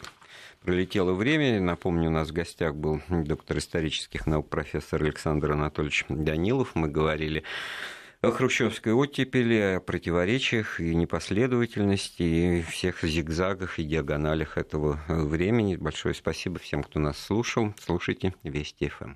пролетело 0.67 1.13
время. 1.13 1.61
Напомню, 1.61 2.09
у 2.09 2.13
нас 2.13 2.29
в 2.29 2.33
гостях 2.33 2.75
был 2.75 3.01
доктор 3.09 3.59
исторических 3.59 4.27
наук 4.27 4.49
профессор 4.49 5.03
Александр 5.03 5.53
Анатольевич 5.53 6.05
Данилов. 6.09 6.75
Мы 6.75 6.89
говорили 6.89 7.45
хрущевской 8.31 8.93
оттепели, 8.93 9.77
о 9.77 9.81
противоречиях 9.81 10.81
и 10.81 10.95
непоследовательности, 10.95 12.23
и 12.23 12.63
всех 12.63 13.03
зигзагах 13.03 13.79
и 13.79 13.85
диагоналях 13.85 14.59
этого 14.59 15.01
времени. 15.09 15.77
Большое 15.77 16.15
спасибо 16.15 16.59
всем, 16.59 16.83
кто 16.83 17.01
нас 17.01 17.19
слушал. 17.19 17.75
Слушайте 17.79 18.35
Вести 18.43 18.89
ФМ. 18.89 19.15